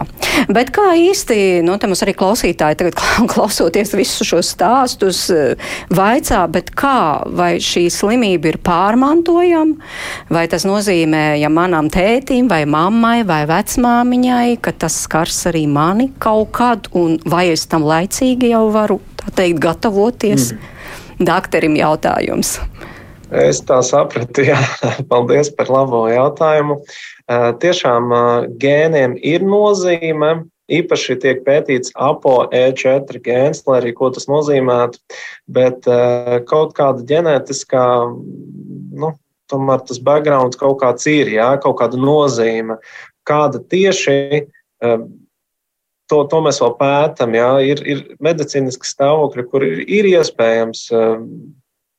Bet 0.55 0.71
kā 0.77 0.93
īsti, 1.01 1.65
nu, 1.67 1.75
te 1.83 1.91
mums 1.91 2.05
arī 2.07 2.15
klausītāji 2.21 2.79
tagad 2.79 3.03
klausoties 3.33 3.97
visus 3.99 4.31
šos 4.31 4.53
stāstus, 4.55 5.25
vaicā, 5.91 6.45
bet 6.55 6.71
kā, 6.79 7.27
vai 7.27 7.57
šī 7.59 7.89
slimība 7.91 8.53
ir 8.53 8.61
pārmantojama, 8.63 9.83
vai 10.31 10.47
tas 10.47 10.69
nozīmē, 10.69 11.41
ja 11.43 11.51
manam 11.51 11.91
tētim 11.91 12.47
vai 12.47 12.63
mammai 12.71 13.27
vai 13.27 13.43
vecmāmiņai, 13.51 14.61
ka 14.63 14.77
tas 14.79 15.03
skars 15.09 15.49
arī 15.51 15.67
mani 15.67 16.13
kaut 16.23 16.55
kad, 16.55 16.93
un 16.95 17.19
vai 17.27 17.49
es 17.57 17.67
tam 17.67 17.83
laicīgi 17.89 18.55
jau 18.55 18.69
varu 18.71 19.03
teikt, 19.35 19.61
gatavoties? 19.65 20.53
Mm. 20.53 20.75
Dakterim 21.29 21.75
jautājums. 21.79 22.57
Es 23.29 23.61
tā 23.69 23.81
sapratu, 23.85 24.45
jā. 24.47 24.59
Paldies 25.11 25.51
par 25.55 25.71
labo 25.73 26.07
jautājumu. 26.09 26.79
Tiešām 27.61 28.15
gēniem 28.61 29.19
ir 29.21 29.45
nozīme. 29.45 30.47
Īpaši 30.69 31.15
tiek 31.23 31.39
pētīts 31.47 31.95
ApoE4 31.97 33.21
gēns, 33.25 33.63
lai 33.65 33.79
arī 33.81 33.95
ko 33.97 34.11
tas 34.13 34.27
nozīmētu, 34.29 35.01
bet 35.49 35.89
kaut 36.51 36.75
kāda 36.77 37.07
ģenētiskā, 37.09 37.85
nu, 39.01 39.15
tomēr 39.49 39.81
tas 39.89 40.01
background 40.05 40.59
kaut 40.61 40.77
kāds 40.83 41.09
ir, 41.09 41.33
jā, 41.33 41.49
kaut 41.65 41.79
kāda 41.81 41.97
nozīme. 42.01 42.77
Kāda 43.29 43.63
tieši 43.65 44.45
to, 46.11 46.23
to 46.31 46.41
mēs 46.45 46.61
vēl 46.63 46.75
pētām. 46.81 47.37
Ir, 47.65 47.83
ir 47.87 48.05
medicīniski 48.25 48.89
stāvokļi, 48.89 49.47
kur 49.51 49.65
ir, 49.67 49.83
ir 49.85 50.09
iespējams 50.11 50.87
um, 50.97 51.27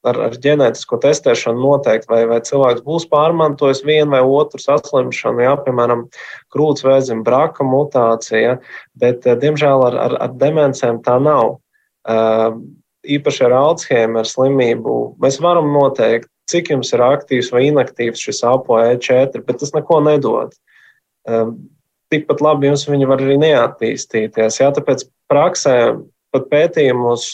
ar, 0.07 0.20
ar 0.30 0.38
ģenētisko 0.41 0.99
testēšanu 1.03 1.62
noteikt, 1.64 2.10
vai, 2.12 2.24
vai 2.30 2.39
cilvēks 2.45 2.86
būs 2.88 3.07
pārmantojis 3.12 3.84
vienu 3.88 4.14
vai 4.16 4.24
otru 4.26 4.62
saslimšanu, 4.64 5.45
jā, 5.45 5.55
piemēram, 5.66 6.07
krūtsvēzim, 6.55 7.24
braka 7.28 7.68
mutācija, 7.68 8.57
bet, 8.99 9.28
uh, 9.28 9.38
diemžēl, 9.39 9.88
ar, 9.91 10.01
ar, 10.07 10.20
ar 10.28 10.36
demencēm 10.41 11.01
tā 11.05 11.20
nav. 11.24 11.57
Um, 12.10 12.62
īpaši 13.10 13.45
ar 13.47 13.55
Alzheimer 13.55 14.28
slimību 14.28 14.95
mēs 15.24 15.39
varam 15.43 15.70
noteikt, 15.72 16.28
cik 16.49 16.72
jums 16.74 16.91
ir 16.95 17.03
aktīvs 17.05 17.51
vai 17.53 17.68
inaktīvs 17.70 18.22
šis 18.26 18.41
ApoE4, 18.47 19.43
bet 19.45 19.60
tas 19.62 19.76
neko 19.76 20.01
nedod. 20.05 20.55
Tikpat 22.10 22.41
labi 22.41 22.70
jums 22.70 22.88
viņi 22.89 23.07
var 23.10 23.22
arī 23.22 23.36
neattīstīties. 23.41 24.62
Jā, 24.62 24.72
tāpēc 24.74 25.05
praksē 25.30 25.76
pat 26.34 26.47
pētījumus 26.49 27.32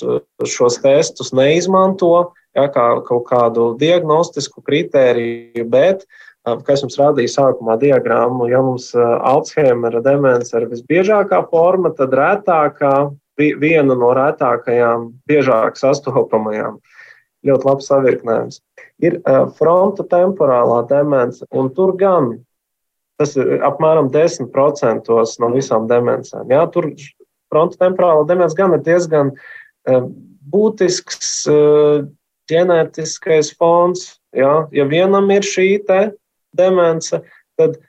šos 0.52 0.80
testus 0.84 1.32
neizmanto 1.36 2.12
jā, 2.56 2.68
kā 2.72 2.86
kaut 3.08 3.28
kādu 3.30 3.74
diagnostisku 3.80 4.64
kritēriju, 4.66 5.66
bet, 5.72 6.06
kā 6.46 6.76
es 6.76 6.84
jums 6.86 6.98
rādīju 7.00 7.34
sākumā 7.34 7.78
diagrammu, 7.82 8.50
ja 8.52 8.62
mums 8.64 8.92
Alzheimera 8.96 10.02
demence 10.06 10.56
ir 10.58 10.68
visbiežākā 10.72 11.44
forma, 11.52 11.92
tad 11.98 12.16
rētākā, 12.16 12.96
viena 13.36 13.98
no 13.98 14.14
rētākajām, 14.16 15.10
biežāk 15.28 15.80
sastopamajām, 15.80 16.80
ļoti 17.46 17.70
labs 17.70 17.92
savirknējums, 17.92 18.62
ir 19.04 19.20
fronta 19.58 20.06
temporālā 20.10 20.86
demence, 20.90 21.46
un 21.52 21.72
tur 21.76 21.96
gan 22.00 22.38
Tas 23.22 23.36
ir 23.40 23.64
apmēram 23.64 24.10
10% 24.12 25.08
no 25.42 25.50
visām 25.54 25.88
demencēm. 25.88 26.50
Jā, 26.52 26.66
tur 26.72 26.90
frontotemporāla 27.54 28.26
demence 28.28 28.58
gan 28.58 28.76
ir 28.76 28.84
diezgan 28.84 29.32
uh, 29.32 30.10
būtisks 30.52 31.32
uh, 31.52 32.04
ģenētiskais 32.52 33.54
fons. 33.56 34.16
Jā. 34.36 34.66
Ja 34.76 34.86
vienam 34.90 35.32
ir 35.32 35.48
šī 35.48 35.80
demence, 36.56 37.22
tad 37.56 37.80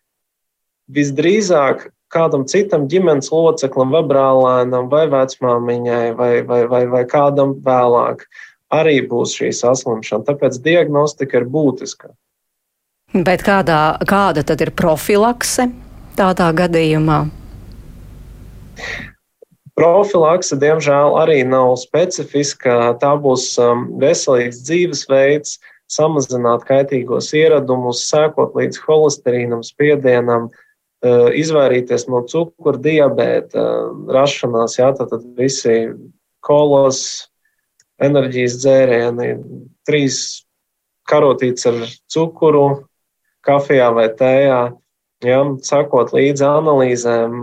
visdrīzāk 0.95 1.89
kādam 2.13 2.47
citam 2.47 2.87
ģimenes 2.91 3.33
loceklim, 3.35 3.91
vai 3.95 4.05
brālēnam, 4.07 4.91
vai 4.93 5.07
vecmāmiņai, 5.11 6.05
vai, 6.19 6.33
vai, 6.47 6.61
vai, 6.71 6.85
vai 6.93 7.03
kādam 7.11 7.57
vēlāk, 7.67 8.23
arī 8.75 9.01
būs 9.11 9.35
šī 9.39 9.51
saslimšana. 9.55 10.27
Tāpēc 10.29 10.61
diagnostika 10.63 11.41
ir 11.41 11.49
būtiska. 11.51 12.13
Bet 13.15 13.45
kādā, 13.47 13.97
kāda 14.03 14.43
tad 14.43 14.61
ir 14.65 14.73
profilakse 14.75 15.69
tādā 16.19 16.49
gadījumā? 16.57 17.29
Profilakse, 19.77 20.57
diemžēl, 20.59 21.15
arī 21.21 21.43
nav 21.47 21.77
specifiska. 21.79 22.97
Tā 23.01 23.13
būs 23.21 23.53
um, 23.63 23.87
veselīgs 24.01 24.59
dzīvesveids, 24.67 25.59
samazināt 25.93 26.65
kaitīgos 26.67 27.31
ieradumus, 27.37 28.03
sekot 28.09 28.57
līdz 28.59 28.81
holesterīnam, 28.89 29.63
spiedienam, 29.65 30.49
uh, 30.51 31.29
izvairīties 31.31 32.09
no 32.11 32.25
cukura, 32.27 32.81
diabēta 32.81 33.63
uh, 33.63 33.95
rašanās, 34.17 34.81
jā, 34.81 34.91
tad 34.99 35.15
visi 35.39 35.93
kolos, 36.45 37.29
enerģijas 38.03 38.59
dzērieni, 38.65 39.31
trīs 39.87 40.19
karotītes 41.09 41.69
ar 41.71 41.81
cukuru, 42.13 42.67
kafijā 43.47 43.91
vai 43.95 44.07
tējā, 44.19 44.61
ja, 45.27 45.41
sakot 45.67 46.13
līdzi 46.17 46.47
analīzēm, 46.49 47.37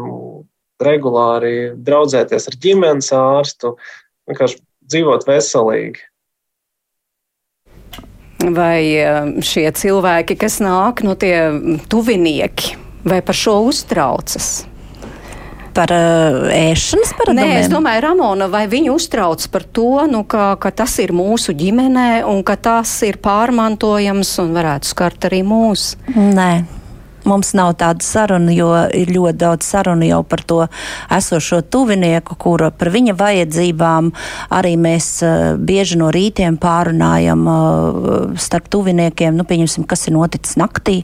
regulāri 0.84 1.74
draudzēties 1.80 2.49
ar 2.49 2.58
ģimenes 2.64 3.12
ārstu, 3.16 3.76
vienkārši 4.30 4.60
dzīvot 4.91 5.28
veselīgi. 5.28 6.10
Vai 8.43 8.80
eh, 8.99 9.32
šie 9.45 9.70
cilvēki, 9.72 10.36
kas 10.39 10.60
nāk, 10.64 11.06
no 11.06 11.14
nu, 11.14 11.20
tie 11.20 11.38
tuvinieki, 11.91 12.76
vai 13.08 13.22
par 13.24 13.38
šo 13.39 13.62
uztraucas? 13.70 14.66
Par 15.76 15.93
uh, 15.93 16.45
ēšanas 16.53 17.15
paradumiem? 17.17 17.55
Nē, 17.55 17.63
es 17.63 17.71
domāju, 17.71 18.03
Ramona, 18.07 18.47
vai 18.51 18.65
viņi 18.71 18.93
uztrauc 18.93 19.47
par 19.53 19.65
to, 19.76 19.89
nu, 20.11 20.24
ka, 20.30 20.53
ka 20.61 20.74
tas 20.84 20.95
ir 21.03 21.15
mūsu 21.15 21.55
ģimenē 21.57 22.24
un 22.30 22.43
ka 22.47 22.57
tas 22.57 22.93
ir 23.07 23.19
pārmantojams 23.24 24.38
un 24.43 24.55
varētu 24.55 24.93
skart 24.93 25.30
arī 25.32 25.43
mūs? 25.47 25.93
Nē. 26.13 26.82
Mums 27.24 27.53
nav 27.55 27.74
tāda 27.80 28.03
saruna, 28.03 28.51
jo 28.51 28.69
ir 28.91 29.11
ļoti 29.13 29.39
daudz 29.39 29.67
sarunu 29.67 30.07
jau 30.07 30.21
par 30.28 30.43
to 30.43 30.59
esošo 31.13 31.61
tuvinieku, 31.71 32.36
kura 32.39 32.67
par 32.76 32.91
viņa 32.93 33.15
vajadzībām 33.19 34.11
arī 34.53 34.74
mēs 34.80 35.07
uh, 35.24 35.55
bieži 35.55 35.99
no 36.01 36.09
rītiem 36.13 36.57
pārunājam 36.61 37.47
uh, 37.47 38.36
starp 38.36 38.67
tuviniekiem, 38.74 39.38
nu, 39.39 39.47
pieņemsim, 39.47 39.88
kas 39.88 40.07
ir 40.09 40.17
noticis 40.17 40.57
naktī, 40.59 40.99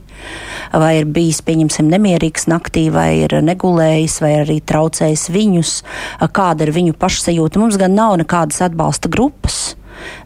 vai 0.73 0.97
ir 0.99 1.09
bijis, 1.09 1.41
pieņemsim, 1.47 1.89
nemierīgs 1.93 2.49
naktī, 2.51 2.89
vai 2.93 3.09
ir 3.23 3.39
negulējis, 3.45 4.19
vai 4.25 4.35
arī 4.43 4.59
traucējis 4.59 5.29
viņus, 5.33 5.75
uh, 5.81 6.27
kāda 6.27 6.67
ir 6.67 6.75
viņu 6.75 6.99
pašsajūta. 6.99 7.63
Mums 7.63 7.79
gan 7.79 7.95
nav 7.95 8.19
nekādas 8.19 8.63
atbalsta 8.67 9.11
grupas 9.11 9.77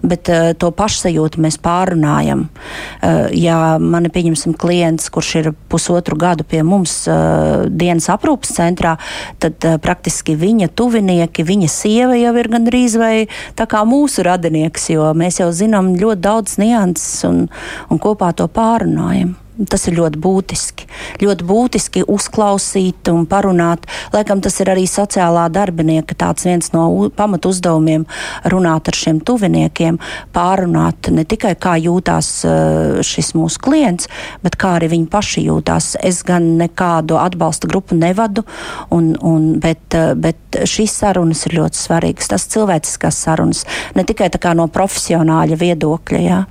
bet 0.01 0.32
uh, 0.32 0.51
to 0.57 0.71
pašsajūtu 0.76 1.41
mēs 1.43 1.59
pārunājam. 1.63 2.47
Uh, 2.47 3.28
ja 3.36 3.78
man 3.82 4.07
ir 4.07 4.13
pieņemsim 4.15 4.55
klients, 4.59 5.09
kurš 5.13 5.32
ir 5.41 5.51
pusotru 5.71 6.17
gadu 6.19 6.47
pie 6.47 6.63
mums 6.67 7.03
uh, 7.11 7.65
dienas 7.69 8.09
aprūpas 8.13 8.55
centrā, 8.57 8.95
tad 9.43 9.67
uh, 9.67 9.78
praktiski 9.84 10.38
viņa 10.39 10.71
tuvinieki, 10.78 11.45
viņa 11.47 11.69
sieva 11.71 12.17
jau 12.19 12.34
ir 12.39 12.51
gandrīz 12.53 12.97
vai 12.99 13.13
tā 13.59 13.67
kā 13.69 13.84
mūsu 13.88 14.26
radinieks, 14.28 14.89
jo 14.93 15.11
mēs 15.17 15.41
jau 15.41 15.51
zinām 15.53 15.93
ļoti 15.99 16.24
daudz 16.24 16.59
nianses 16.61 17.24
un, 17.30 17.47
un 17.89 18.03
kopā 18.03 18.34
to 18.38 18.49
pārunājam. 18.51 19.38
Tas 19.53 19.83
ir 19.85 19.93
ļoti 19.99 20.17
būtiski. 20.17 20.87
Ļoti 21.21 21.45
būtiski 21.45 22.01
uzklausīt 22.09 23.09
un 23.11 23.27
parunāt. 23.29 23.85
Laikam 24.13 24.39
tas 24.41 24.55
ir 24.63 24.71
arī 24.73 24.87
sociālā 24.89 25.43
darbinieka 25.53 26.17
tāds 26.17 26.47
viens 26.47 26.71
no 26.73 26.87
pamatu 27.13 27.51
uzdevumiem- 27.53 28.07
runāt 28.53 28.89
ar 28.89 28.97
šiem 28.97 29.19
tuviniekiem, 29.21 29.99
pārunāt 30.33 31.11
ne 31.11 31.23
tikai 31.23 31.53
kā 31.55 31.75
jūtās 31.77 32.29
eh, 32.45 33.03
šis 33.05 33.33
mūsu 33.37 33.61
klients, 33.61 34.07
bet 34.41 34.57
kā 34.57 34.79
arī 34.79 34.89
viņi 34.89 35.07
paši 35.07 35.45
jūtās. 35.45 35.95
Es 36.01 36.23
gan 36.23 36.57
nekādu 36.57 37.19
atbalsta 37.21 37.67
grupu 37.67 37.93
nevadu, 37.93 38.43
un, 38.89 39.15
un, 39.21 39.59
bet, 39.59 39.93
eh, 39.93 40.15
bet 40.15 40.37
šīs 40.65 40.97
sarunas 41.03 41.45
ir 41.45 41.59
ļoti 41.61 41.77
svarīgas. 41.77 42.27
Tas 42.27 42.47
cilvēciskās 42.47 43.13
sarunas, 43.13 43.65
ne 43.95 44.03
tikai 44.03 44.31
no 44.55 44.67
profesionāļa 44.67 45.55
viedokļa. 45.61 46.19
Jā. 46.23 46.45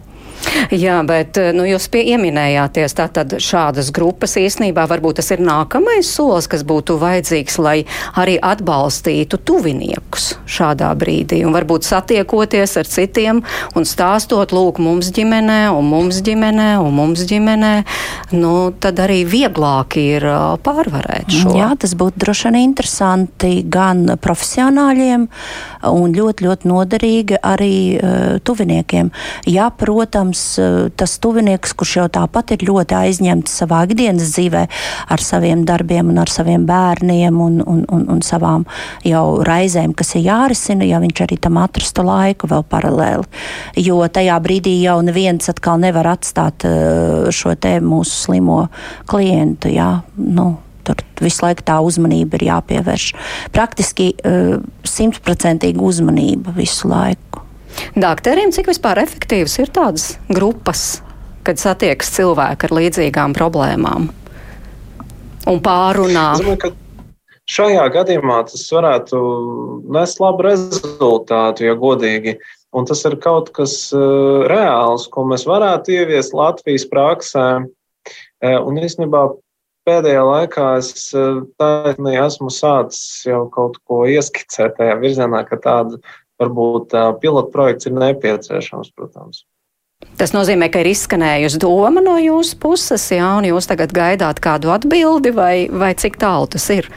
Jā, 0.72 0.98
bet 1.06 1.38
eh, 1.40 1.50
nu, 1.56 1.64
jūs 1.68 1.88
pieminējāties 1.92 2.96
tātad 2.98 3.34
šādas 3.42 3.90
grupas 3.94 4.36
īstenībā 4.40 4.84
varbūt 4.90 5.20
tas 5.20 5.30
ir 5.34 5.42
nākamais 5.44 6.08
solis, 6.08 6.48
kas 6.50 6.64
būtu 6.66 6.98
vajadzīgs, 7.00 7.58
lai 7.62 7.76
arī 8.18 8.38
atbalstītu 8.42 9.40
tuviniekus 9.46 10.32
šādā 10.50 10.90
brīdī 10.98 11.42
un 11.46 11.54
varbūt 11.56 11.86
satiekoties 11.88 12.76
ar 12.80 12.90
citiem 12.90 13.42
un 13.78 13.88
stāstot, 13.88 14.54
lūk, 14.54 14.80
mums 14.82 15.12
ģimenē 15.14 15.60
un 15.74 15.88
mums 15.92 16.22
ģimenē 16.24 16.70
un 16.82 16.96
mums 16.96 17.24
ģimenē, 17.28 17.72
nu, 18.36 18.54
tad 18.82 19.02
arī 19.04 19.22
vieglāk 19.28 19.98
ir 20.00 20.26
pārvarēt 20.64 21.32
šo. 21.32 21.54
Jā, 21.58 21.72
tas 21.80 21.96
būtu 21.98 22.24
droši 22.24 22.48
vien 22.50 22.60
interesanti 22.62 23.54
gan 23.68 24.04
profesionāļiem 24.22 25.28
un 25.90 26.14
ļoti, 26.14 26.46
ļoti 26.46 26.68
noderīgi 26.70 27.40
arī 27.42 27.74
uh, 27.96 28.38
tuviniekiem. 28.44 29.10
Jā, 29.50 29.68
protams, 29.76 30.42
eh, 30.58 30.88
tas 30.96 31.16
tuvinieks, 31.22 31.74
kurš 31.78 31.94
jau 31.96 32.06
tāpat 32.12 32.54
ir 32.54 32.64
ļoti 32.68 32.96
aizņemts 32.98 33.56
savā 33.62 33.82
ikdienas 33.88 34.32
dzīvē 34.34 34.62
ar 35.12 35.24
saviem 35.24 35.64
darbiem 35.68 36.12
un 36.12 36.20
ar 36.22 36.30
saviem 36.30 36.66
bērniem 36.68 37.40
un, 37.40 37.60
un, 37.66 37.84
un, 37.92 38.06
un 38.14 38.22
savām 38.24 38.66
jau 39.06 39.42
raizēm, 39.46 39.94
kas 39.98 40.14
ir 40.16 40.26
jārisina, 40.28 40.86
ja 40.88 41.00
viņš 41.02 41.24
arī 41.26 41.38
tam 41.42 41.60
atrastu 41.62 42.04
laiku 42.06 42.50
vēl 42.50 42.66
paralēli. 42.70 43.28
Jo 43.82 44.00
tajā 44.08 44.38
brīdī 44.42 44.78
jau 44.82 44.98
neviens 45.04 45.50
atkal 45.52 45.80
nevar 45.82 46.12
atstāt 46.14 46.66
eh, 46.68 47.30
šo 47.34 47.56
te 47.56 47.78
mūsu 47.82 48.26
slimo 48.26 48.66
klientu. 49.10 49.72
Jā, 49.72 50.02
nu, 50.16 50.52
visu 51.24 51.46
laiku 51.46 51.64
tā 51.66 51.78
uzmanība 51.84 52.38
ir 52.38 52.48
jāpievērš. 52.50 53.08
Praktiski 53.54 54.12
eh, 54.14 54.56
simtprocentīga 54.88 55.82
uzmanība 55.82 56.54
visu 56.56 56.90
laiku. 56.92 57.42
Dakteriem, 57.96 58.52
cik 58.52 58.68
vispār 58.68 59.00
efektīvas 59.02 59.56
ir 59.62 59.72
tādas 59.72 60.06
grupas, 60.28 61.00
kad 61.46 61.60
satiekas 61.60 62.12
cilvēki 62.14 62.68
ar 62.68 62.76
līdzīgām 62.78 63.34
problēmām 63.36 64.10
un 65.50 65.60
pārunā? 65.64 66.26
Domāju, 66.38 66.72
šajā 67.50 67.84
gadījumā 67.96 68.42
tas 68.50 68.64
varētu 68.74 69.20
nest 69.94 70.20
labu 70.22 70.46
rezultātu, 70.46 71.66
ja 71.66 71.78
godīgi. 71.78 72.38
Un 72.72 72.86
tas 72.88 73.02
ir 73.04 73.18
kaut 73.20 73.50
kas 73.52 73.74
uh, 73.92 74.46
reāls, 74.48 75.04
ko 75.12 75.26
mēs 75.28 75.44
varētu 75.44 75.92
ieviest 75.92 76.32
Latvijas 76.36 76.86
praksē. 76.88 77.48
Uh, 77.60 78.58
un 78.64 78.80
īstenībā 78.80 79.26
pēdējā 79.88 80.24
laikā 80.26 80.66
es 80.80 81.08
uh, 81.16 81.42
tā, 81.60 81.94
esmu 81.96 82.50
sācis 82.52 83.24
jau 83.28 83.44
kaut 83.54 83.78
ko 83.88 84.02
ieskicēt 84.10 84.76
tajā 84.78 84.98
virzienā, 85.02 85.44
ka 85.48 85.60
tāda 85.62 86.00
varbūt 86.42 86.94
pilotprojekts 87.22 87.88
ir 87.88 87.96
nepieciešams, 87.98 88.92
protams. 88.96 89.44
Tas 90.18 90.34
nozīmē, 90.34 90.68
ka 90.72 90.82
ir 90.82 90.90
izskanējusi 90.90 91.60
doma 91.62 92.02
no 92.02 92.16
jūsu 92.18 92.58
puses, 92.62 93.04
jā, 93.14 93.28
un 93.38 93.46
jūs 93.46 93.68
tagad 93.70 93.94
gaidāt 93.94 94.42
kādu 94.42 94.72
atbildi, 94.74 95.32
vai, 95.34 95.54
vai 95.70 95.92
cik 95.98 96.18
tālu 96.20 96.50
tas 96.50 96.66
ir? 96.74 96.88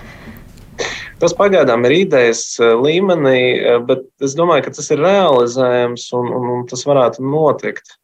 Tas 1.21 1.35
pagaidām 1.37 1.85
ir 1.87 1.93
idejas 2.01 2.57
līmenī, 2.59 3.39
bet 3.87 4.03
es 4.25 4.33
domāju, 4.35 4.65
ka 4.65 4.73
tas 4.75 4.89
ir 4.91 5.03
realizējams 5.05 6.09
un, 6.17 6.33
un, 6.35 6.49
un 6.57 6.65
tas 6.69 6.83
varētu 6.87 7.23
notikt. 7.23 7.95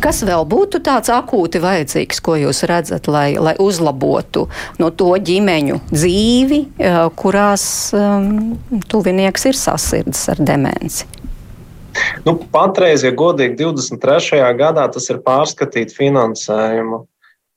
Kas 0.00 0.22
vēl 0.26 0.44
būtu 0.48 0.80
tāds 0.84 1.10
akūti 1.12 1.60
vajadzīgs, 1.62 2.20
ko 2.24 2.36
jūs 2.40 2.62
redzat, 2.68 3.08
lai, 3.12 3.36
lai 3.40 3.54
uzlabotu 3.62 4.46
no 4.80 4.90
to 4.92 5.12
ģimeņu 5.16 5.80
dzīvi, 5.92 6.60
eh, 6.78 6.98
kurās 7.16 7.66
um, 7.96 8.56
tuvinieks 8.88 9.48
ir 9.50 9.58
sasirdzis 9.58 10.32
ar 10.34 10.42
demenci? 10.52 11.08
Nu, 12.26 12.36
patreiz, 12.52 13.04
ja 13.06 13.12
godīgi, 13.16 13.56
23. 13.62 14.42
gadā 14.58 14.86
tas 14.92 15.06
ir 15.12 15.22
pārskatīt 15.24 15.94
finansējumu, 15.96 16.98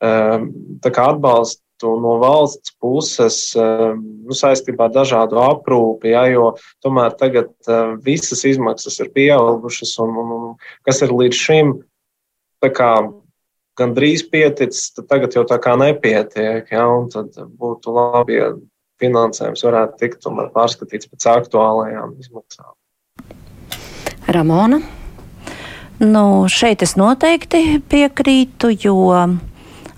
ehm, 0.06 0.46
tā 0.84 0.92
kā 0.96 1.10
atbalstu 1.14 1.92
no 2.00 2.14
valsts 2.22 2.72
puses 2.80 3.40
ehm, 3.60 4.00
nu, 4.30 4.38
saistībā 4.38 4.88
ar 4.88 4.96
dažādu 4.96 5.42
aprūpi, 5.44 6.14
ja, 6.14 6.24
jo 6.32 6.54
tomēr 6.86 7.18
tagad 7.20 7.52
visas 8.06 8.46
izmaksas 8.48 9.00
ir 9.04 9.12
pieaugušas 9.16 9.98
un, 10.06 10.16
un, 10.24 10.34
un 10.38 10.50
kas 10.88 11.04
ir 11.04 11.16
līdz 11.16 11.44
šim 11.44 11.76
tā 12.64 12.72
kā 12.76 12.92
gandrīz 13.80 14.26
pieticis, 14.32 14.92
tad 14.96 15.08
tagad 15.12 15.36
jau 15.38 15.46
tā 15.48 15.60
kā 15.64 15.76
nepietiek. 15.80 16.68
Ja, 16.72 16.86
tad 17.14 17.40
būtu 17.60 17.96
labi, 17.96 18.40
ja 18.40 18.52
finansējums 19.00 19.64
varētu 19.64 20.00
tikt 20.02 20.28
pārskatīts 20.56 21.10
pēc 21.10 21.28
aktuālajām 21.34 22.18
izmaksām. 22.20 22.74
Ramona? 24.30 24.82
Nu, 26.00 26.48
šeit 26.48 26.84
es 26.86 26.96
noteikti 27.00 27.82
piekrītu, 27.92 28.72
jo 28.86 29.00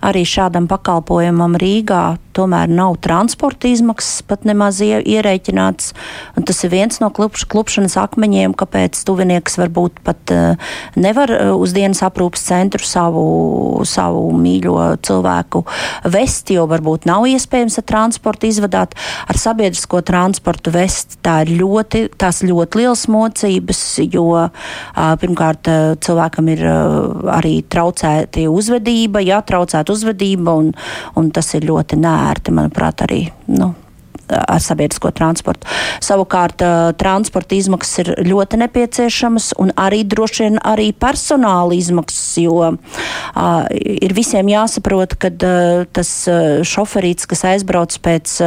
arī 0.02 0.24
šādam 0.26 0.66
pakalpojumam 0.70 1.58
Rīgā 1.62 2.06
tomēr 2.36 2.72
nav 2.72 2.98
transporta 3.04 3.70
izmaksas 3.72 4.22
pat 4.28 4.46
nemaz 4.48 4.82
ierēķināts. 4.84 5.92
Un 6.40 6.46
tas 6.48 6.62
ir 6.66 6.72
viens 6.74 7.02
no 7.04 7.12
klupš, 7.14 7.46
klupšanas 7.52 7.98
akmeņiem, 8.02 8.56
kāpēc 8.58 9.00
tuvinieks 9.08 9.58
varbūt 9.62 10.02
pat 10.06 10.34
uh, 10.36 10.72
nevar 11.00 11.34
uz 11.56 11.76
dienas 11.76 12.04
aprūpas 12.06 12.44
centru 12.48 12.86
savu, 12.88 13.26
savu 13.88 14.28
mīļo 14.38 14.78
cilvēku 15.06 15.64
vest, 16.14 16.52
jo 16.54 16.68
varbūt 16.70 17.08
nav 17.10 17.28
iespējams 17.30 17.80
ar 17.82 17.88
transportu 17.92 18.50
izvadāt. 18.50 18.96
Ar 19.30 19.40
sabiedrisko 19.40 20.02
transportu 20.08 20.74
vest 20.74 21.20
tā 21.26 21.42
ir 21.46 21.56
ļoti, 21.62 22.08
tās 22.20 22.42
ļoti 22.46 22.82
liels 22.82 23.08
mocības, 23.12 23.84
jo 24.12 24.28
uh, 24.38 24.50
pirmkārt 25.22 25.70
cilvēkam 26.02 26.52
ir 26.54 26.66
uh, 26.68 27.32
arī 27.38 27.60
traucēti 27.72 28.48
uzvedība, 28.52 29.22
jā, 29.26 29.42
traucēta 29.46 29.94
uzvedība, 29.94 30.56
un, 30.62 30.72
un 31.20 31.32
tas 31.34 31.54
ir 31.58 31.68
ļoti 31.70 32.00
nērti, 32.22 32.54
manuprāt, 32.56 33.06
arī. 33.08 33.24
Nu, 33.52 33.74
ar 34.32 34.62
sabiedrisko 34.64 35.12
transportu. 35.16 35.68
Savukārt 36.04 36.64
transporta 37.02 37.58
izmaksas 37.58 38.04
ir 38.04 38.12
ļoti 38.28 38.60
nepieciešamas 38.62 39.52
un 39.62 39.74
arī 39.80 40.04
droši 40.08 40.48
vien 40.48 40.60
arī 40.66 40.92
personāla 40.96 41.76
izmaksas, 41.78 42.38
jo 42.42 42.72
ir 43.76 44.16
visiem 44.16 44.50
jāsaprot, 44.52 45.16
ka 45.22 45.32
tas 45.94 46.12
šoferīts, 46.68 47.28
kas 47.30 47.46
aizbrauc 47.54 47.98
pēc, 48.04 48.38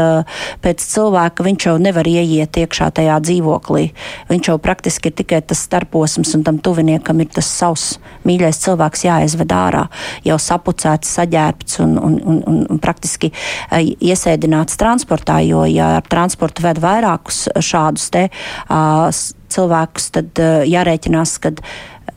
pēc 0.64 0.86
cilvēka, 0.94 1.46
viņš 1.46 1.68
jau 1.68 1.76
nevar 1.82 2.08
ieiet 2.08 2.58
iekšā 2.64 2.90
tajā 2.98 3.18
dzīvoklī. 3.24 3.86
Viņš 4.30 4.50
jau 4.50 4.58
praktiski 4.62 5.10
ir 5.10 5.18
tikai 5.20 5.42
tas 5.46 5.64
starposms 5.66 6.34
un 6.36 6.44
tam 6.46 6.60
tuviniekam 6.62 7.20
ir 7.22 7.30
tas 7.34 7.48
savs 7.50 7.98
mīļais 8.28 8.60
cilvēks 8.64 9.04
jāizved 9.06 9.52
ārā, 9.54 9.84
jau 10.26 10.38
sapucēts, 10.40 11.12
saģērbts 11.18 11.80
un, 11.84 11.96
un, 11.98 12.18
un, 12.24 12.40
un, 12.48 12.80
praktiski 12.82 13.30
iesēdināts 13.72 14.78
transportā, 14.80 15.40
jo 15.46 15.64
ja 15.74 15.96
ar 15.98 16.06
transportu 16.10 16.64
ved 16.64 16.80
vairākus 16.82 17.46
šādus 17.62 18.10
te 18.14 18.28
uh, 18.30 19.08
cilvēkus, 19.54 20.10
tad 20.14 20.42
uh, 20.42 20.62
jārēķinās, 20.68 21.36
ka 21.42 21.54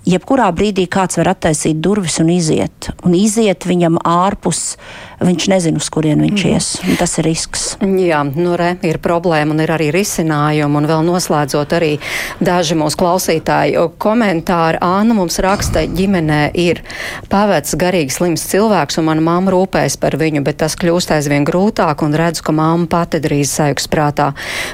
jebkurā 0.08 0.48
brīdī 0.56 0.88
kāds 0.92 1.20
var 1.20 1.34
attaisīt 1.34 1.82
durvis 1.84 2.20
un 2.24 2.32
iziet. 2.34 2.92
Un 3.06 3.16
iziet 3.18 3.68
viņam 3.68 4.00
ārpus 4.08 4.78
viņš 5.20 5.48
nezina, 5.50 5.82
uz 5.82 5.90
kurien 5.94 6.22
viņš 6.22 6.44
mm. 6.44 6.54
ies. 6.54 6.98
Tas 7.00 7.18
ir 7.18 7.26
risks. 7.26 7.66
Jā, 7.82 8.22
nu 8.28 8.54
re, 8.60 8.76
ir 8.86 9.00
problēma 9.02 9.56
un 9.56 9.64
ir 9.64 9.72
arī 9.74 9.90
risinājumi. 9.96 10.78
Un 10.78 10.88
vēl 10.90 11.06
noslēdzot 11.08 11.74
arī 11.78 11.92
daži 12.44 12.78
mūsu 12.78 13.00
klausītāji 13.02 13.88
komentāri. 14.02 14.80
Āna 14.84 15.16
mums 15.18 15.40
raksta, 15.44 15.86
ģimenē 15.90 16.42
ir 16.58 16.84
pavecs 17.32 17.74
garīgi 17.80 18.14
slims 18.14 18.46
cilvēks 18.52 19.00
un 19.02 19.08
mana 19.10 19.26
mamma 19.26 19.54
rūpējas 19.56 19.98
par 20.02 20.18
viņu, 20.22 20.44
bet 20.46 20.62
tas 20.62 20.78
kļūst 20.78 21.16
aizvien 21.18 21.48
grūtāk 21.48 22.04
un 22.06 22.14
redzu, 22.18 22.46
ka 22.46 22.56
mamma 22.56 22.90
pati 22.92 23.22
drīz 23.24 23.56
sajūgs 23.58 23.90
prātā. 23.92 24.30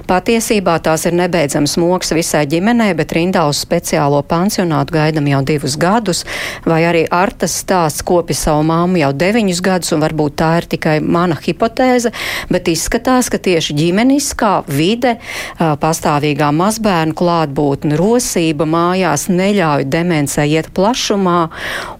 Patiesībā 0.09 0.75
tās 0.83 1.07
ir 1.07 1.15
nebeidzams 1.17 1.77
moks 1.81 2.11
visai 2.15 2.43
ģimenei, 2.51 2.91
bet 2.99 3.15
rindā 3.15 3.45
uz 3.47 3.63
speciālo 3.63 4.19
pansionātu 4.27 4.97
gaidam 4.97 5.31
jau 5.31 5.41
divus 5.47 5.77
gadus, 5.79 6.23
vai 6.67 6.83
arī 6.89 7.05
Artas 7.13 7.55
stāsts 7.63 8.03
kopi 8.05 8.35
savu 8.37 8.65
mammu 8.67 8.99
jau 9.01 9.11
deviņus 9.23 9.63
gadus 9.63 9.95
un 9.95 10.03
varbūt 10.03 10.32
varbūt 10.33 10.37
tā 10.37 10.57
ir 10.59 10.67
tikai 10.67 10.99
mana 11.01 11.35
hipotēze, 11.35 12.11
bet 12.49 12.67
izskatās, 12.67 13.29
ka 13.29 13.37
tieši 13.37 13.73
ģimeniskā 13.77 14.65
vide, 14.67 15.19
pastāvīgā 15.59 16.51
mazbērnu 16.51 17.13
klātbūtne, 17.13 17.97
rosība 17.97 18.65
mājās 18.65 19.29
neļauj 19.29 19.85
demencei 19.85 20.53
iet 20.53 20.71
plašumā 20.73 21.49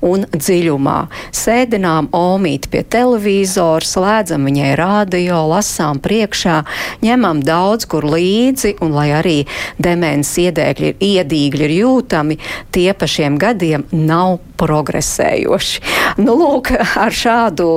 un 0.02 0.26
dziļumā. 0.34 1.08
Sēdinām 1.32 2.10
omīt 2.14 2.70
pie 2.70 2.84
televizora, 2.84 3.84
slēdzam 3.84 4.46
viņai 4.46 4.76
radio, 4.76 5.46
lasām 5.48 6.00
priekšā, 6.00 6.64
ņemam 7.04 7.44
daudz 7.44 7.86
kur 7.86 8.06
līdzi, 8.06 8.78
un 8.82 8.94
lai 8.94 9.12
arī 9.14 9.46
demences 9.78 10.38
iedēkļi 10.48 10.88
ir 10.94 10.98
iedīgļi 11.14 11.68
ir 11.68 11.78
jūtami, 11.82 12.40
tie 12.74 12.94
pa 12.94 13.08
šiem 13.08 13.38
gadiem 13.38 13.86
nav 13.92 14.40
progresējoši. 14.64 15.84
Nu, 16.24 16.36
lūk, 16.40 16.72
ar 17.00 17.14
šādu 17.14 17.70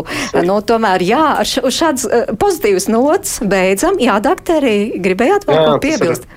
nu, 0.47 0.59
tomēr, 0.67 1.05
jā, 1.07 1.25
ar 1.43 1.49
š, 1.49 1.73
šāds 1.75 2.07
uh, 2.09 2.35
pozitīvs 2.41 2.89
nots 2.93 3.39
beidzam. 3.45 4.01
Jā, 4.03 4.19
dakteri, 4.25 4.97
gribējāt 5.03 5.49
vēl 5.49 5.63
ko 5.63 5.79
piebilst? 5.83 6.29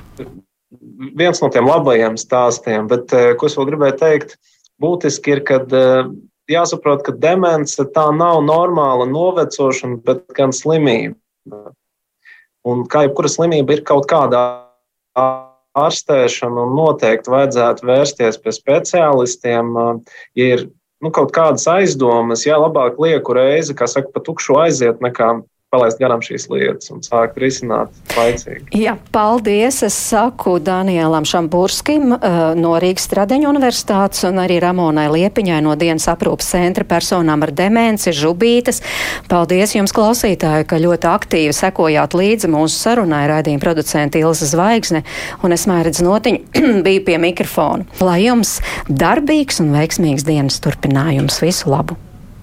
Viens 1.20 1.40
no 1.40 1.48
tiem 1.54 1.68
labajiem 1.70 2.18
stāstiem, 2.20 2.90
bet 2.92 3.14
uh, 3.16 3.32
ko 3.40 3.48
es 3.48 3.56
vēl 3.60 3.70
gribēju 3.72 4.00
teikt, 4.02 4.36
būtiski 4.84 5.38
ir, 5.38 5.44
kad 5.48 5.72
uh, 5.76 6.10
jāsaprot, 6.52 7.04
ka 7.06 7.16
demence 7.16 7.84
tā 7.96 8.08
nav 8.16 8.42
normāla 8.46 9.08
novecošana, 9.10 10.02
bet 10.06 10.26
gan 10.38 10.56
slimība. 10.56 11.16
Un 12.68 12.84
kā 12.92 13.06
jebkura 13.06 13.32
slimība 13.32 13.78
ir 13.78 13.86
kaut 13.88 14.10
kādā 14.10 14.42
ārstēšana, 15.78 16.66
un 16.66 16.76
noteikti 16.78 17.32
vajadzētu 17.34 17.88
vērsties 17.90 18.40
pie 18.42 18.54
speciālistiem, 18.56 19.72
ja 20.38 20.50
ir 20.56 20.66
nu, 21.04 21.12
kaut 21.16 21.32
kādas 21.36 21.68
aizdomas, 21.70 22.46
jā, 22.48 22.58
labāk 22.60 23.00
lieku 23.02 23.36
reizi, 23.38 23.76
kā 23.78 23.88
saka, 23.88 24.12
pa 24.16 24.24
tukšu 24.26 24.58
aiziet, 24.64 25.04
nekā 25.04 25.40
palaist 25.70 26.00
garām 26.02 26.22
šīs 26.26 26.48
lietas 26.50 26.90
un 26.90 27.04
sākt 27.06 27.38
risināt 27.42 27.94
laicīgi. 28.18 28.66
Jā, 28.82 28.96
paldies. 29.14 29.84
Es 29.86 29.94
saku 30.10 30.56
Danielam 30.64 31.28
Šamburskim 31.30 32.16
uh, 32.16 32.40
no 32.58 32.74
Rīgas 32.82 33.06
Stradeņu 33.06 33.50
universitātes 33.52 34.26
un 34.30 34.42
arī 34.42 34.58
Ramonai 34.64 35.06
Liepiņai 35.14 35.60
no 35.66 35.76
dienas 35.80 36.10
aprūpas 36.10 36.50
centra 36.56 36.88
personām 36.90 37.46
ar 37.46 37.54
demenci 37.54 38.16
Žubītes. 38.18 38.82
Paldies 39.30 39.76
jums, 39.78 39.94
klausītāji, 39.94 40.66
ka 40.70 40.82
ļoti 40.82 41.10
aktīvi 41.12 41.54
sekojāt 41.54 42.18
līdzi 42.18 42.50
mūsu 42.50 42.74
sarunai 42.74 43.28
raidījuma 43.30 43.62
producenta 43.62 44.22
Ilza 44.22 44.50
Zvaigzne 44.50 45.06
un 45.46 45.54
es 45.54 45.70
mērķis 45.70 46.06
notiņu 46.06 46.66
biju 46.88 47.06
pie 47.06 47.22
mikrofona. 47.22 47.86
Lai 48.02 48.24
jums 48.26 48.58
darbīgs 48.90 49.62
un 49.62 49.74
veiksmīgs 49.78 50.26
dienas 50.26 50.62
turpinājums. 50.66 51.44
Visu 51.46 51.70
labu! 51.70 52.09